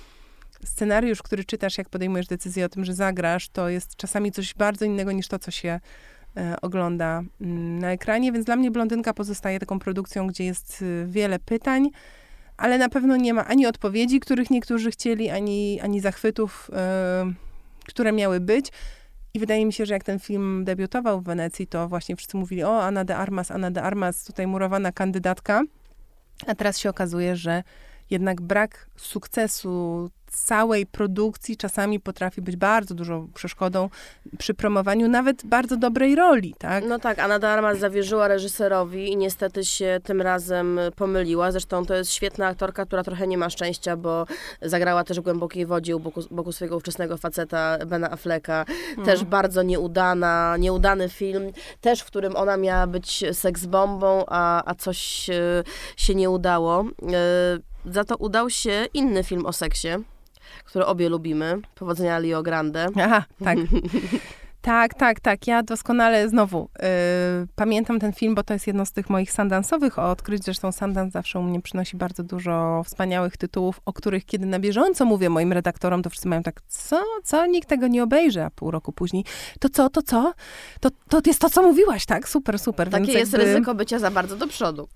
scenariusz, 0.64 1.22
który 1.22 1.44
czytasz, 1.44 1.78
jak 1.78 1.88
podejmujesz 1.88 2.26
decyzję 2.26 2.64
o 2.64 2.68
tym, 2.68 2.84
że 2.84 2.94
zagrasz, 2.94 3.48
to 3.48 3.68
jest 3.68 3.96
czasami 3.96 4.32
coś 4.32 4.54
bardzo 4.54 4.84
innego 4.84 5.12
niż 5.12 5.28
to, 5.28 5.38
co 5.38 5.50
się 5.50 5.80
e, 6.36 6.56
ogląda 6.62 7.22
mm, 7.40 7.78
na 7.78 7.92
ekranie, 7.92 8.32
więc 8.32 8.46
dla 8.46 8.56
mnie 8.56 8.70
Blondynka 8.70 9.14
pozostaje 9.14 9.60
taką 9.60 9.78
produkcją, 9.78 10.26
gdzie 10.26 10.44
jest 10.44 10.82
y, 10.82 11.06
wiele 11.08 11.38
pytań, 11.38 11.90
ale 12.56 12.78
na 12.78 12.88
pewno 12.88 13.16
nie 13.16 13.34
ma 13.34 13.46
ani 13.46 13.66
odpowiedzi, 13.66 14.20
których 14.20 14.50
niektórzy 14.50 14.90
chcieli, 14.90 15.30
ani, 15.30 15.80
ani 15.80 16.00
zachwytów, 16.00 16.70
e, 16.72 17.32
które 17.86 18.12
miały 18.12 18.40
być. 18.40 18.72
I 19.34 19.38
wydaje 19.38 19.66
mi 19.66 19.72
się, 19.72 19.86
że 19.86 19.94
jak 19.94 20.04
ten 20.04 20.18
film 20.18 20.64
debiutował 20.64 21.20
w 21.20 21.24
Wenecji, 21.24 21.66
to 21.66 21.88
właśnie 21.88 22.16
wszyscy 22.16 22.36
mówili, 22.36 22.64
o, 22.64 22.82
Anna 22.82 23.04
de 23.04 23.16
Armas, 23.16 23.50
Anna 23.50 23.70
de 23.70 23.82
Armas, 23.82 24.24
tutaj 24.24 24.46
murowana 24.46 24.92
kandydatka. 24.92 25.62
A 26.46 26.54
teraz 26.54 26.78
się 26.78 26.90
okazuje, 26.90 27.36
że 27.36 27.62
jednak 28.10 28.40
brak 28.40 28.90
sukcesu 28.96 30.10
całej 30.26 30.86
produkcji 30.86 31.56
czasami 31.56 32.00
potrafi 32.00 32.42
być 32.42 32.56
bardzo 32.56 32.94
dużą 32.94 33.28
przeszkodą 33.34 33.90
przy 34.38 34.54
promowaniu 34.54 35.08
nawet 35.08 35.46
bardzo 35.46 35.76
dobrej 35.76 36.14
roli, 36.14 36.54
tak? 36.58 36.84
No 36.88 36.98
tak, 36.98 37.18
Anna 37.18 37.38
de 37.38 37.48
Armas 37.48 37.78
zawierzyła 37.78 38.28
reżyserowi 38.28 39.12
i 39.12 39.16
niestety 39.16 39.64
się 39.64 40.00
tym 40.04 40.22
razem 40.22 40.80
pomyliła. 40.96 41.52
Zresztą 41.52 41.86
to 41.86 41.94
jest 41.94 42.12
świetna 42.12 42.46
aktorka, 42.46 42.86
która 42.86 43.02
trochę 43.02 43.26
nie 43.26 43.38
ma 43.38 43.50
szczęścia, 43.50 43.96
bo 43.96 44.26
zagrała 44.62 45.04
też 45.04 45.20
w 45.20 45.22
Głębokiej 45.22 45.66
Wodzie 45.66 45.96
u 45.96 46.00
boku, 46.00 46.20
boku 46.30 46.52
swojego 46.52 46.76
ówczesnego 46.76 47.16
faceta 47.16 47.78
Bena 47.86 48.10
Afflecka. 48.10 48.64
Też 49.04 49.20
mm. 49.20 49.30
bardzo 49.30 49.62
nieudana, 49.62 50.56
nieudany 50.58 51.08
film, 51.08 51.52
też 51.80 52.00
w 52.00 52.04
którym 52.04 52.36
ona 52.36 52.56
miała 52.56 52.86
być 52.86 53.24
seksbombą, 53.32 54.24
a, 54.26 54.62
a 54.70 54.74
coś 54.74 55.30
e, 55.30 55.64
się 55.96 56.14
nie 56.14 56.30
udało. 56.30 56.84
E, 57.12 57.92
za 57.92 58.04
to 58.04 58.16
udał 58.16 58.50
się 58.50 58.86
inny 58.94 59.24
film 59.24 59.46
o 59.46 59.52
seksie, 59.52 59.88
który 60.64 60.86
obie 60.86 61.08
lubimy. 61.08 61.58
Powodzenia 61.74 62.18
Leo 62.18 62.42
Grande. 62.42 62.86
Aha, 62.96 63.24
tak. 63.44 63.58
Tak, 64.66 64.94
tak, 64.94 65.20
tak. 65.20 65.46
Ja 65.46 65.62
doskonale 65.62 66.28
znowu 66.28 66.68
yy, 66.78 66.86
pamiętam 67.56 68.00
ten 68.00 68.12
film, 68.12 68.34
bo 68.34 68.42
to 68.42 68.52
jest 68.54 68.66
jedno 68.66 68.86
z 68.86 68.92
tych 68.92 69.10
moich 69.10 69.32
sandansowych 69.32 69.98
odkryć. 69.98 70.44
Zresztą 70.44 70.72
Sundance 70.72 71.10
zawsze 71.10 71.38
u 71.38 71.42
mnie 71.42 71.62
przynosi 71.62 71.96
bardzo 71.96 72.22
dużo 72.22 72.82
wspaniałych 72.84 73.36
tytułów, 73.36 73.80
o 73.84 73.92
których 73.92 74.24
kiedy 74.24 74.46
na 74.46 74.58
bieżąco 74.58 75.04
mówię 75.04 75.30
moim 75.30 75.52
redaktorom, 75.52 76.02
to 76.02 76.10
wszyscy 76.10 76.28
mają 76.28 76.42
tak, 76.42 76.60
co, 76.68 77.02
co, 77.24 77.46
nikt 77.46 77.68
tego 77.68 77.88
nie 77.88 78.02
obejrzy, 78.02 78.42
a 78.42 78.50
pół 78.50 78.70
roku 78.70 78.92
później, 78.92 79.24
to 79.60 79.68
co, 79.68 79.90
to 79.90 80.02
co? 80.02 80.32
To, 80.80 80.90
to 81.08 81.20
jest 81.26 81.40
to, 81.40 81.50
co 81.50 81.62
mówiłaś, 81.62 82.06
tak? 82.06 82.28
Super, 82.28 82.58
super. 82.58 82.90
Takie 82.90 83.06
Więc 83.06 83.18
jest 83.18 83.32
jakby... 83.32 83.46
ryzyko 83.46 83.74
bycia 83.74 83.98
za 83.98 84.10
bardzo 84.10 84.36
do 84.36 84.46
przodu. 84.46 84.88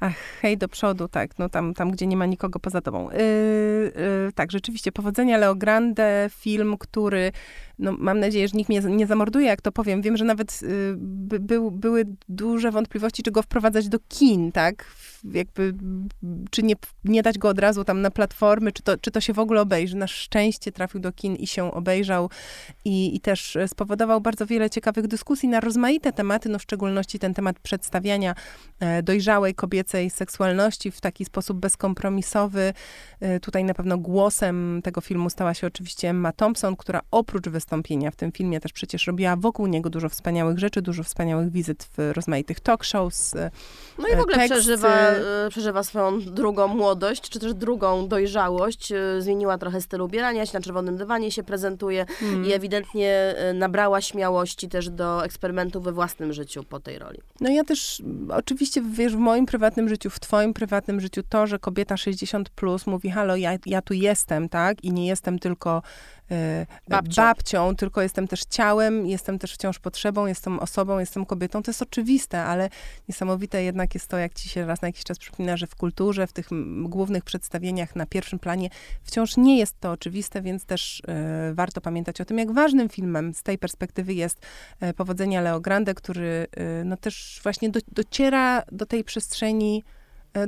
Ach, 0.00 0.16
hej 0.42 0.58
do 0.58 0.68
przodu, 0.68 1.08
tak, 1.08 1.38
no 1.38 1.48
tam, 1.48 1.74
tam 1.74 1.90
gdzie 1.90 2.06
nie 2.06 2.16
ma 2.16 2.26
nikogo 2.26 2.58
poza 2.58 2.80
tobą. 2.80 3.10
Yy, 3.10 3.18
yy, 3.18 4.32
tak, 4.34 4.52
rzeczywiście, 4.52 4.92
Powodzenia 4.92 5.38
Leo 5.38 5.54
Grande, 5.54 6.30
film, 6.32 6.78
który 6.78 7.32
no, 7.78 7.92
mam 7.98 8.20
nadzieję, 8.20 8.48
że 8.48 8.56
nikt 8.56 8.68
mnie 8.68 8.80
nie 8.80 9.06
zamorduje, 9.06 9.46
jak 9.46 9.60
to 9.60 9.72
powiem. 9.72 10.02
Wiem, 10.02 10.16
że 10.16 10.24
nawet 10.24 10.60
y, 10.62 10.94
by, 10.98 11.40
by, 11.40 11.70
były 11.70 12.04
duże 12.28 12.70
wątpliwości, 12.70 13.22
czy 13.22 13.30
go 13.30 13.42
wprowadzać 13.42 13.88
do 13.88 13.98
kin, 14.08 14.52
tak? 14.52 14.84
Jakby, 15.32 15.74
czy 16.50 16.62
nie, 16.62 16.74
nie 17.04 17.22
dać 17.22 17.38
go 17.38 17.48
od 17.48 17.58
razu 17.58 17.84
tam 17.84 18.00
na 18.00 18.10
platformy, 18.10 18.72
czy 18.72 18.82
to, 18.82 18.98
czy 18.98 19.10
to 19.10 19.20
się 19.20 19.32
w 19.32 19.38
ogóle 19.38 19.60
obejrzy. 19.60 19.96
Na 19.96 20.06
szczęście 20.06 20.72
trafił 20.72 21.00
do 21.00 21.12
kin 21.12 21.36
i 21.36 21.46
się 21.46 21.72
obejrzał 21.72 22.30
i, 22.84 23.16
i 23.16 23.20
też 23.20 23.58
spowodował 23.66 24.20
bardzo 24.20 24.46
wiele 24.46 24.70
ciekawych 24.70 25.06
dyskusji 25.06 25.48
na 25.48 25.60
rozmaite 25.60 26.12
tematy, 26.12 26.48
no 26.48 26.58
w 26.58 26.62
szczególności 26.62 27.18
ten 27.18 27.34
temat 27.34 27.58
przedstawiania 27.58 28.34
e, 28.80 29.02
dojrzałej 29.02 29.54
kobiecej 29.54 30.10
seksualności 30.10 30.90
w 30.90 31.00
taki 31.00 31.24
sposób 31.24 31.58
bezkompromisowy. 31.58 32.72
E, 33.20 33.40
tutaj 33.40 33.64
na 33.64 33.74
pewno 33.74 33.98
głosem 33.98 34.80
tego 34.84 35.00
filmu 35.00 35.30
stała 35.30 35.54
się 35.54 35.66
oczywiście 35.66 36.08
Emma 36.08 36.32
Thompson, 36.32 36.76
która 36.76 37.00
oprócz 37.10 37.48
wystąpienia 37.48 38.10
w 38.10 38.16
tym 38.16 38.32
filmie 38.32 38.60
też 38.60 38.72
przecież 38.72 39.06
robiła 39.06 39.36
wokół 39.36 39.66
niego 39.66 39.90
dużo 39.90 40.08
wspaniałych 40.08 40.58
rzeczy, 40.58 40.82
dużo 40.82 41.02
wspaniałych 41.02 41.50
wizyt 41.50 41.88
w 41.96 42.12
rozmaitych 42.12 42.60
talk 42.60 42.84
shows. 42.84 43.36
E, 43.36 43.50
no 43.98 44.08
i 44.08 44.16
w 44.16 44.20
ogóle 44.20 44.46
przeżywa, 44.46 45.07
e, 45.08 45.48
przeżywa 45.50 45.82
swoją 45.82 46.20
drugą 46.20 46.68
młodość, 46.68 47.30
czy 47.30 47.40
też 47.40 47.54
drugą 47.54 48.08
dojrzałość. 48.08 48.92
E, 48.92 49.22
zmieniła 49.22 49.58
trochę 49.58 49.80
styl 49.80 50.00
ubierania 50.00 50.46
się, 50.46 50.58
na 50.58 50.60
czerwonym 50.60 50.96
dywanie 50.96 51.30
się 51.30 51.42
prezentuje 51.42 52.06
hmm. 52.06 52.44
i 52.44 52.52
ewidentnie 52.52 53.34
nabrała 53.54 54.00
śmiałości 54.00 54.68
też 54.68 54.90
do 54.90 55.24
eksperymentu 55.24 55.80
we 55.80 55.92
własnym 55.92 56.32
życiu 56.32 56.62
po 56.62 56.80
tej 56.80 56.98
roli. 56.98 57.18
No 57.40 57.50
ja 57.50 57.64
też, 57.64 58.02
oczywiście, 58.30 58.82
wiesz, 58.82 59.16
w 59.16 59.18
moim 59.18 59.46
prywatnym 59.46 59.88
życiu, 59.88 60.10
w 60.10 60.20
twoim 60.20 60.54
prywatnym 60.54 61.00
życiu, 61.00 61.22
to, 61.28 61.46
że 61.46 61.58
kobieta 61.58 61.96
60 61.96 62.50
plus 62.50 62.86
mówi, 62.86 63.10
halo, 63.10 63.36
ja, 63.36 63.50
ja 63.66 63.82
tu 63.82 63.94
jestem, 63.94 64.48
tak? 64.48 64.84
I 64.84 64.92
nie 64.92 65.06
jestem 65.06 65.38
tylko 65.38 65.82
E, 66.17 66.17
babcią. 66.88 67.22
babcią, 67.22 67.76
tylko 67.76 68.02
jestem 68.02 68.28
też 68.28 68.44
ciałem, 68.44 69.06
jestem 69.06 69.38
też 69.38 69.54
wciąż 69.54 69.78
potrzebą, 69.78 70.26
jestem 70.26 70.58
osobą, 70.58 70.98
jestem 70.98 71.26
kobietą. 71.26 71.62
To 71.62 71.70
jest 71.70 71.82
oczywiste, 71.82 72.44
ale 72.44 72.70
niesamowite 73.08 73.62
jednak 73.62 73.94
jest 73.94 74.08
to, 74.08 74.18
jak 74.18 74.34
ci 74.34 74.48
się 74.48 74.66
raz 74.66 74.82
na 74.82 74.88
jakiś 74.88 75.04
czas 75.04 75.18
przypomina, 75.18 75.56
że 75.56 75.66
w 75.66 75.74
kulturze, 75.74 76.26
w 76.26 76.32
tych 76.32 76.48
głównych 76.82 77.24
przedstawieniach 77.24 77.96
na 77.96 78.06
pierwszym 78.06 78.38
planie 78.38 78.70
wciąż 79.02 79.36
nie 79.36 79.58
jest 79.58 79.80
to 79.80 79.90
oczywiste, 79.90 80.42
więc 80.42 80.64
też 80.64 81.00
y, 81.00 81.54
warto 81.54 81.80
pamiętać 81.80 82.20
o 82.20 82.24
tym, 82.24 82.38
jak 82.38 82.52
ważnym 82.52 82.88
filmem 82.88 83.34
z 83.34 83.42
tej 83.42 83.58
perspektywy 83.58 84.14
jest 84.14 84.46
y, 84.82 84.94
Powodzenia 84.94 85.40
Leo 85.40 85.60
Grande, 85.60 85.94
który 85.94 86.46
y, 86.80 86.84
no 86.84 86.96
też 86.96 87.40
właśnie 87.42 87.70
do, 87.70 87.80
dociera 87.92 88.62
do 88.72 88.86
tej 88.86 89.04
przestrzeni 89.04 89.68
E, 89.68 89.97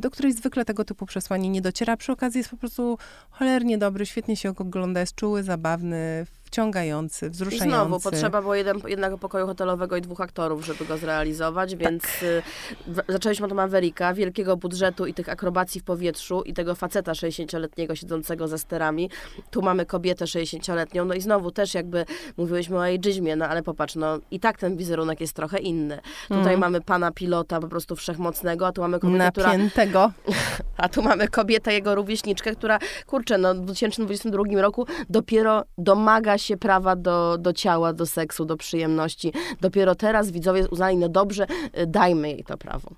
do 0.01 0.11
której 0.11 0.33
zwykle 0.33 0.64
tego 0.64 0.85
typu 0.85 1.07
przesłanie 1.07 1.49
nie 1.49 1.62
dociera. 1.62 1.97
Przy 1.97 2.12
okazji 2.12 2.39
jest 2.39 2.51
po 2.51 2.57
prostu 2.57 2.99
cholernie 3.31 3.78
dobry, 3.78 4.07
świetnie 4.07 4.37
się 4.37 4.51
ogląda, 4.51 5.01
jest 5.01 5.14
czuły, 5.14 5.43
zabawny, 5.43 6.26
wciągający, 6.51 7.30
wzruszający. 7.30 7.66
I 7.66 7.70
znowu, 7.70 8.01
potrzeba 8.01 8.40
było 8.42 8.55
jeden, 8.55 8.80
jednego 8.88 9.18
pokoju 9.18 9.46
hotelowego 9.46 9.96
i 9.96 10.01
dwóch 10.01 10.20
aktorów, 10.20 10.66
żeby 10.66 10.84
go 10.84 10.98
zrealizować, 10.98 11.70
tak. 11.70 11.78
więc 11.78 12.05
y, 12.22 12.42
zaczęliśmy 13.09 13.46
od 13.46 13.53
Mavericka, 13.53 14.14
wielkiego 14.14 14.57
budżetu 14.57 15.07
i 15.07 15.14
tych 15.14 15.28
akrobacji 15.28 15.80
w 15.80 15.84
powietrzu 15.84 16.42
i 16.42 16.55
tego 16.55 16.74
faceta 16.74 17.12
60-letniego 17.12 17.96
siedzącego 17.96 18.48
za 18.48 18.59
sterami. 18.59 19.11
Tu 19.51 19.62
mamy 19.62 19.86
kobietę 19.86 20.24
60-letnią, 20.24 21.07
no 21.07 21.14
i 21.14 21.20
znowu 21.20 21.51
też 21.51 21.74
jakby 21.74 22.05
mówiłyśmy 22.36 22.76
o 22.76 22.84
ageizmie, 22.84 23.36
no 23.36 23.48
ale 23.48 23.62
popatrz, 23.62 23.96
no 23.96 24.18
i 24.30 24.40
tak 24.40 24.59
ten 24.59 24.76
wizerunek 24.76 25.20
jest 25.20 25.32
trochę 25.32 25.59
inny. 25.59 26.01
Tutaj 26.28 26.55
mm. 26.55 26.61
mamy 26.61 26.80
pana 26.80 27.11
pilota 27.11 27.61
po 27.61 27.68
prostu 27.68 27.96
wszechmocnego, 27.96 28.66
a 28.66 28.72
tu 28.72 28.80
mamy 28.80 28.98
kobietę, 28.98 29.42
Napiętego. 29.42 30.12
która... 30.22 30.38
A 30.76 30.88
tu 30.88 31.03
mamy 31.03 31.28
kobietę, 31.28 31.72
jego 31.72 31.94
rówieśniczkę, 31.94 32.53
która, 32.53 32.78
kurczę, 33.07 33.38
no 33.38 33.55
w 33.55 33.61
2022 33.61 34.61
roku 34.61 34.86
dopiero 35.11 35.64
domaga 35.78 36.38
się 36.43 36.57
prawa 36.57 36.97
do, 36.97 37.38
do 37.38 37.53
ciała, 37.53 37.93
do 37.93 38.07
seksu, 38.07 38.45
do 38.45 38.57
przyjemności. 38.57 39.32
Dopiero 39.61 39.95
teraz 39.95 40.30
widzowie 40.30 40.68
uznali, 40.68 40.97
no 40.97 41.09
dobrze, 41.09 41.47
y, 41.78 41.86
dajmy 41.86 42.28
jej 42.28 42.45
to 42.45 42.59
prawo. 42.59 42.91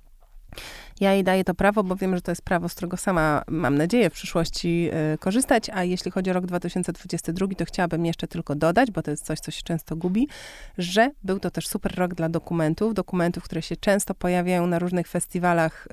Ja 1.01 1.12
jej 1.12 1.24
daję 1.24 1.45
to 1.45 1.55
prawo, 1.55 1.84
bo 1.84 1.97
wiem, 1.97 2.16
że 2.16 2.22
to 2.22 2.30
jest 2.30 2.43
prawo, 2.43 2.68
z 2.68 2.74
którego 2.74 2.97
sama 2.97 3.43
mam 3.49 3.78
nadzieję 3.78 4.11
w 4.11 4.12
przyszłości 4.12 4.90
y, 5.14 5.18
korzystać, 5.18 5.70
a 5.70 5.84
jeśli 5.84 6.11
chodzi 6.11 6.30
o 6.30 6.32
rok 6.32 6.47
2022, 6.47 7.47
to 7.59 7.64
chciałabym 7.64 8.07
jeszcze 8.07 8.28
tylko 8.28 8.55
dodać, 8.55 8.90
bo 8.90 9.03
to 9.03 9.11
jest 9.11 9.24
coś, 9.24 9.40
co 9.40 9.51
się 9.51 9.62
często 9.62 9.97
gubi, 9.97 10.28
że 10.78 11.11
był 11.24 11.40
to 11.40 11.51
też 11.51 11.68
super 11.68 11.95
rok 11.95 12.14
dla 12.14 12.28
dokumentów, 12.28 12.95
dokumentów, 12.95 13.45
które 13.45 13.62
się 13.62 13.76
często 13.76 14.14
pojawiają 14.14 14.66
na 14.66 14.78
różnych 14.78 15.09
festiwalach, 15.09 15.88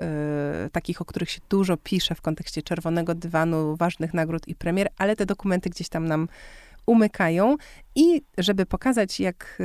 y, 0.68 0.70
takich, 0.70 1.02
o 1.02 1.06
których 1.06 1.30
się 1.30 1.40
dużo 1.50 1.78
pisze 1.78 2.16
w 2.16 2.22
kontekście 2.22 2.62
Czerwonego 2.62 3.16
Dywanu, 3.16 3.76
ważnych 3.76 4.14
nagród 4.14 4.48
i 4.48 4.56
premier, 4.56 4.90
ale 4.98 5.16
te 5.16 5.26
dokumenty 5.26 5.70
gdzieś 5.70 5.90
tam 5.90 6.08
nam 6.08 6.28
umykają 6.90 7.56
i 7.96 8.22
żeby 8.38 8.66
pokazać, 8.66 9.20
jak 9.20 9.58
e, 9.60 9.64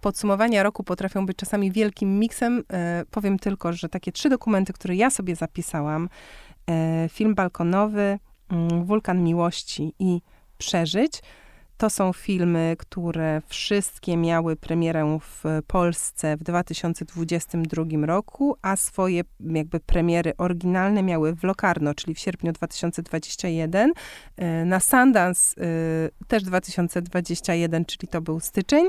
podsumowania 0.00 0.62
roku 0.62 0.84
potrafią 0.84 1.26
być 1.26 1.36
czasami 1.36 1.72
wielkim 1.72 2.18
miksem, 2.18 2.62
e, 2.72 3.04
powiem 3.10 3.38
tylko, 3.38 3.72
że 3.72 3.88
takie 3.88 4.12
trzy 4.12 4.28
dokumenty, 4.28 4.72
które 4.72 4.96
ja 4.96 5.10
sobie 5.10 5.36
zapisałam, 5.36 6.08
e, 6.70 7.08
film 7.08 7.34
balkonowy, 7.34 8.18
mm, 8.50 8.84
Wulkan 8.84 9.24
Miłości 9.24 9.92
i 9.98 10.20
Przeżyć, 10.58 11.22
to 11.76 11.90
są 11.90 12.12
filmy, 12.12 12.76
które 12.78 13.42
wszystkie 13.46 14.16
miały 14.16 14.56
premierę 14.56 15.18
w 15.20 15.44
Polsce 15.66 16.36
w 16.36 16.42
2022 16.42 18.06
roku, 18.06 18.56
a 18.62 18.76
swoje 18.76 19.22
jakby 19.40 19.80
premiery 19.80 20.32
oryginalne 20.38 21.02
miały 21.02 21.34
w 21.34 21.44
Locarno, 21.44 21.94
czyli 21.94 22.14
w 22.14 22.18
sierpniu 22.18 22.52
2021. 22.52 23.92
E, 24.36 24.64
na 24.64 24.80
Sundance 24.80 25.60
e, 25.60 25.64
też 26.28 26.42
2021, 26.42 27.84
czyli 27.84 28.08
to 28.08 28.20
był 28.20 28.40
styczeń. 28.40 28.88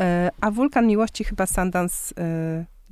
E, 0.00 0.30
a 0.40 0.50
Wulkan 0.50 0.86
Miłości 0.86 1.24
chyba 1.24 1.46
Sundance 1.46 2.14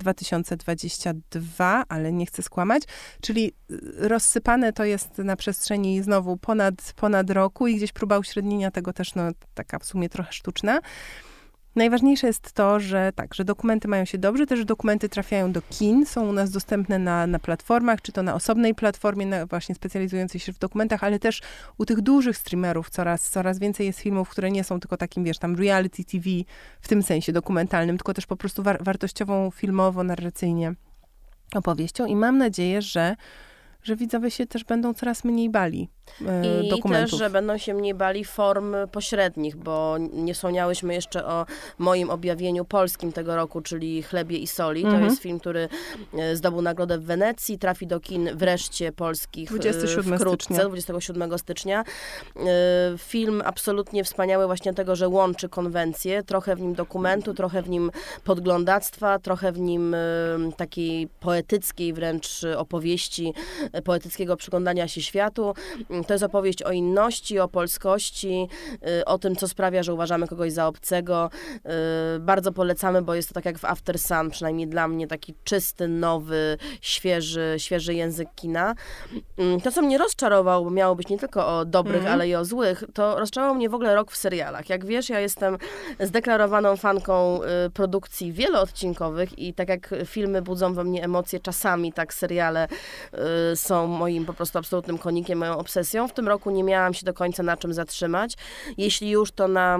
2022, 0.00 1.84
ale 1.88 2.12
nie 2.12 2.26
chcę 2.26 2.42
skłamać, 2.42 2.82
czyli 3.20 3.52
y, 3.70 3.78
rozsypane 4.08 4.72
to 4.72 4.84
jest 4.84 5.18
na 5.18 5.36
przestrzeni 5.36 6.02
znowu 6.02 6.36
ponad, 6.36 6.92
ponad 6.96 7.30
roku 7.30 7.66
i 7.66 7.76
gdzieś 7.76 7.92
próba 7.92 8.18
uśrednienia 8.18 8.70
tego 8.70 8.92
też, 8.92 9.14
no, 9.14 9.22
taka 9.54 9.78
w 9.78 9.84
sumie 9.84 10.08
trochę 10.08 10.32
sztuczna. 10.32 10.80
Najważniejsze 11.76 12.26
jest 12.26 12.52
to, 12.52 12.80
że 12.80 13.12
tak, 13.14 13.34
że 13.34 13.44
dokumenty 13.44 13.88
mają 13.88 14.04
się 14.04 14.18
dobrze, 14.18 14.46
też 14.46 14.64
dokumenty 14.64 15.08
trafiają 15.08 15.52
do 15.52 15.62
kin, 15.62 16.06
są 16.06 16.28
u 16.28 16.32
nas 16.32 16.50
dostępne 16.50 16.98
na, 16.98 17.26
na 17.26 17.38
platformach, 17.38 18.02
czy 18.02 18.12
to 18.12 18.22
na 18.22 18.34
osobnej 18.34 18.74
platformie, 18.74 19.26
na 19.26 19.46
właśnie 19.46 19.74
specjalizującej 19.74 20.40
się 20.40 20.52
w 20.52 20.58
dokumentach, 20.58 21.04
ale 21.04 21.18
też 21.18 21.42
u 21.78 21.86
tych 21.86 22.00
dużych 22.00 22.36
streamerów 22.36 22.90
coraz, 22.90 23.30
coraz 23.30 23.58
więcej 23.58 23.86
jest 23.86 24.00
filmów, 24.00 24.28
które 24.28 24.50
nie 24.50 24.64
są 24.64 24.80
tylko 24.80 24.96
takim, 24.96 25.24
wiesz, 25.24 25.38
tam 25.38 25.56
reality 25.56 26.04
TV 26.04 26.30
w 26.80 26.88
tym 26.88 27.02
sensie 27.02 27.32
dokumentalnym, 27.32 27.98
tylko 27.98 28.14
też 28.14 28.26
po 28.26 28.36
prostu 28.36 28.62
war 28.62 28.84
wartościową 28.84 29.50
filmowo, 29.50 30.04
narracyjnie 30.04 30.74
opowieścią. 31.54 32.06
I 32.06 32.16
mam 32.16 32.38
nadzieję, 32.38 32.82
że, 32.82 33.16
że 33.82 33.96
widzowie 33.96 34.30
się 34.30 34.46
też 34.46 34.64
będą 34.64 34.94
coraz 34.94 35.24
mniej 35.24 35.50
bali 35.50 35.88
I 36.64 36.68
dokumentów. 36.68 37.10
też, 37.10 37.18
że 37.18 37.30
będą 37.30 37.58
się 37.58 37.74
mniej 37.74 37.94
bali 37.94 38.24
form 38.24 38.76
pośrednich, 38.92 39.56
bo 39.56 39.96
nie 40.12 40.34
wspomniałyśmy 40.34 40.94
jeszcze 40.94 41.26
o 41.26 41.46
moim 41.78 42.10
objawieniu 42.10 42.64
polskim 42.64 43.12
tego 43.12 43.36
roku, 43.36 43.60
czyli 43.60 44.02
Chlebie 44.02 44.38
i 44.38 44.46
Soli. 44.46 44.84
Mhm. 44.84 45.00
To 45.02 45.10
jest 45.10 45.22
film, 45.22 45.40
który 45.40 45.68
e, 46.18 46.36
zdobył 46.36 46.62
nagrodę 46.62 46.98
w 46.98 47.04
Wenecji, 47.04 47.58
trafi 47.58 47.86
do 47.86 48.00
kin 48.00 48.30
wreszcie 48.34 48.92
polskich 48.92 49.52
e, 49.52 49.54
27 49.54 50.18
wkrótce, 50.18 50.44
stycznia. 50.44 50.68
27 50.68 51.38
stycznia. 51.38 51.84
E, 52.36 52.42
Film 52.98 53.42
absolutnie 53.44 54.04
wspaniały 54.04 54.46
właśnie 54.46 54.74
tego, 54.74 54.96
że 54.96 55.08
łączy 55.08 55.48
konwencje, 55.48 56.22
trochę 56.22 56.56
w 56.56 56.60
nim 56.60 56.74
dokumentu, 56.74 57.34
trochę 57.34 57.62
w 57.62 57.68
nim 57.68 57.90
podglądactwa, 58.24 59.18
trochę 59.18 59.52
w 59.52 59.58
nim 59.58 59.94
e, 59.94 59.98
takiej 60.56 61.08
poetyckiej 61.20 61.92
wręcz 61.92 62.44
opowieści, 62.56 63.34
e, 63.72 63.82
poetyckiego 63.82 64.36
przyglądania 64.36 64.88
się 64.88 65.02
światu. 65.02 65.54
Mm, 65.90 66.04
To 66.04 66.14
jest 66.14 66.24
opowieść 66.24 66.62
o 66.62 66.72
inności, 66.72 67.38
o 67.38 67.48
polskości, 67.48 68.48
y, 69.00 69.04
o 69.04 69.18
tym, 69.18 69.36
co 69.36 69.48
sprawia, 69.48 69.82
że 69.82 69.94
uważamy 69.94 70.28
kogoś 70.28 70.52
za 70.52 70.66
obcego. 70.66 71.30
Y, 72.16 72.20
Bardzo 72.20 72.52
polecamy, 72.52 73.02
bo 73.02 73.14
jest 73.14 73.28
to 73.28 73.34
tak 73.34 73.44
jak 73.44 73.58
w 73.58 73.64
After 73.64 73.98
Sun, 73.98 74.30
przynajmniej 74.30 74.68
dla 74.68 74.88
mnie, 74.88 75.06
taki 75.06 75.34
czysty, 75.44 75.88
nowy, 75.88 76.58
świeży, 76.80 77.54
świeży 77.58 77.94
język 77.94 78.28
kina. 78.36 78.74
Mm, 79.38 79.60
To, 79.60 79.72
co 79.72 79.82
mnie 79.82 79.98
rozczarował, 79.98 80.64
bo 80.64 80.70
miało 80.70 80.94
być 80.94 81.08
nie 81.08 81.18
tylko 81.18 81.58
o 81.58 81.64
dobrych, 81.64 81.96
Mhm. 81.96 82.14
ale 82.14 82.28
i 82.28 82.34
o 82.34 82.44
złych, 82.44 82.84
to 82.94 83.18
rozczarował 83.18 83.54
mnie 83.54 83.68
w 83.68 83.74
ogóle 83.74 83.94
rok 83.94 84.10
w 84.10 84.16
serialach. 84.16 84.68
Jak 84.68 84.84
wiesz, 84.86 85.08
ja 85.08 85.20
jestem 85.20 85.58
zdeklarowaną 86.00 86.76
fanką 86.76 87.40
y, 87.42 87.70
produkcji 87.70 88.32
wieloodcinkowych 88.32 89.38
i 89.38 89.54
tak 89.54 89.68
jak 89.68 89.94
filmy 90.06 90.42
budzą 90.42 90.74
we 90.74 90.84
mnie 90.84 91.04
emocje 91.04 91.40
czasami, 91.40 91.92
tak 91.92 92.14
seriale 92.14 92.68
są 93.54 93.86
moim 93.86 94.26
po 94.26 94.32
prostu 94.34 94.58
absolutnym 94.58 94.98
konikiem, 94.98 95.38
moją 95.38 95.58
obsesją. 95.58 95.79
W 96.08 96.12
tym 96.12 96.28
roku 96.28 96.50
nie 96.50 96.64
miałam 96.64 96.94
się 96.94 97.06
do 97.06 97.14
końca 97.14 97.42
na 97.42 97.56
czym 97.56 97.74
zatrzymać. 97.74 98.36
Jeśli 98.76 99.10
już, 99.10 99.32
to 99.32 99.48
na 99.48 99.78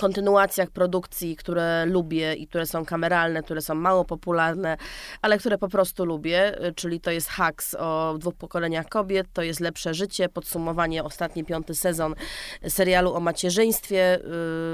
kontynuacjach 0.00 0.70
produkcji, 0.70 1.36
które 1.36 1.86
lubię 1.86 2.34
i 2.34 2.46
które 2.46 2.66
są 2.66 2.84
kameralne, 2.84 3.42
które 3.42 3.62
są 3.62 3.74
mało 3.74 4.04
popularne, 4.04 4.76
ale 5.22 5.38
które 5.38 5.58
po 5.58 5.68
prostu 5.68 6.04
lubię, 6.04 6.64
y, 6.66 6.72
czyli 6.72 7.00
to 7.00 7.10
jest 7.10 7.28
Hacks 7.28 7.74
o 7.74 8.14
dwóch 8.18 8.34
pokoleniach 8.34 8.88
kobiet, 8.88 9.26
to 9.32 9.42
jest 9.42 9.60
Lepsze 9.60 9.94
Życie, 9.94 10.28
podsumowanie, 10.28 11.04
ostatni 11.04 11.44
piąty 11.44 11.74
sezon 11.74 12.14
serialu 12.68 13.14
o 13.14 13.20
macierzyństwie 13.20 14.16
y, 14.16 14.20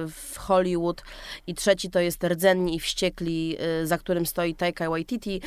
w 0.08 0.34
Hollywood 0.38 1.02
i 1.46 1.54
trzeci 1.54 1.90
to 1.90 2.00
jest 2.00 2.24
Rdzenni 2.24 2.76
i 2.76 2.80
Wściekli, 2.80 3.56
y, 3.82 3.86
za 3.86 3.98
którym 3.98 4.26
stoi 4.26 4.54
Taika 4.54 4.90
Waititi, 4.90 5.40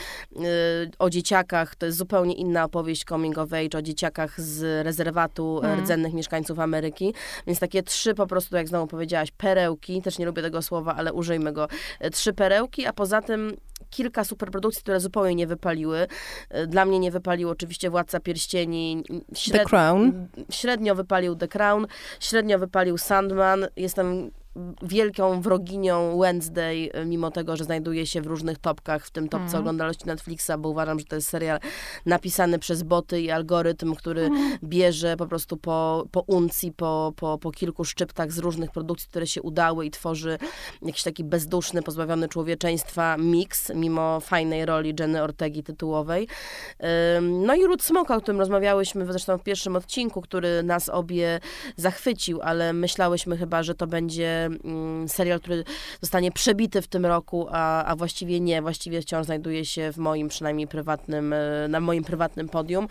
o 1.00 1.10
dzieciakach, 1.10 1.76
to 1.76 1.86
jest 1.86 1.98
zupełnie 1.98 2.36
inna 2.36 2.64
opowieść 2.64 3.04
coming 3.06 3.38
of 3.38 3.54
age, 3.54 3.78
o 3.78 3.82
dzieciakach 3.82 4.42
z 4.42 4.86
rezerwatu 4.86 5.54
Mhm. 5.64 5.84
rdzennych 5.84 6.14
mieszkańców 6.14 6.60
Ameryki, 6.60 7.14
więc 7.48 7.60
takie 7.60 7.84
trzy 7.84 8.14
po 8.14 8.28
prostu, 8.28 8.56
jak 8.56 8.68
znowu 8.68 8.88
powiedziałaś, 8.88 9.32
perełki, 9.64 10.02
też 10.02 10.20
nie 10.20 10.26
lubię 10.26 10.42
tego 10.42 10.62
słowa, 10.62 10.96
ale 10.96 11.14
użyjmy 11.14 11.54
go, 11.54 11.68
E, 12.00 12.10
trzy 12.10 12.34
perełki, 12.34 12.86
a 12.86 12.94
poza 12.94 13.22
tym 13.22 13.58
kilka 13.90 14.24
superprodukcji, 14.24 14.82
które 14.82 15.00
zupełnie 15.00 15.36
nie 15.36 15.48
wypaliły. 15.48 16.08
E, 16.50 16.68
Dla 16.68 16.86
mnie 16.86 17.00
nie 17.00 17.12
wypalił 17.12 17.50
oczywiście 17.50 17.90
Władca 17.90 18.20
Pierścieni. 18.20 19.04
The 19.52 19.66
Crown. 19.66 20.28
Średnio 20.50 20.96
wypalił 20.96 21.36
The 21.36 21.48
Crown, 21.48 21.88
średnio 22.20 22.60
wypalił 22.60 22.98
Sandman. 22.98 23.68
Jestem 23.76 24.32
wielką 24.82 25.42
wroginią 25.42 26.20
Wednesday, 26.20 26.90
e, 26.94 27.06
mimo 27.06 27.32
tego, 27.32 27.58
że 27.58 27.64
znajduje 27.64 28.06
się 28.08 28.22
w 28.22 28.26
różnych 28.28 28.58
topkach, 28.58 29.06
w 29.06 29.12
tym 29.12 29.30
topce 29.30 29.44
Mhm. 29.46 29.62
oglądalności 29.64 30.06
Netflixa, 30.08 30.52
bo 30.60 30.70
uważam, 30.70 31.00
że 31.00 31.06
to 31.06 31.16
jest 31.16 31.28
serial 31.28 31.60
napisany 32.06 32.60
przez 32.60 32.84
boty 32.84 33.22
i 33.22 33.32
algorytm, 33.32 33.96
który 33.96 34.22
Mhm. 34.22 34.58
bierze 34.64 35.18
po 35.18 35.28
prostu 35.28 35.58
po, 35.58 36.06
po 36.12 36.22
uncji, 36.22 36.72
po, 36.72 37.14
po, 37.16 37.38
po 37.38 37.52
kilku 37.52 37.86
szczyptach 37.86 38.32
z 38.32 38.38
różnych 38.38 38.72
produkcji, 38.72 39.10
które 39.10 39.28
się 39.28 39.42
udały 39.42 39.86
i 39.86 39.92
tworzy 39.92 40.38
jakiś 40.82 41.04
taki 41.04 41.24
bezduszny, 41.24 41.82
pozbawiony 41.82 42.30
człowieczeństwa 42.30 43.18
miks, 43.18 43.72
mimo 43.76 44.20
fajnej 44.20 44.66
roli 44.66 44.94
Jenny 45.00 45.24
Ortegi 45.24 45.64
tytułowej. 45.64 46.28
No 47.22 47.56
i 47.56 47.66
Ród 47.66 47.84
Smoka, 47.84 48.16
o 48.16 48.22
którym 48.22 48.40
rozmawiałyśmy 48.40 49.06
zresztą 49.06 49.38
w 49.38 49.44
pierwszym 49.44 49.76
odcinku, 49.76 50.22
który 50.22 50.64
nas 50.64 50.90
obie 50.90 51.40
zachwycił, 51.78 52.40
ale 52.42 52.74
myślałyśmy 52.74 53.38
chyba, 53.38 53.64
że 53.64 53.76
to 53.76 53.88
będzie 53.88 54.43
mm, 54.43 54.43
serial, 55.08 55.40
który 55.40 55.64
zostanie 56.02 56.32
przebity 56.32 56.82
w 56.82 56.88
tym 56.88 57.06
roku, 57.06 57.48
a, 57.52 57.84
a 57.84 57.96
właściwie 57.96 58.40
nie. 58.40 58.62
Właściwie 58.62 59.02
wciąż 59.02 59.26
znajduje 59.26 59.66
się 59.66 59.92
w 59.92 59.98
moim 59.98 60.28
przynajmniej 60.28 60.68
prywatnym, 60.68 61.34
e, 61.34 61.68
na 61.68 61.80
moim 61.80 62.04
prywatnym 62.04 62.50
podium. 62.50 62.88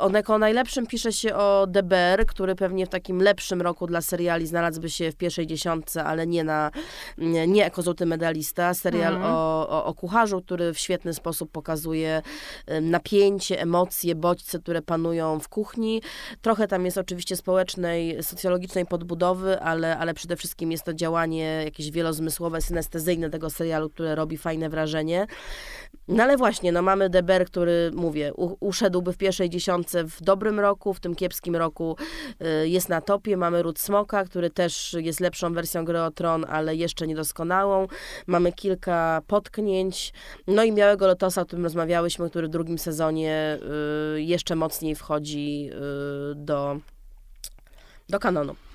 On 0.00 0.12
jako 0.12 0.38
najlepszym 0.38 0.86
pisze 0.86 1.12
się 1.12 1.34
o 1.34 1.66
DBR, 1.66 2.26
który 2.26 2.54
pewnie 2.54 2.86
w 2.86 2.88
takim 2.88 3.22
lepszym 3.22 3.62
roku 3.62 3.86
dla 3.86 4.00
seriali 4.00 4.46
znalazłby 4.46 4.90
się 4.90 5.12
w 5.12 5.16
pierwszej 5.16 5.46
dziesiątce, 5.46 6.04
ale 6.04 6.26
nie 6.26 6.44
na 6.44 6.70
nie, 7.18 7.46
nie 7.46 7.60
jako 7.60 7.82
złoty 7.82 8.06
medalista. 8.06 8.74
Serial 8.74 9.14
Mhm. 9.14 9.34
o, 9.34 9.68
o, 9.68 9.84
o 9.84 9.94
kucharzu, 9.94 10.42
który 10.42 10.72
w 10.72 10.78
świetny 10.78 11.14
sposób 11.14 11.50
pokazuje 11.50 12.22
y, 12.70 12.80
napięcie, 12.80 13.60
emocje, 13.60 14.14
bodźce, 14.14 14.58
które 14.58 14.82
panują 14.82 15.40
w 15.40 15.48
kuchni. 15.48 16.02
Trochę 16.42 16.68
tam 16.68 16.84
jest 16.84 16.98
oczywiście 16.98 17.36
społecznej, 17.36 18.22
socjologicznej 18.22 18.86
podbudowy, 18.86 19.60
ale, 19.60 19.98
ale 19.98 20.14
przede 20.14 20.36
wszystkim 20.36 20.55
jest 20.60 20.84
to 20.84 20.94
działanie 20.94 21.62
jakieś 21.64 21.90
wielozmysłowe, 21.90 22.60
synestezyjne 22.60 23.30
tego 23.30 23.50
serialu, 23.50 23.90
które 23.90 24.14
robi 24.14 24.36
fajne 24.36 24.68
wrażenie. 24.68 25.26
No 26.08 26.22
ale 26.22 26.36
właśnie, 26.36 26.72
no 26.72 26.82
mamy 26.82 27.10
Deber, 27.10 27.46
który, 27.46 27.90
mówię, 27.94 28.34
u, 28.34 28.56
uszedłby 28.60 29.12
w 29.12 29.16
pierwszej 29.16 29.50
dziesiątce 29.50 30.04
w 30.04 30.22
dobrym 30.22 30.60
roku, 30.60 30.94
w 30.94 31.00
tym 31.00 31.14
kiepskim 31.14 31.56
roku 31.56 31.96
y, 32.62 32.68
jest 32.68 32.88
na 32.88 33.00
topie. 33.00 33.36
Mamy 33.36 33.62
Ród 33.62 33.78
Smoka, 33.78 34.24
który 34.24 34.50
też 34.50 34.96
jest 34.98 35.20
lepszą 35.20 35.52
wersją 35.52 35.84
gry 35.84 36.00
o 36.00 36.10
Tron, 36.10 36.46
ale 36.48 36.76
jeszcze 36.76 37.06
niedoskonałą. 37.06 37.86
Mamy 38.26 38.52
kilka 38.52 39.22
potknięć. 39.26 40.12
No 40.46 40.64
i 40.64 40.72
Białego 40.72 41.06
Lotosa, 41.06 41.42
o 41.42 41.46
którym 41.46 41.64
rozmawiałyśmy, 41.64 42.30
który 42.30 42.48
w 42.48 42.50
drugim 42.50 42.78
sezonie 42.78 43.58
y, 44.16 44.22
jeszcze 44.22 44.56
mocniej 44.56 44.94
wchodzi 44.94 45.70
y, 45.72 46.34
do, 46.34 46.78
do 48.08 48.18
kanonu. 48.18 48.65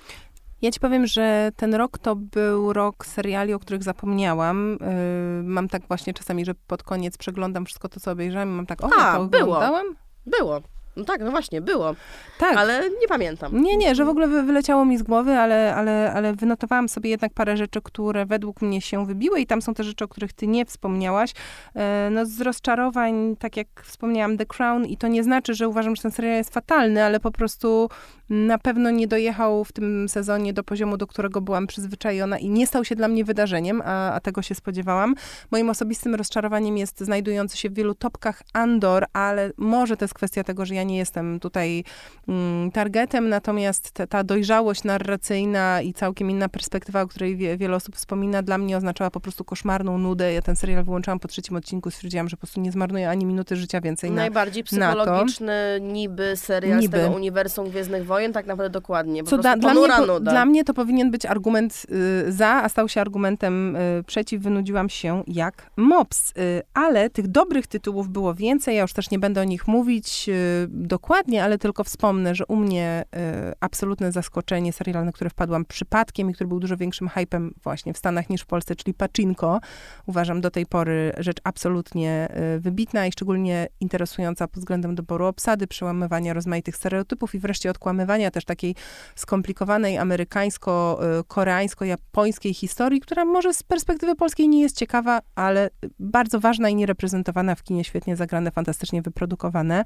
Ja 0.62 0.70
ci 0.70 0.80
powiem, 0.80 1.06
że 1.06 1.50
ten 1.56 1.74
rok 1.74 1.98
to 1.98 2.16
był 2.16 2.72
rok 2.72 3.06
seriali, 3.06 3.54
o 3.54 3.58
których 3.58 3.82
zapomniałam. 3.82 4.78
Yy, 4.80 5.42
mam 5.42 5.68
tak 5.68 5.82
właśnie 5.88 6.14
czasami, 6.14 6.44
że 6.44 6.54
pod 6.54 6.82
koniec 6.82 7.18
przeglądam 7.18 7.64
wszystko 7.66 7.88
to, 7.88 8.00
co 8.00 8.10
obejrzałam 8.10 8.48
i 8.48 8.52
mam 8.52 8.66
tak, 8.66 8.84
o, 8.84 8.90
A, 8.98 9.04
ja 9.06 9.12
to 9.12 9.24
było. 9.26 9.42
oglądałam? 9.42 9.86
Było. 10.26 10.60
No 10.96 11.04
tak, 11.04 11.20
no 11.20 11.30
właśnie, 11.30 11.60
było. 11.60 11.94
Tak. 12.38 12.56
Ale 12.56 12.90
nie 13.00 13.08
pamiętam. 13.08 13.62
Nie, 13.62 13.76
nie, 13.76 13.94
że 13.94 14.04
w 14.04 14.08
ogóle 14.08 14.28
wy- 14.28 14.42
wyleciało 14.42 14.84
mi 14.84 14.98
z 14.98 15.02
głowy, 15.02 15.38
ale, 15.38 15.74
ale, 15.74 16.12
ale 16.14 16.34
wynotowałam 16.34 16.88
sobie 16.88 17.10
jednak 17.10 17.32
parę 17.34 17.56
rzeczy, 17.56 17.80
które 17.82 18.26
według 18.26 18.62
mnie 18.62 18.80
się 18.80 19.06
wybiły 19.06 19.40
i 19.40 19.46
tam 19.46 19.62
są 19.62 19.74
te 19.74 19.84
rzeczy, 19.84 20.04
o 20.04 20.08
których 20.08 20.32
ty 20.32 20.46
nie 20.46 20.64
wspomniałaś. 20.66 21.32
E, 21.74 22.08
No 22.10 22.26
z 22.26 22.40
rozczarowań, 22.40 23.36
tak 23.38 23.56
jak 23.56 23.66
wspomniałam, 23.84 24.36
The 24.38 24.46
Crown 24.46 24.84
i 24.84 24.96
to 24.96 25.08
nie 25.08 25.22
znaczy, 25.24 25.54
że 25.54 25.68
uważam, 25.68 25.96
że 25.96 26.02
ten 26.02 26.10
serial 26.10 26.36
jest 26.36 26.54
fatalny, 26.54 27.04
ale 27.04 27.20
po 27.20 27.30
prostu 27.30 27.88
na 28.30 28.58
pewno 28.58 28.90
nie 28.90 29.08
dojechał 29.08 29.64
w 29.64 29.72
tym 29.72 30.08
sezonie 30.08 30.52
do 30.52 30.64
poziomu, 30.64 30.96
do 30.96 31.06
którego 31.06 31.40
byłam 31.40 31.66
przyzwyczajona 31.66 32.38
i 32.38 32.48
nie 32.48 32.66
stał 32.66 32.84
się 32.84 32.96
dla 32.96 33.08
mnie 33.08 33.24
wydarzeniem, 33.24 33.82
a, 33.84 34.12
a 34.12 34.20
tego 34.20 34.42
się 34.42 34.54
spodziewałam. 34.54 35.14
Moim 35.50 35.70
osobistym 35.70 36.14
rozczarowaniem 36.14 36.78
jest 36.78 37.00
znajdujący 37.00 37.56
się 37.56 37.70
w 37.70 37.74
wielu 37.74 37.94
topkach 37.94 38.42
Andor, 38.52 39.06
ale 39.12 39.50
może 39.56 39.96
to 39.96 40.04
jest 40.04 40.14
kwestia 40.14 40.44
tego, 40.44 40.66
że 40.66 40.74
ja 40.74 40.81
nie 40.84 40.98
jestem 40.98 41.40
tutaj 41.40 41.84
mm, 42.28 42.70
targetem, 42.70 43.28
natomiast 43.28 43.92
ta, 44.08 44.24
dojrzałość 44.24 44.84
narracyjna 44.84 45.82
i 45.82 45.92
całkiem 45.92 46.30
inna 46.30 46.48
perspektywa, 46.48 47.02
o 47.02 47.06
której 47.06 47.36
wie, 47.36 47.56
wiele 47.56 47.76
osób 47.76 47.96
wspomina, 47.96 48.42
dla 48.42 48.58
mnie 48.58 48.76
oznaczała 48.76 49.10
po 49.10 49.20
prostu 49.20 49.44
koszmarną 49.44 49.98
nudę. 49.98 50.32
Ja 50.32 50.42
ten 50.42 50.56
serial 50.56 50.84
wyłączałam 50.84 51.18
po 51.18 51.28
trzecim 51.28 51.56
odcinku, 51.56 51.90
stwierdziłam, 51.90 52.28
że 52.28 52.36
po 52.36 52.40
prostu 52.40 52.60
nie 52.60 52.72
zmarnuję 52.72 53.10
ani 53.10 53.26
minuty 53.26 53.56
życia 53.56 53.80
więcej 53.80 54.10
na, 54.10 54.16
Najbardziej 54.16 54.64
na 54.72 54.92
psychologiczny 54.92 55.78
niby 55.80 56.36
serial 56.36 56.80
Niby. 56.80 56.98
z 56.98 57.00
tego 57.00 57.16
uniwersum 57.16 57.70
Gwiezdnych 57.70 58.06
Wojen, 58.06 58.32
tak 58.32 58.46
naprawdę 58.46 58.70
dokładnie. 58.70 59.24
Po 59.24 59.30
Co 59.30 59.38
da, 59.38 59.56
dla, 59.56 59.74
mnie, 59.74 59.88
po, 60.06 60.20
dla 60.20 60.44
mnie 60.44 60.64
to 60.64 60.74
powinien 60.74 61.10
być 61.10 61.26
argument 61.26 61.86
y, 62.26 62.32
za, 62.32 62.48
a 62.48 62.68
stał 62.68 62.88
się 62.88 63.00
argumentem 63.00 63.76
y, 63.76 64.04
przeciw. 64.06 64.42
Wynudziłam 64.42 64.88
się 64.88 65.22
jak 65.26 65.70
mops. 65.76 66.30
Y, 66.30 66.62
ale 66.74 67.10
tych 67.10 67.28
dobrych 67.28 67.66
tytułów 67.66 68.08
było 68.08 68.34
więcej. 68.34 68.76
Ja 68.76 68.82
już 68.82 68.92
też 68.92 69.10
nie 69.10 69.18
będę 69.18 69.40
o 69.40 69.44
nich 69.44 69.68
mówić 69.68 70.28
y, 70.28 70.68
dokładnie, 70.72 71.44
ale 71.44 71.58
tylko 71.58 71.84
wspomnę, 71.84 72.34
że 72.34 72.46
u 72.46 72.56
mnie 72.56 73.04
y, 73.16 73.18
absolutne 73.60 74.12
zaskoczenie, 74.12 74.72
serial, 74.72 75.04
na 75.04 75.12
który 75.12 75.30
wpadłam 75.30 75.64
przypadkiem 75.64 76.30
i 76.30 76.34
który 76.34 76.48
był 76.48 76.60
dużo 76.60 76.76
większym 76.76 77.08
hypem 77.08 77.54
właśnie 77.62 77.92
w 77.92 77.98
Stanach 77.98 78.30
niż 78.30 78.42
w 78.42 78.46
Polsce, 78.46 78.76
czyli 78.76 78.94
Pachinko. 78.94 79.60
Uważam 80.06 80.40
do 80.40 80.50
tej 80.50 80.66
pory 80.66 81.12
rzecz 81.18 81.36
absolutnie 81.44 82.28
y, 82.56 82.60
wybitna 82.60 83.06
i 83.06 83.12
szczególnie 83.12 83.68
interesująca 83.80 84.48
pod 84.48 84.58
względem 84.58 84.94
doboru 84.94 85.26
obsady, 85.26 85.66
przełamywania 85.66 86.34
rozmaitych 86.34 86.76
stereotypów 86.76 87.34
i 87.34 87.38
wreszcie 87.38 87.70
odkłamywania 87.70 88.30
też 88.30 88.44
takiej 88.44 88.74
skomplikowanej 89.14 89.98
amerykańsko-koreańsko-japońskiej 89.98 92.54
historii, 92.54 93.00
która 93.00 93.24
może 93.24 93.54
z 93.54 93.62
perspektywy 93.62 94.14
polskiej 94.14 94.48
nie 94.48 94.62
jest 94.62 94.76
ciekawa, 94.76 95.20
ale 95.34 95.70
bardzo 95.98 96.40
ważna 96.40 96.68
i 96.68 96.74
niereprezentowana 96.74 97.54
w 97.54 97.62
kinie, 97.62 97.84
świetnie 97.84 98.16
zagrane, 98.16 98.50
fantastycznie 98.50 99.02
wyprodukowane. 99.02 99.84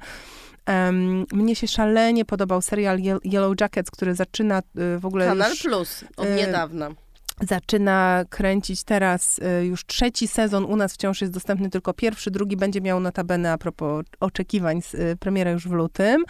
Um, 0.85 1.25
mnie 1.31 1.55
się 1.55 1.67
szalenie 1.67 2.25
podobał 2.25 2.61
serial 2.61 2.99
Yellow 3.25 3.61
Jackets, 3.61 3.91
który 3.91 4.15
zaczyna 4.15 4.59
y, 4.59 4.99
w 4.99 5.05
ogóle 5.05 5.25
Kanal 5.27 5.49
już, 5.49 5.61
Plus, 5.61 6.03
od 6.17 6.27
y, 6.27 6.35
niedawna 6.35 6.89
zaczyna 7.41 8.25
kręcić 8.29 8.83
teraz 8.83 9.39
y, 9.39 9.65
już 9.65 9.85
trzeci 9.85 10.27
sezon. 10.27 10.65
U 10.65 10.75
nas 10.75 10.93
wciąż 10.93 11.21
jest 11.21 11.33
dostępny 11.33 11.69
tylko 11.69 11.93
pierwszy, 11.93 12.31
drugi 12.31 12.57
będzie 12.57 12.81
miał 12.81 12.99
notabene 12.99 13.51
a 13.51 13.57
propos 13.57 14.05
oczekiwań 14.19 14.81
z 14.81 14.93
y, 14.93 15.17
premiera 15.19 15.51
już 15.51 15.67
w 15.67 15.71
lutym. 15.71 16.23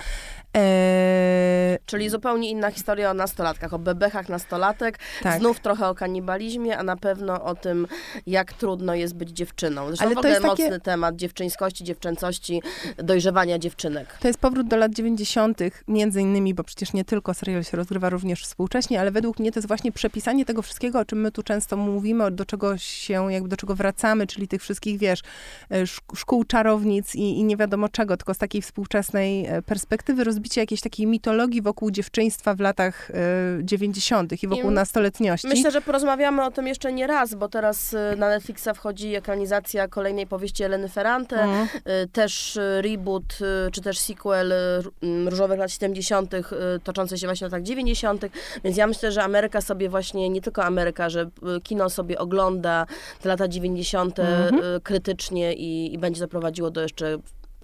E... 0.57 1.77
Czyli 1.85 2.09
zupełnie 2.09 2.49
inna 2.49 2.71
historia 2.71 3.11
o 3.11 3.13
nastolatkach, 3.13 3.73
o 3.73 3.79
bebechach 3.79 4.29
nastolatek. 4.29 4.99
Tak. 5.23 5.39
Znów 5.39 5.59
trochę 5.59 5.87
o 5.87 5.95
kanibalizmie, 5.95 6.77
a 6.77 6.83
na 6.83 6.95
pewno 6.95 7.43
o 7.43 7.55
tym, 7.55 7.87
jak 8.27 8.53
trudno 8.53 8.95
jest 8.95 9.15
być 9.15 9.29
dziewczyną. 9.29 9.87
Zresztą 9.87 10.05
Ale 10.05 10.15
to 10.15 10.27
jest 10.27 10.43
mocny 10.43 10.69
takie... 10.69 10.79
temat 10.79 11.15
dziewczyńskości, 11.15 11.83
dziewczęcości, 11.83 12.61
dojrzewania 12.97 13.59
dziewczynek. 13.59 14.17
To 14.19 14.27
jest 14.27 14.39
powrót 14.39 14.67
do 14.67 14.77
lat 14.77 14.93
90., 14.93 15.59
między 15.87 16.21
innymi, 16.21 16.53
bo 16.53 16.63
przecież 16.63 16.93
nie 16.93 17.05
tylko 17.05 17.33
serial 17.33 17.63
się 17.63 17.77
rozgrywa 17.77 18.09
również 18.09 18.43
współcześnie, 18.43 19.01
ale 19.01 19.11
według 19.11 19.39
mnie 19.39 19.51
to 19.51 19.59
jest 19.59 19.67
właśnie 19.67 19.91
przepisanie 19.91 20.45
tego 20.45 20.61
wszystkiego, 20.61 20.96
o 20.99 21.05
czym 21.05 21.21
my 21.21 21.31
tu 21.31 21.43
często 21.43 21.77
mówimy, 21.77 22.31
do 22.31 22.45
czego 22.45 22.77
się, 22.77 23.33
jakby 23.33 23.49
do 23.49 23.57
czego 23.57 23.75
wracamy, 23.75 24.27
czyli 24.27 24.47
tych 24.47 24.61
wszystkich, 24.61 24.99
wiesz, 24.99 25.21
e, 25.71 25.87
szkół 26.15 26.43
czarownic 26.43 27.15
i, 27.15 27.39
i 27.39 27.43
nie 27.43 27.57
wiadomo 27.57 27.89
czego, 27.89 28.17
tylko 28.17 28.33
z 28.33 28.37
takiej 28.37 28.61
współczesnej 28.61 29.45
e, 29.45 29.61
perspektywy 29.61 30.23
rozbicie 30.23 30.61
jakiejś 30.61 30.81
takiej 30.81 31.07
mitologii 31.07 31.61
wokół 31.61 31.91
dziewczyństwa 31.91 32.53
w 32.55 32.59
latach 32.59 33.09
y, 33.09 33.13
90. 33.63 34.43
i 34.43 34.47
wokół 34.47 34.71
I 34.71 34.73
nastoletniości. 34.73 35.47
Myślę, 35.47 35.71
że 35.71 35.81
porozmawiamy 35.81 36.45
o 36.45 36.51
tym 36.51 36.67
jeszcze 36.67 36.93
nie 36.93 37.07
raz, 37.07 37.35
bo 37.35 37.49
teraz 37.49 37.95
na 38.17 38.29
Netflixa 38.29 38.67
wchodzi 38.75 39.15
ekranizacja 39.15 39.87
kolejnej 39.87 40.27
powieści 40.27 40.63
Eleny 40.63 40.89
Ferrante, 40.89 41.41
mm. 41.41 41.67
też 42.11 42.59
reboot, 42.81 43.37
czy 43.71 43.81
też 43.81 43.99
sequel 43.99 44.53
Różowych 45.25 45.59
lat 45.59 45.71
70., 45.71 46.31
toczący 46.83 47.17
się 47.17 47.27
właśnie 47.27 47.49
w 47.49 47.51
latach 47.51 47.63
90., 47.63 48.25
więc 48.63 48.77
ja 48.77 48.87
myślę, 48.87 49.11
że 49.11 49.23
Ameryka 49.23 49.61
sobie 49.61 49.89
właśnie, 49.89 50.29
nie 50.29 50.41
tylko 50.41 50.63
Ameryka, 50.63 50.86
Ameryka, 50.87 51.09
że 51.09 51.29
y, 51.57 51.61
kino 51.61 51.89
sobie 51.89 52.19
ogląda 52.19 52.85
te 53.21 53.29
lata 53.29 53.47
90. 53.47 54.19
Mhm. 54.19 54.63
Y, 54.63 54.81
krytycznie 54.81 55.53
i, 55.53 55.93
i 55.93 55.97
będzie 55.97 56.19
zaprowadziło 56.19 56.71
do 56.71 56.81
jeszcze 56.81 57.17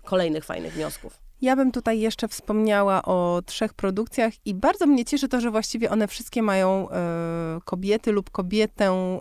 kolejnych 0.04 0.46
fajnych 0.46 0.74
wniosków. 0.74 1.23
Ja 1.44 1.56
bym 1.56 1.72
tutaj 1.72 2.00
jeszcze 2.00 2.28
wspomniała 2.28 3.02
o 3.02 3.42
trzech 3.46 3.74
produkcjach 3.74 4.34
i 4.46 4.54
bardzo 4.54 4.86
mnie 4.86 5.06
cieszy 5.06 5.28
to, 5.28 5.42
że 5.42 5.52
właściwie 5.52 5.90
one 5.90 6.08
wszystkie 6.08 6.42
mają 6.42 6.90
e, 6.90 7.60
kobiety 7.66 8.12
lub 8.12 8.30
kobietę 8.30 8.86
e, 8.86 9.20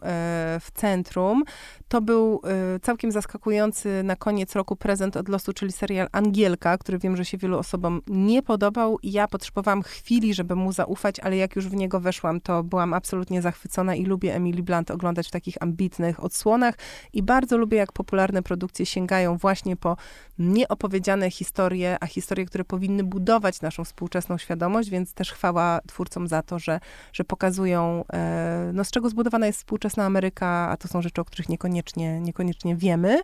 w 0.60 0.70
centrum. 0.74 1.42
To 1.88 2.00
był 2.00 2.40
e, 2.44 2.80
całkiem 2.80 3.12
zaskakujący 3.12 4.02
na 4.02 4.16
koniec 4.16 4.54
roku 4.54 4.76
prezent 4.76 5.16
od 5.16 5.28
losu, 5.28 5.52
czyli 5.52 5.72
serial 5.72 6.08
Angielka, 6.12 6.78
który 6.78 6.98
wiem, 6.98 7.16
że 7.16 7.24
się 7.24 7.38
wielu 7.38 7.58
osobom 7.58 8.02
nie 8.06 8.42
podobał. 8.42 8.98
Ja 9.02 9.28
potrzebowałam 9.28 9.82
chwili, 9.82 10.34
żeby 10.34 10.54
mu 10.54 10.72
zaufać, 10.72 11.20
ale 11.20 11.36
jak 11.36 11.56
już 11.56 11.68
w 11.68 11.74
niego 11.74 12.00
weszłam, 12.00 12.40
to 12.40 12.62
byłam 12.62 12.94
absolutnie 12.94 13.42
zachwycona 13.42 13.94
i 13.94 14.04
lubię 14.04 14.34
Emily 14.34 14.62
Blunt 14.62 14.90
oglądać 14.90 15.28
w 15.28 15.30
takich 15.30 15.62
ambitnych 15.62 16.24
odsłonach 16.24 16.74
i 17.12 17.22
bardzo 17.22 17.56
lubię, 17.58 17.78
jak 17.78 17.92
popularne 17.92 18.42
produkcje 18.42 18.86
sięgają 18.86 19.36
właśnie 19.36 19.76
po 19.76 19.96
nieopowiedziane 20.38 21.30
historie, 21.30 21.96
a 22.00 22.11
historie, 22.12 22.46
które 22.46 22.64
powinny 22.64 23.04
budować 23.04 23.60
naszą 23.60 23.84
współczesną 23.84 24.38
świadomość, 24.38 24.90
więc 24.90 25.14
też 25.14 25.32
chwała 25.32 25.80
twórcom 25.86 26.28
za 26.28 26.42
to, 26.42 26.58
że, 26.58 26.80
że 27.12 27.24
pokazują, 27.24 28.04
e, 28.12 28.70
no, 28.74 28.84
z 28.84 28.90
czego 28.90 29.08
zbudowana 29.08 29.46
jest 29.46 29.58
współczesna 29.58 30.04
Ameryka, 30.04 30.46
a 30.46 30.76
to 30.76 30.88
są 30.88 31.02
rzeczy, 31.02 31.20
o 31.20 31.24
których 31.24 31.48
niekoniecznie, 31.48 32.20
niekoniecznie 32.20 32.76
wiemy. 32.76 33.20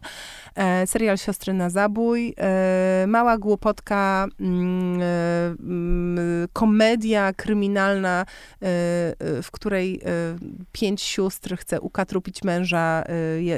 E, 0.54 0.86
serial 0.86 1.18
Siostry 1.18 1.52
na 1.52 1.70
zabój, 1.70 2.34
e, 2.38 3.04
mała 3.08 3.38
głupotka, 3.38 4.26
mm, 4.40 5.02
mm, 5.60 6.48
komedia 6.52 7.32
kryminalna, 7.32 8.26
w 9.42 9.48
której 9.52 10.00
pięć 10.72 11.02
sióstr 11.02 11.56
chce 11.56 11.80
ukatrupić 11.80 12.42
męża 12.42 13.04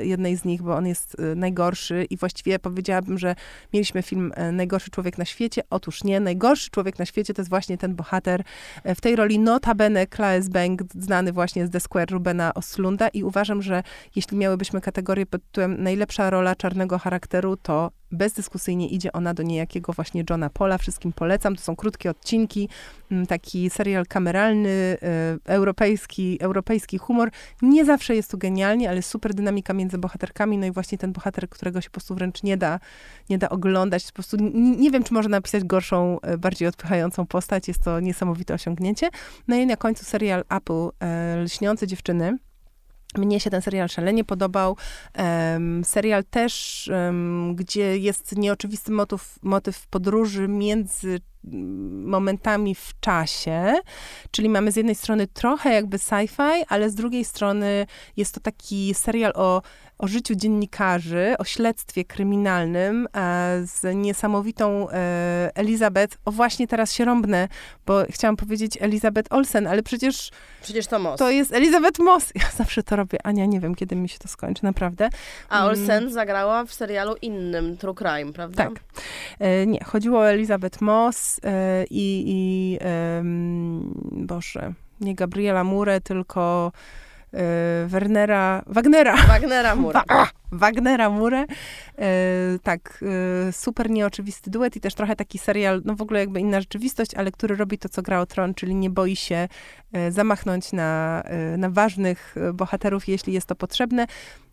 jednej 0.02 0.36
z 0.36 0.44
nich, 0.44 0.62
bo 0.62 0.76
on 0.76 0.86
jest 0.86 1.16
najgorszy 1.36 2.06
i 2.10 2.16
właściwie 2.16 2.58
powiedziałabym, 2.58 3.18
że 3.18 3.34
mieliśmy 3.72 4.02
film 4.02 4.32
Najgorszy 4.52 4.90
człowiek 4.90 5.18
na 5.20 5.24
świecie. 5.24 5.62
Otóż 5.70 6.04
nie, 6.04 6.20
najgorszy 6.20 6.70
człowiek 6.70 6.98
na 6.98 7.06
świecie 7.06 7.34
to 7.34 7.42
jest 7.42 7.50
właśnie 7.50 7.78
ten 7.78 7.94
bohater. 7.94 8.42
E, 8.84 8.94
w 8.94 9.00
tej 9.00 9.16
roli 9.16 9.38
notabene 9.38 10.06
Claes 10.06 10.48
Bang, 10.48 10.82
znany 10.94 11.32
właśnie 11.32 11.66
z 11.66 11.70
The 11.70 11.80
Square 11.80 12.10
Rubena 12.10 12.54
Oslunda 12.54 13.08
i 13.08 13.24
uważam, 13.24 13.62
że 13.62 13.82
jeśli 14.16 14.36
miałybyśmy 14.36 14.80
kategorię 14.80 15.26
pod 15.26 15.42
tytułem 15.44 15.82
najlepsza 15.82 16.30
rola 16.30 16.56
czarnego 16.56 16.98
charakteru, 16.98 17.56
to 17.56 17.90
bezdyskusyjnie 18.12 18.88
idzie 18.88 19.12
ona 19.12 19.34
do 19.34 19.42
niejakiego 19.42 19.92
właśnie 19.92 20.24
Johna 20.30 20.50
Pola. 20.50 20.78
Wszystkim 20.78 21.12
polecam. 21.12 21.56
To 21.56 21.62
są 21.62 21.76
krótkie 21.76 22.10
odcinki, 22.10 22.68
mm, 23.10 23.26
taki 23.26 23.70
serial 23.70 24.06
kameralny, 24.06 24.68
y, 24.68 24.98
europejski, 25.44 26.38
europejski 26.40 26.98
humor. 26.98 27.30
Nie 27.62 27.84
zawsze 27.84 28.16
jest 28.16 28.30
tu 28.30 28.38
genialnie, 28.38 28.90
ale 28.90 29.02
super 29.02 29.34
dynamika 29.34 29.74
między 29.74 29.98
bohaterkami. 29.98 30.58
No 30.58 30.66
i 30.66 30.70
właśnie 30.70 30.98
ten 30.98 31.12
bohater, 31.12 31.48
którego 31.48 31.80
się 31.80 31.90
po 31.90 31.94
prostu 31.94 32.14
wręcz 32.14 32.42
nie 32.42 32.56
da, 32.56 32.80
nie 33.30 33.38
da 33.38 33.48
oglądać. 33.48 34.06
Po 34.06 34.12
prostu 34.12 34.36
nie, 34.36 34.76
nie 34.76 34.90
wiem, 34.90 35.02
czy 35.02 35.14
można 35.14 35.30
napisać 35.30 35.64
gorszą, 35.64 36.18
y, 36.34 36.38
bardziej 36.38 36.68
odpychającą 36.68 37.26
postać. 37.26 37.68
Jest 37.68 37.84
to 37.84 38.00
niesamowite 38.00 38.54
osiągnięcie. 38.54 39.08
No 39.48 39.56
i 39.56 39.66
na 39.66 39.76
końcu 39.76 40.04
serial 40.04 40.44
Apple, 40.48 40.88
y, 41.36 41.44
Lśniące 41.44 41.86
dziewczyny. 41.86 42.38
Mnie 43.18 43.40
się 43.40 43.50
ten 43.50 43.62
serial 43.62 43.88
szalenie 43.88 44.24
podobał. 44.24 44.76
Um, 45.18 45.84
serial 45.84 46.24
też, 46.24 46.88
um, 46.92 47.54
gdzie 47.56 47.98
jest 47.98 48.36
nieoczywisty 48.36 48.92
motyw, 48.92 49.38
motyw 49.42 49.86
podróży 49.86 50.48
między 50.48 51.20
momentami 52.04 52.74
w 52.74 52.92
czasie, 53.00 53.74
czyli 54.30 54.48
mamy 54.48 54.72
z 54.72 54.76
jednej 54.76 54.94
strony 54.94 55.26
trochę 55.26 55.72
jakby 55.72 55.96
sci-fi, 55.96 56.64
ale 56.68 56.90
z 56.90 56.94
drugiej 56.94 57.24
strony 57.24 57.86
jest 58.16 58.34
to 58.34 58.40
taki 58.40 58.94
serial 58.94 59.32
o, 59.34 59.62
o 59.98 60.08
życiu 60.08 60.34
dziennikarzy, 60.34 61.34
o 61.38 61.44
śledztwie 61.44 62.04
kryminalnym 62.04 63.08
e, 63.16 63.60
z 63.64 63.96
niesamowitą 63.96 64.90
e, 64.90 65.50
Elizabeth. 65.54 66.18
O 66.24 66.30
właśnie 66.30 66.68
teraz 66.68 66.92
się 66.92 67.04
rąbnę, 67.04 67.48
bo 67.86 68.02
chciałam 68.10 68.36
powiedzieć 68.36 68.78
Elizabeth 68.80 69.32
Olsen, 69.32 69.66
ale 69.66 69.82
przecież... 69.82 70.30
Przecież 70.62 70.86
to 70.86 70.98
Moss. 70.98 71.18
To 71.18 71.30
jest 71.30 71.52
Elizabeth 71.52 71.98
Moss. 71.98 72.32
Ja 72.34 72.50
zawsze 72.56 72.82
to 72.82 72.96
robię. 72.96 73.18
Ania, 73.24 73.46
nie 73.46 73.60
wiem, 73.60 73.74
kiedy 73.74 73.96
mi 73.96 74.08
się 74.08 74.18
to 74.18 74.28
skończy, 74.28 74.64
naprawdę. 74.64 75.08
A 75.48 75.56
mm. 75.56 75.68
Olsen 75.68 76.02
mm. 76.02 76.12
zagrała 76.12 76.64
w 76.64 76.74
serialu 76.74 77.14
innym, 77.22 77.76
True 77.76 77.94
Crime, 77.94 78.32
prawda? 78.32 78.64
Tak. 78.64 78.72
E, 79.38 79.66
nie, 79.66 79.84
chodziło 79.84 80.18
o 80.18 80.28
Elizabeth 80.30 80.80
Moss, 80.80 81.29
E, 81.44 81.84
i, 81.90 82.24
i 82.26 82.78
Boże, 84.12 84.74
nie 85.00 85.14
Gabriela 85.14 85.64
Murę, 85.64 86.00
tylko 86.00 86.72
Wernera, 87.86 88.62
Wagnera. 88.66 89.16
Wagnera 89.16 89.76
Murę. 89.76 90.00
Wagnera 90.52 91.10
Murę. 91.10 91.44
E, 91.98 92.06
tak, 92.62 93.04
super 93.52 93.90
nieoczywisty 93.90 94.50
duet 94.50 94.76
i 94.76 94.80
też 94.80 94.94
trochę 94.94 95.16
taki 95.16 95.38
serial, 95.38 95.82
no 95.84 95.94
w 95.94 96.02
ogóle 96.02 96.20
jakby 96.20 96.40
inna 96.40 96.60
rzeczywistość, 96.60 97.14
ale 97.14 97.32
który 97.32 97.56
robi 97.56 97.78
to, 97.78 97.88
co 97.88 98.02
gra 98.02 98.20
o 98.20 98.26
tron, 98.26 98.54
czyli 98.54 98.74
nie 98.74 98.90
boi 98.90 99.16
się 99.16 99.48
zamachnąć 100.10 100.72
na, 100.72 101.22
na 101.58 101.70
ważnych 101.70 102.34
bohaterów, 102.54 103.08
jeśli 103.08 103.32
jest 103.32 103.46
to 103.46 103.54
potrzebne. 103.54 104.06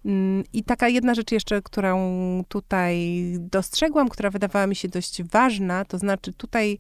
Mm, 0.06 0.44
I 0.54 0.64
taka 0.64 0.88
jedna 0.88 1.14
rzecz 1.14 1.32
jeszcze, 1.32 1.62
którą 1.62 1.98
tutaj 2.48 3.22
dostrzegłam, 3.40 4.10
która 4.10 4.30
wydawała 4.30 4.68
mi 4.68 4.76
się 4.76 4.88
dość 4.88 5.24
ważna, 5.24 5.86
to 5.86 5.98
znaczy 5.98 6.34
tutaj 6.34 6.78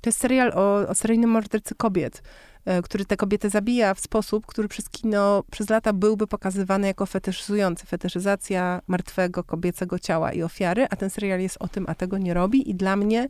to 0.00 0.08
jest 0.08 0.20
serial 0.20 0.52
o, 0.54 0.88
o 0.88 0.94
seryjnym 0.94 1.30
mordercy 1.30 1.74
kobiet, 1.74 2.22
e, 2.22 2.53
który 2.82 3.04
te 3.04 3.16
kobiety 3.16 3.50
zabija 3.50 3.94
w 3.94 4.00
sposób, 4.00 4.46
który 4.46 4.68
przez 4.68 4.88
kino 4.88 5.42
przez 5.50 5.70
lata 5.70 5.92
byłby 5.92 6.26
pokazywany 6.26 6.86
jako 6.86 7.06
fetyszyzujący. 7.06 7.86
Fetyszyzacja 7.86 8.80
martwego 8.86 9.44
kobiecego 9.44 9.98
ciała 9.98 10.32
i 10.32 10.42
ofiary, 10.42 10.86
a 10.90 10.96
ten 10.96 11.10
serial 11.10 11.40
jest 11.40 11.56
o 11.60 11.68
tym, 11.68 11.84
a 11.88 11.94
tego 11.94 12.18
nie 12.18 12.34
robi. 12.34 12.70
I 12.70 12.74
dla 12.74 12.96
mnie 12.96 13.28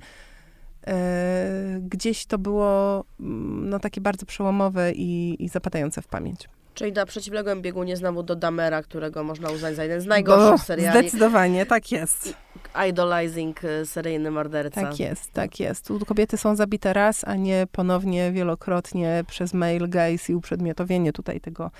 e, 0.87 1.80
gdzieś 1.80 2.26
to 2.26 2.39
było 2.39 3.05
mm, 3.20 3.70
no, 3.70 3.78
takie 3.78 4.01
bardzo 4.01 4.26
przełomowe 4.26 4.93
i, 4.93 5.37
i 5.45 5.49
zapadające 5.49 6.03
w 6.03 6.07
pamięć. 6.07 6.49
Czyli 6.74 6.93
na 6.93 7.07
przeciwległym 7.07 7.62
biegunie 7.62 7.97
znowu 7.97 8.22
do 8.22 8.37
Damera, 8.37 8.82
którego 8.82 9.24
można 9.24 9.51
uznać 9.51 9.76
za 9.76 9.82
jeden 9.82 10.01
z 10.01 10.07
najgorszych 10.07 10.51
Bo, 10.51 10.59
seriali. 10.59 10.99
Zdecydowanie, 10.99 11.66
tak 11.66 11.93
jest. 11.93 12.35
Idolizing 12.89 13.64
y, 13.64 13.87
seryjny 13.87 14.31
morderca. 14.31 14.83
Tak 14.83 15.01
jest, 15.01 15.33
tak 15.33 15.61
jest. 15.61 15.87
Tu 15.87 16.07
kobiety 16.07 16.37
są 16.37 16.57
zabite 16.57 16.93
raz, 16.93 17.25
a 17.25 17.35
nie 17.35 17.66
ponownie, 17.72 18.33
wielokrotnie 18.33 19.25
przez 19.29 19.55
mail, 19.55 19.89
gaze 19.89 20.33
i 20.33 20.35
uprzedmiotowienie 20.35 21.12
tutaj 21.12 21.41
tego 21.41 21.70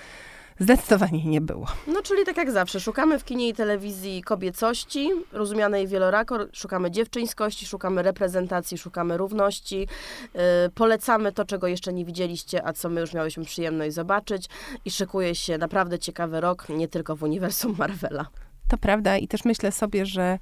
zdecydowanie 0.59 1.25
nie 1.25 1.41
było. 1.41 1.67
No, 1.87 2.03
czyli 2.03 2.25
tak 2.25 2.37
jak 2.37 2.51
zawsze, 2.51 2.81
szukamy 2.81 3.19
w 3.19 3.25
kinie 3.25 3.49
i 3.49 3.55
telewizji 3.55 4.23
kobiecości, 4.23 5.11
rozumianej 5.33 5.89
wielorako, 5.89 6.39
szukamy 6.53 6.91
dziewczyńskości, 6.91 7.67
szukamy 7.67 8.03
reprezentacji, 8.03 8.79
szukamy 8.79 9.17
równości, 9.17 9.89
yy, 10.35 10.41
polecamy 10.75 11.33
to, 11.33 11.45
czego 11.45 11.67
jeszcze 11.67 11.93
nie 11.93 12.05
widzieliście, 12.05 12.67
a 12.67 12.73
co 12.73 12.89
my 12.89 13.01
już 13.01 13.13
miałyśmy 13.15 13.45
przyjemność 13.45 13.95
zobaczyć 13.95 14.49
i 14.85 14.91
szykuje 14.91 15.35
się 15.35 15.59
naprawdę 15.59 15.99
ciekawy 15.99 16.41
rok, 16.41 16.69
nie 16.69 16.89
tylko 16.89 17.17
w 17.17 17.23
uniwersum 17.23 17.75
Marvela. 17.79 18.27
To 18.69 18.79
prawda 18.79 19.17
i 19.17 19.29
też 19.29 19.45
myślę 19.45 19.73
sobie, 19.73 20.07
że 20.07 20.39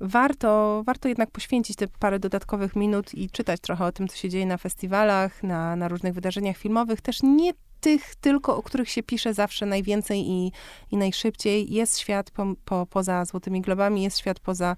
warto, 0.00 0.82
warto 0.86 1.08
jednak 1.08 1.30
poświęcić 1.30 1.76
te 1.76 1.88
parę 1.88 2.18
dodatkowych 2.18 2.76
minut 2.76 3.14
i 3.14 3.30
czytać 3.30 3.60
trochę 3.60 3.84
o 3.84 3.92
tym, 3.92 4.08
co 4.08 4.16
się 4.16 4.28
dzieje 4.28 4.46
na 4.46 4.56
festiwalach, 4.56 5.42
na, 5.42 5.76
na 5.76 5.88
różnych 5.88 6.14
wydarzeniach 6.14 6.56
filmowych. 6.56 7.00
Też 7.00 7.22
nie 7.22 7.52
tych 7.86 8.14
tylko, 8.14 8.56
o 8.56 8.62
których 8.62 8.90
się 8.90 9.02
pisze 9.02 9.34
zawsze 9.34 9.66
najwięcej 9.66 10.20
i, 10.28 10.52
i 10.90 10.96
najszybciej. 10.96 11.72
Jest 11.72 11.98
świat 11.98 12.30
po, 12.30 12.46
po, 12.64 12.86
poza 12.86 13.24
Złotymi 13.24 13.60
Globami, 13.60 14.02
jest 14.02 14.18
świat 14.18 14.40
poza, 14.40 14.76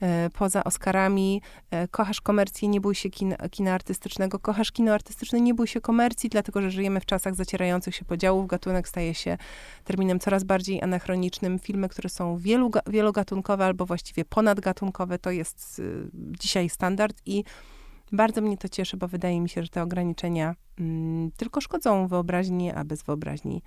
e, 0.00 0.30
poza 0.30 0.64
Oscarami. 0.64 1.42
E, 1.70 1.88
kochasz 1.88 2.20
komercję, 2.20 2.68
nie 2.68 2.80
bój 2.80 2.94
się 2.94 3.10
kin, 3.10 3.34
kina 3.50 3.74
artystycznego. 3.74 4.38
Kochasz 4.38 4.72
kino 4.72 4.94
artystyczne, 4.94 5.40
nie 5.40 5.54
bój 5.54 5.66
się 5.66 5.80
komercji, 5.80 6.30
dlatego 6.30 6.62
że 6.62 6.70
żyjemy 6.70 7.00
w 7.00 7.06
czasach 7.06 7.34
zacierających 7.34 7.94
się 7.94 8.04
podziałów. 8.04 8.46
Gatunek 8.46 8.88
staje 8.88 9.14
się 9.14 9.38
terminem 9.84 10.20
coraz 10.20 10.44
bardziej 10.44 10.82
anachronicznym. 10.82 11.58
Filmy, 11.58 11.88
które 11.88 12.08
są 12.08 12.38
wielu, 12.38 12.70
wielogatunkowe 12.86 13.64
albo 13.64 13.86
właściwie 13.86 14.24
ponadgatunkowe, 14.24 15.18
to 15.18 15.30
jest 15.30 15.78
y, 15.78 16.10
dzisiaj 16.14 16.68
standard 16.68 17.22
i 17.26 17.44
bardzo 18.12 18.40
mnie 18.40 18.58
to 18.58 18.68
cieszy, 18.68 18.96
bo 18.96 19.08
wydaje 19.08 19.40
mi 19.40 19.48
się, 19.48 19.62
że 19.62 19.68
te 19.68 19.82
ograniczenia 19.82 20.54
mm, 20.78 21.30
tylko 21.36 21.60
szkodzą 21.60 22.08
wyobraźni, 22.08 22.72
a 22.72 22.84
bez 22.84 23.02
wyobraźni 23.02 23.62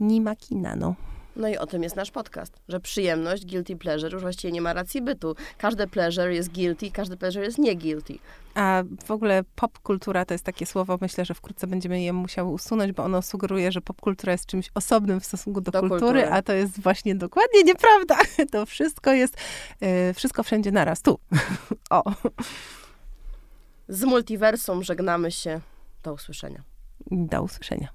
nie 0.00 0.20
ma 0.20 0.36
kina, 0.36 0.76
no. 0.76 0.94
No 1.36 1.48
i 1.48 1.56
o 1.56 1.66
tym 1.66 1.82
jest 1.82 1.96
nasz 1.96 2.10
podcast, 2.10 2.52
że 2.68 2.80
przyjemność, 2.80 3.46
guilty 3.46 3.76
pleasure 3.76 4.12
już 4.12 4.22
właściwie 4.22 4.52
nie 4.52 4.60
ma 4.60 4.72
racji 4.72 5.02
bytu. 5.02 5.34
Każde 5.58 5.86
pleasure 5.86 6.34
jest 6.34 6.52
guilty, 6.52 6.90
każdy 6.90 7.16
pleasure 7.16 7.44
jest 7.44 7.58
nie 7.58 7.76
guilty. 7.76 8.18
A 8.54 8.82
w 9.04 9.10
ogóle 9.10 9.44
popkultura 9.54 10.24
to 10.24 10.34
jest 10.34 10.44
takie 10.44 10.66
słowo, 10.66 10.98
myślę, 11.00 11.24
że 11.24 11.34
wkrótce 11.34 11.66
będziemy 11.66 12.02
je 12.02 12.12
musiały 12.12 12.50
usunąć, 12.50 12.92
bo 12.92 13.04
ono 13.04 13.22
sugeruje, 13.22 13.72
że 13.72 13.80
popkultura 13.80 14.32
jest 14.32 14.46
czymś 14.46 14.70
osobnym 14.74 15.20
w 15.20 15.24
stosunku 15.24 15.60
do, 15.60 15.70
do 15.70 15.80
kultury, 15.80 16.00
kultury, 16.00 16.30
a 16.30 16.42
to 16.42 16.52
jest 16.52 16.80
właśnie 16.80 17.14
dokładnie 17.14 17.62
nieprawda. 17.62 18.16
To 18.52 18.66
wszystko 18.66 19.12
jest, 19.12 19.36
yy, 19.80 20.14
wszystko 20.14 20.42
wszędzie 20.42 20.72
naraz, 20.72 21.02
tu. 21.02 21.18
o. 21.90 22.02
Z 23.90 24.04
multiversum 24.04 24.82
żegnamy 24.82 25.30
się. 25.30 25.60
Do 26.02 26.12
usłyszenia. 26.12 26.62
Do 27.10 27.42
usłyszenia. 27.42 27.88